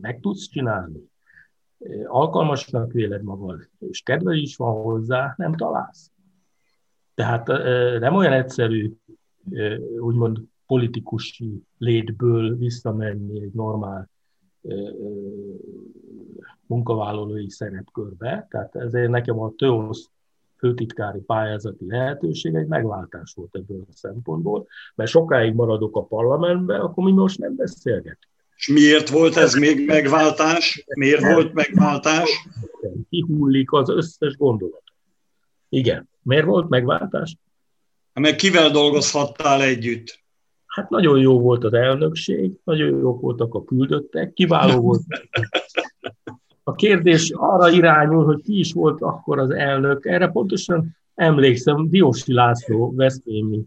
meg 0.00 0.20
tudsz 0.20 0.48
csinálni, 0.48 1.10
alkalmasnak 2.04 2.92
véled 2.92 3.22
magad, 3.22 3.68
és 3.78 4.00
kedve 4.00 4.34
is 4.34 4.56
van 4.56 4.82
hozzá, 4.82 5.34
nem 5.36 5.54
találsz. 5.54 6.10
Tehát 7.16 7.46
nem 8.00 8.14
olyan 8.14 8.32
egyszerű, 8.32 8.92
úgymond 9.98 10.38
politikusi 10.66 11.62
létből 11.78 12.56
visszamenni 12.56 13.40
egy 13.40 13.52
normál 13.52 14.10
munkavállalói 16.66 17.50
szerepkörbe, 17.50 18.46
tehát 18.50 18.76
ezért 18.76 19.10
nekem 19.10 19.40
a 19.40 19.52
TÖOSZ 19.56 20.10
főtitkári 20.56 21.20
pályázati 21.20 21.86
lehetőség 21.86 22.54
egy 22.54 22.66
megváltás 22.66 23.32
volt 23.34 23.54
ebből 23.54 23.84
a 23.88 23.92
szempontból, 23.92 24.66
mert 24.94 25.10
sokáig 25.10 25.54
maradok 25.54 25.96
a 25.96 26.04
parlamentben, 26.04 26.80
akkor 26.80 27.04
mi 27.04 27.12
most 27.12 27.38
nem 27.38 27.56
beszélgetünk. 27.56 28.34
És 28.56 28.68
miért 28.68 29.08
volt 29.08 29.36
ez 29.36 29.54
még 29.54 29.86
megváltás? 29.86 30.84
Miért 30.94 31.32
volt 31.32 31.52
megváltás? 31.52 32.48
Kihullik 33.08 33.72
az 33.72 33.88
összes 33.88 34.36
gondolat. 34.36 34.82
Igen. 35.68 36.08
Miért 36.26 36.44
volt 36.44 36.68
megváltás? 36.68 37.36
Meg 38.12 38.36
kivel 38.36 38.70
dolgozhattál 38.70 39.62
együtt? 39.62 40.24
Hát 40.66 40.90
nagyon 40.90 41.18
jó 41.18 41.40
volt 41.40 41.64
az 41.64 41.72
elnökség, 41.72 42.52
nagyon 42.64 42.98
jók 42.98 43.20
voltak 43.20 43.54
a 43.54 43.64
küldöttek, 43.64 44.32
kiváló 44.32 44.80
volt. 44.80 45.02
A 46.64 46.74
kérdés 46.74 47.32
arra 47.34 47.70
irányul, 47.70 48.24
hogy 48.24 48.42
ki 48.42 48.58
is 48.58 48.72
volt 48.72 49.02
akkor 49.02 49.38
az 49.38 49.50
elnök. 49.50 50.06
Erre 50.06 50.28
pontosan 50.28 50.96
emlékszem, 51.14 51.88
Diósi 51.88 52.32
László, 52.32 52.92
Veszprémi 52.94 53.60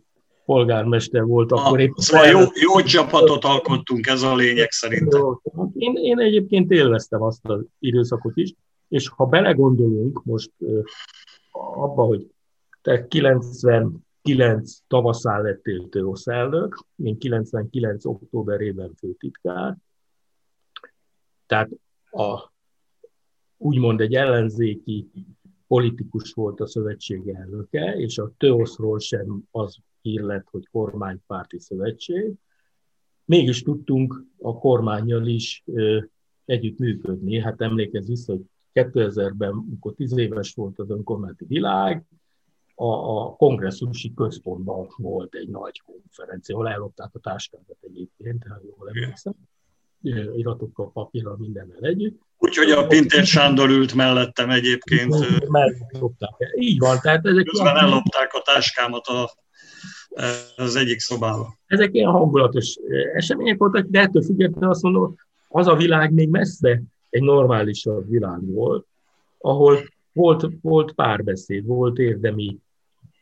polgármester 0.45 1.24
volt 1.24 1.51
akkor. 1.51 1.80
Épp 1.80 1.95
szóval 1.95 2.28
jó, 2.28 2.39
jó 2.39 2.82
csapatot 2.82 3.43
alkottunk, 3.43 4.07
ez 4.07 4.22
a 4.22 4.36
lényeg 4.36 4.72
szerintem. 4.72 5.39
Én, 5.74 5.93
én 5.95 6.20
egyébként 6.20 6.72
élveztem 6.72 7.22
azt 7.22 7.45
az 7.45 7.66
időszakot 7.80 8.38
is, 8.38 8.53
és 8.88 9.10
ha 9.16 9.26
belegondolunk 9.26 10.24
most 10.24 10.51
abba, 11.51 12.03
hogy 12.03 12.28
te 12.90 13.08
99 13.08 14.78
tavaszán 14.88 15.42
lettél 15.42 15.90
TÖOSZ 15.90 16.28
elnök, 16.28 16.86
én 16.96 17.18
99 17.18 18.06
októberében 18.06 18.94
főtitkár, 18.94 19.78
tehát 21.46 21.70
a, 22.12 22.52
úgymond 23.58 24.02
egy 24.02 24.14
ellenzéki 24.14 25.10
politikus 25.68 26.34
volt 26.34 26.60
a 26.60 26.68
szövetség 26.68 27.28
elnöke, 27.28 27.96
és 27.96 28.18
a 28.18 28.32
TÖOSZ-ról 28.38 29.00
sem 29.00 29.44
az 29.52 29.78
hír 30.02 30.22
lett, 30.22 30.48
hogy 30.52 30.68
kormánypárti 30.72 31.60
szövetség. 31.60 32.34
Mégis 33.26 33.64
tudtunk 33.64 34.26
a 34.38 34.58
kormányjal 34.58 35.28
is 35.28 35.64
ö, 35.66 36.02
együtt 36.46 36.78
működni. 36.78 37.40
Hát 37.40 37.62
emlékezz 37.62 38.08
vissza, 38.08 38.32
hogy 38.32 38.42
2000-ben, 38.74 39.50
amikor 39.50 39.94
10 39.94 40.18
éves 40.18 40.54
volt 40.54 40.80
az 40.80 40.90
önkormányzati 40.90 41.46
világ, 41.46 42.06
a, 42.80 43.22
a 43.26 43.36
kongresszusi 43.36 44.14
központban 44.14 44.88
volt 44.98 45.36
egy 45.36 45.48
nagy 45.48 45.82
konferencia, 45.86 46.56
ahol 46.56 46.70
ellopták 46.70 47.10
a 47.14 47.20
táskákat 47.20 47.78
egyébként, 47.82 48.44
ha 48.50 48.60
jól 48.64 48.90
emlékszem, 48.90 49.34
iratokkal, 50.36 50.92
papírral, 50.92 51.36
mindennel 51.40 51.82
együtt. 51.82 52.20
Úgyhogy 52.38 52.72
a 52.72 52.88
Pintér 52.88 53.26
Sándor 53.26 53.70
ült 53.70 53.94
mellettem 53.94 54.50
egyébként. 54.50 55.16
Mellopták. 55.50 56.54
Így 56.56 56.80
van. 56.80 57.00
Tehát 57.02 57.26
ezek 57.26 57.46
Közben 57.46 57.76
ilyen... 57.76 57.86
ellopták 57.86 58.34
a 58.34 58.42
táskámat 58.42 59.06
a, 59.06 59.30
az 60.56 60.76
egyik 60.76 61.00
szobába. 61.00 61.58
Ezek 61.66 61.94
ilyen 61.94 62.12
hangulatos 62.12 62.78
események 63.14 63.58
voltak, 63.58 63.86
de 63.86 64.00
ettől 64.00 64.22
függetlenül 64.22 64.70
azt 64.70 64.82
mondom, 64.82 65.16
az 65.48 65.68
a 65.68 65.76
világ 65.76 66.14
még 66.14 66.30
messze 66.30 66.82
egy 67.10 67.22
normálisabb 67.24 68.10
világ 68.10 68.46
volt, 68.46 68.86
ahol 69.38 69.78
volt, 70.14 70.48
volt 70.62 70.92
párbeszéd, 70.92 71.66
volt 71.66 71.98
érdemi 71.98 72.60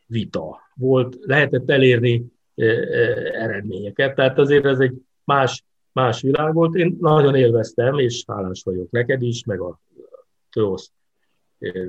vita, 0.08 0.60
volt, 0.74 1.16
lehetett 1.20 1.70
elérni 1.70 2.26
e, 2.54 2.64
e, 2.64 2.72
eredményeket, 3.42 4.14
tehát 4.14 4.38
azért 4.38 4.64
ez 4.64 4.78
egy 4.78 5.02
más, 5.24 5.64
más 5.92 6.22
világ 6.22 6.54
volt. 6.54 6.74
Én 6.74 6.96
nagyon 7.00 7.34
élveztem, 7.34 7.98
és 7.98 8.24
hálás 8.26 8.62
vagyok 8.64 8.90
neked 8.90 9.22
is, 9.22 9.44
meg 9.44 9.60
a 9.60 9.80
TÖOSZ 10.50 10.92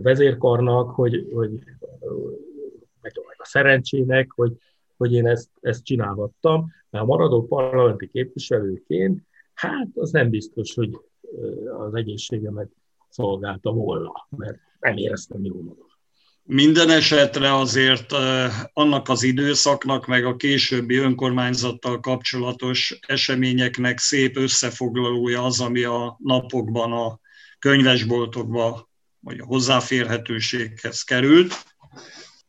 vezérkarnak, 0.01 0.89
hogy, 0.89 1.29
hogy 1.33 1.51
meg 3.01 3.11
a 3.37 3.45
szerencsének, 3.45 4.31
hogy, 4.31 4.57
hogy 4.97 5.13
én 5.13 5.27
ezt, 5.27 5.49
ezt 5.61 5.83
csinálhattam, 5.83 6.71
mert 6.89 7.03
a 7.03 7.07
maradó 7.07 7.47
parlamenti 7.47 8.07
képviselőként, 8.07 9.23
hát 9.53 9.87
az 9.93 10.11
nem 10.11 10.29
biztos, 10.29 10.73
hogy 10.73 10.99
az 11.79 11.95
egészségemet 11.95 12.69
szolgálta 13.09 13.71
volna, 13.71 14.11
mert 14.29 14.57
nem 14.79 14.97
éreztem 14.97 15.45
jól 15.45 15.61
magam. 15.61 15.88
Minden 16.51 16.89
esetre 16.89 17.55
azért 17.55 18.11
annak 18.73 19.09
az 19.09 19.23
időszaknak, 19.23 20.05
meg 20.05 20.25
a 20.25 20.35
későbbi 20.35 20.95
önkormányzattal 20.95 21.99
kapcsolatos 21.99 22.99
eseményeknek 23.07 23.99
szép 23.99 24.37
összefoglalója 24.37 25.43
az, 25.43 25.59
ami 25.59 25.83
a 25.83 26.17
napokban 26.23 26.91
a 26.91 27.19
könyvesboltokba, 27.59 28.89
vagy 29.19 29.39
a 29.39 29.45
hozzáférhetőséghez 29.45 31.03
került. 31.03 31.65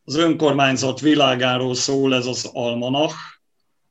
Az 0.03 0.15
önkormányzat 0.15 0.99
világáról 0.99 1.75
szól 1.75 2.15
ez 2.15 2.25
az 2.25 2.49
Almanach, 2.53 3.15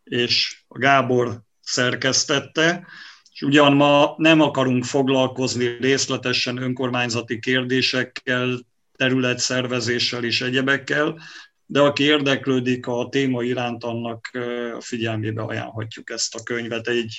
és 0.04 0.64
a 0.68 0.78
Gábor 0.78 1.42
szerkesztette, 1.60 2.86
és 3.32 3.42
ugyan 3.42 3.72
ma 3.72 4.14
nem 4.16 4.40
akarunk 4.40 4.84
foglalkozni 4.84 5.76
részletesen 5.80 6.62
önkormányzati 6.62 7.38
kérdésekkel, 7.38 8.68
területszervezéssel 9.00 10.24
és 10.24 10.42
egyebekkel, 10.42 11.18
de 11.66 11.80
aki 11.80 12.02
érdeklődik 12.02 12.86
a 12.86 13.08
téma 13.10 13.42
iránt, 13.42 13.84
annak 13.84 14.30
a 14.76 14.80
figyelmébe 14.80 15.42
ajánlhatjuk 15.42 16.10
ezt 16.10 16.34
a 16.34 16.42
könyvet. 16.42 16.88
Egy 16.88 17.16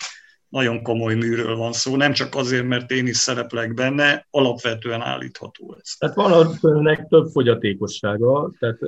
nagyon 0.50 0.84
komoly 0.84 1.16
műről 1.16 1.56
van 1.56 1.72
szó, 1.74 1.96
nem 1.96 2.14
csak 2.14 2.36
azért, 2.36 2.68
mert 2.68 2.92
én 2.92 3.08
is 3.08 3.18
szereplek 3.18 3.74
benne, 3.74 4.28
alapvetően 4.30 5.02
állítható 5.02 5.78
ez. 5.82 5.92
Tehát 5.98 6.16
van 6.16 6.32
a 6.32 6.60
könyvnek 6.60 7.08
több 7.08 7.28
fogyatékossága, 7.32 8.52
tehát 8.60 8.80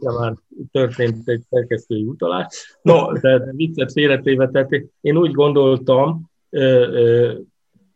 már 0.00 0.34
történt 0.72 1.28
egy 1.28 1.42
szerkesztői 1.50 2.02
utalás. 2.02 2.76
No, 2.82 3.12
de 3.12 3.52
viccet 3.52 3.92
félretéve, 3.92 4.48
tehát 4.48 4.70
én 5.00 5.16
úgy 5.16 5.32
gondoltam 5.32 6.30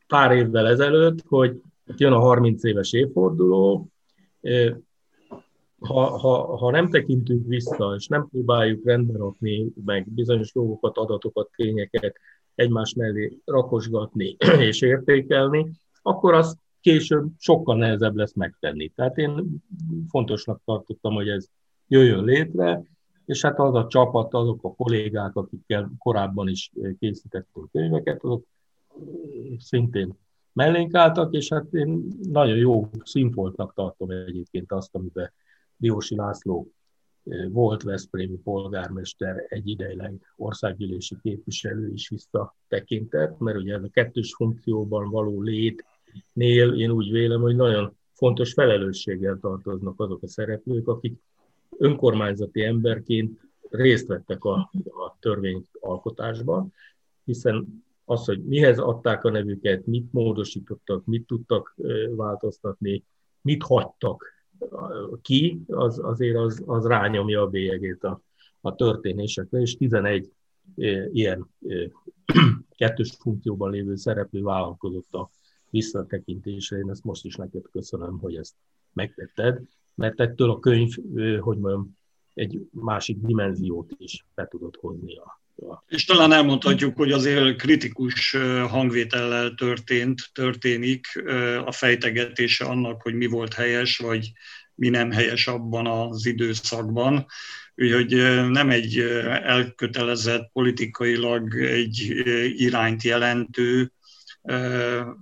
pár 0.06 0.32
évvel 0.32 0.68
ezelőtt, 0.68 1.18
hogy 1.26 1.60
jön 1.96 2.12
a 2.12 2.18
30 2.18 2.64
éves 2.64 2.92
évforduló, 2.92 3.88
ha, 5.80 6.18
ha, 6.18 6.56
ha 6.56 6.70
nem 6.70 6.88
tekintünk 6.88 7.46
vissza, 7.46 7.94
és 7.96 8.06
nem 8.06 8.28
próbáljuk 8.28 8.84
rendbe 8.84 9.18
rakni, 9.18 9.72
meg 9.84 10.08
bizonyos 10.08 10.52
dolgokat, 10.52 10.96
adatokat, 10.96 11.50
tényeket 11.56 12.16
egymás 12.54 12.94
mellé 12.94 13.38
rakosgatni 13.44 14.36
és 14.68 14.80
értékelni, 14.80 15.70
akkor 16.02 16.34
az 16.34 16.58
később 16.80 17.26
sokkal 17.38 17.76
nehezebb 17.76 18.14
lesz 18.14 18.34
megtenni. 18.34 18.88
Tehát 18.88 19.18
én 19.18 19.62
fontosnak 20.08 20.60
tartottam, 20.64 21.14
hogy 21.14 21.28
ez 21.28 21.46
jöjjön 21.88 22.24
létre, 22.24 22.82
és 23.24 23.42
hát 23.42 23.58
az 23.58 23.74
a 23.74 23.86
csapat, 23.86 24.34
azok 24.34 24.64
a 24.64 24.74
kollégák, 24.74 25.36
akikkel 25.36 25.92
korábban 25.98 26.48
is 26.48 26.70
készítettünk 26.98 27.70
könyveket, 27.72 28.24
azok 28.24 28.44
szintén 29.58 30.16
mellénk 30.52 30.94
álltak, 30.94 31.32
és 31.32 31.48
hát 31.48 31.72
én 31.72 32.08
nagyon 32.22 32.56
jó 32.56 32.90
színfoltnak 33.04 33.74
tartom 33.74 34.10
egyébként 34.10 34.72
azt, 34.72 34.94
amiben 34.94 35.32
Diósi 35.76 36.16
László 36.16 36.72
volt 37.48 37.82
Veszprémi 37.82 38.36
polgármester, 38.36 39.44
egy 39.48 39.68
ideig 39.68 40.20
országgyűlési 40.36 41.16
képviselő 41.22 41.92
is 41.92 42.08
visszatekintett, 42.08 43.38
mert 43.38 43.56
ugye 43.56 43.74
ez 43.74 43.82
a 43.82 43.88
kettős 43.90 44.34
funkcióban 44.34 45.10
való 45.10 45.42
létnél 45.42 46.72
én 46.72 46.90
úgy 46.90 47.10
vélem, 47.10 47.40
hogy 47.40 47.56
nagyon 47.56 47.96
fontos 48.12 48.52
felelősséggel 48.52 49.38
tartoznak 49.40 50.00
azok 50.00 50.22
a 50.22 50.28
szereplők, 50.28 50.88
akik 50.88 51.20
önkormányzati 51.78 52.62
emberként 52.62 53.40
részt 53.70 54.06
vettek 54.06 54.44
a, 54.44 54.70
a 54.84 55.16
törvényalkotásban, 55.20 56.72
hiszen 57.24 57.84
az, 58.10 58.24
hogy 58.24 58.44
mihez 58.44 58.78
adták 58.78 59.24
a 59.24 59.30
nevüket, 59.30 59.86
mit 59.86 60.12
módosítottak, 60.12 61.04
mit 61.04 61.26
tudtak 61.26 61.74
változtatni, 62.16 63.04
mit 63.40 63.62
hagytak 63.62 64.24
ki, 65.22 65.62
az, 65.66 65.98
azért 65.98 66.36
az, 66.36 66.62
az 66.66 66.86
rányomja 66.86 67.42
a 67.42 67.46
bélyegét 67.46 68.04
a, 68.04 68.22
a 68.60 68.74
történésekre, 68.74 69.60
és 69.60 69.76
11 69.76 70.32
ilyen 71.12 71.48
kettős 72.76 73.16
funkcióban 73.18 73.70
lévő 73.70 73.96
szereplő 73.96 74.42
vállalkozott 74.42 75.12
a 75.12 75.30
visszatekintésre. 75.70 76.78
Én 76.78 76.90
ezt 76.90 77.04
most 77.04 77.24
is 77.24 77.36
neked 77.36 77.64
köszönöm, 77.72 78.18
hogy 78.18 78.36
ezt 78.36 78.54
megtetted, 78.92 79.62
mert 79.94 80.20
ettől 80.20 80.50
a 80.50 80.58
könyv, 80.58 80.94
hogy 81.40 81.58
mondjam, 81.58 81.98
egy 82.34 82.68
másik 82.70 83.20
dimenziót 83.20 83.92
is 83.98 84.26
be 84.34 84.48
tudott 84.48 84.76
hozni 84.76 85.16
a 85.16 85.40
és 85.88 86.04
talán 86.04 86.32
elmondhatjuk, 86.32 86.96
hogy 86.96 87.12
azért 87.12 87.56
kritikus 87.56 88.36
hangvétellel 88.68 89.54
történt, 89.54 90.30
történik 90.32 91.06
a 91.64 91.72
fejtegetése 91.72 92.64
annak, 92.64 93.02
hogy 93.02 93.14
mi 93.14 93.26
volt 93.26 93.54
helyes, 93.54 93.96
vagy 93.98 94.32
mi 94.74 94.88
nem 94.88 95.10
helyes 95.10 95.46
abban 95.46 95.86
az 95.86 96.26
időszakban. 96.26 97.26
Úgyhogy 97.74 98.14
nem 98.50 98.70
egy 98.70 98.98
elkötelezett 99.42 100.50
politikailag 100.52 101.56
egy 101.60 102.22
irányt 102.56 103.02
jelentő, 103.02 103.92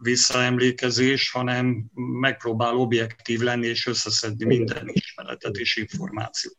visszaemlékezés, 0.01 1.31
hanem 1.31 1.85
megpróbál 2.21 2.75
objektív 2.75 3.41
lenni 3.41 3.67
és 3.67 3.87
összeszedni 3.87 4.45
minden 4.45 4.89
ismeretet 4.93 5.57
és 5.57 5.77
információt. 5.77 6.57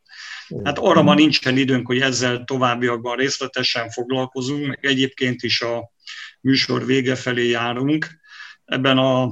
Hát 0.64 0.78
arra 0.78 1.02
ma 1.02 1.14
nincsen 1.14 1.56
időnk, 1.56 1.86
hogy 1.86 2.00
ezzel 2.00 2.44
továbbiakban 2.44 3.16
részletesen 3.16 3.90
foglalkozunk, 3.90 4.66
meg 4.66 4.78
egyébként 4.80 5.42
is 5.42 5.60
a 5.60 5.92
műsor 6.40 6.86
vége 6.86 7.14
felé 7.14 7.48
járunk. 7.48 8.06
Ebben 8.64 8.98
a 8.98 9.30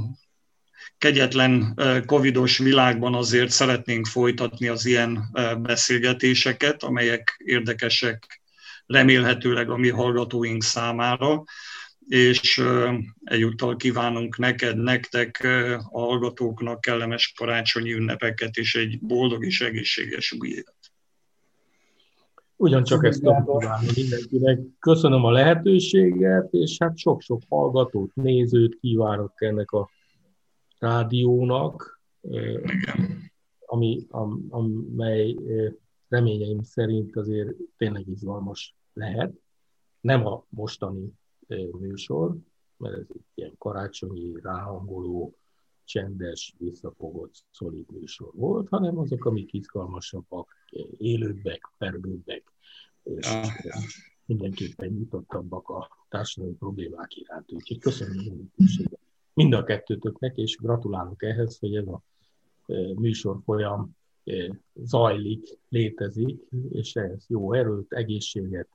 kegyetlen 0.98 1.80
covidos 2.06 2.58
világban 2.58 3.14
azért 3.14 3.50
szeretnénk 3.50 4.06
folytatni 4.06 4.68
az 4.68 4.84
ilyen 4.84 5.24
beszélgetéseket, 5.58 6.82
amelyek 6.82 7.34
érdekesek 7.44 8.40
remélhetőleg 8.86 9.70
a 9.70 9.76
mi 9.76 9.88
hallgatóink 9.88 10.62
számára, 10.62 11.44
és 12.08 12.62
egyúttal 13.24 13.76
kívánunk 13.76 14.38
neked, 14.38 14.76
nektek, 14.76 15.40
a 15.90 16.00
hallgatóknak 16.00 16.80
kellemes 16.80 17.32
karácsonyi 17.36 17.92
ünnepeket 17.92 18.56
és 18.56 18.74
egy 18.74 19.00
boldog 19.00 19.44
és 19.44 19.60
egészséges 19.60 20.32
új 20.32 20.48
évet. 20.48 20.76
Ugyancsak 22.56 23.04
ezt 23.04 23.20
tudom 23.20 23.58
kívánni 23.58 23.90
mindenkinek. 23.96 24.60
Köszönöm 24.78 25.24
a 25.24 25.30
lehetőséget, 25.30 26.52
és 26.52 26.76
hát 26.78 26.98
sok-sok 26.98 27.42
hallgatót, 27.48 28.14
nézőt 28.14 28.78
kívánok 28.80 29.42
ennek 29.42 29.70
a 29.70 29.90
rádiónak, 30.78 32.00
ami, 33.66 34.06
amely 34.48 35.36
reményeim 36.08 36.62
szerint 36.62 37.16
azért 37.16 37.50
tényleg 37.76 38.08
izgalmas 38.08 38.76
lehet. 38.92 39.32
Nem 40.00 40.26
a 40.26 40.44
mostani 40.48 41.12
műsor, 41.78 42.36
mert 42.76 42.94
ez 42.94 43.06
egy 43.08 43.24
ilyen 43.34 43.54
karácsonyi, 43.58 44.40
ráhangoló, 44.42 45.36
csendes, 45.84 46.54
visszafogott, 46.58 47.34
szolid 47.50 47.90
műsor 47.90 48.30
volt, 48.34 48.68
hanem 48.68 48.98
azok, 48.98 49.24
amik 49.24 49.52
izgalmasabbak, 49.52 50.54
élőbbek, 50.96 51.72
pergőbbek, 51.78 52.52
és 53.02 53.26
ah. 53.26 53.46
mindenképpen 54.26 54.88
nyitottabbak 54.88 55.68
a 55.68 55.88
társadalmi 56.08 56.56
problémák 56.56 57.16
iránt. 57.16 57.52
Úgyhogy 57.52 57.78
köszönöm 57.78 58.50
mind 59.34 59.52
a 59.52 59.64
kettőtöknek, 59.64 60.36
és 60.36 60.56
gratulálok 60.56 61.22
ehhez, 61.22 61.58
hogy 61.58 61.76
ez 61.76 61.86
a 61.86 62.02
műsor 62.94 63.40
folyam 63.44 63.96
zajlik, 64.74 65.58
létezik, 65.68 66.42
és 66.70 66.94
ehhez 66.94 67.24
jó 67.28 67.52
erőt, 67.52 67.92
egészséget, 67.92 68.68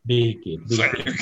békét. 0.00 0.66
békét. 0.66 1.14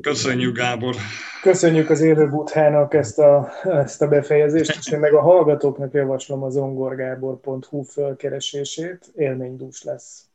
Köszönjük, 0.00 0.56
Gábor! 0.56 0.94
Köszönjük 1.42 1.90
az 1.90 2.00
élő 2.00 2.28
buthának 2.28 2.94
ezt 2.94 3.18
a, 3.18 3.52
ezt 3.62 4.02
a 4.02 4.08
befejezést, 4.08 4.76
és 4.76 4.92
én 4.92 4.98
meg 4.98 5.12
a 5.12 5.20
hallgatóknak 5.20 5.92
javaslom 5.92 6.42
az 6.42 6.56
ongorgábor.hu 6.56 7.82
fölkeresését, 7.82 9.12
élménydús 9.14 9.82
lesz. 9.82 10.28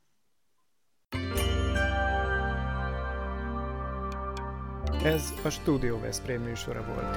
Ez 5.03 5.33
a 5.43 5.49
Studio 5.49 5.99
Veszprém 5.99 6.41
műsora 6.41 6.85
volt. 6.93 7.15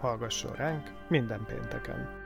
Hallgasson 0.00 0.52
ránk 0.56 0.90
minden 1.08 1.46
pénteken! 1.46 2.23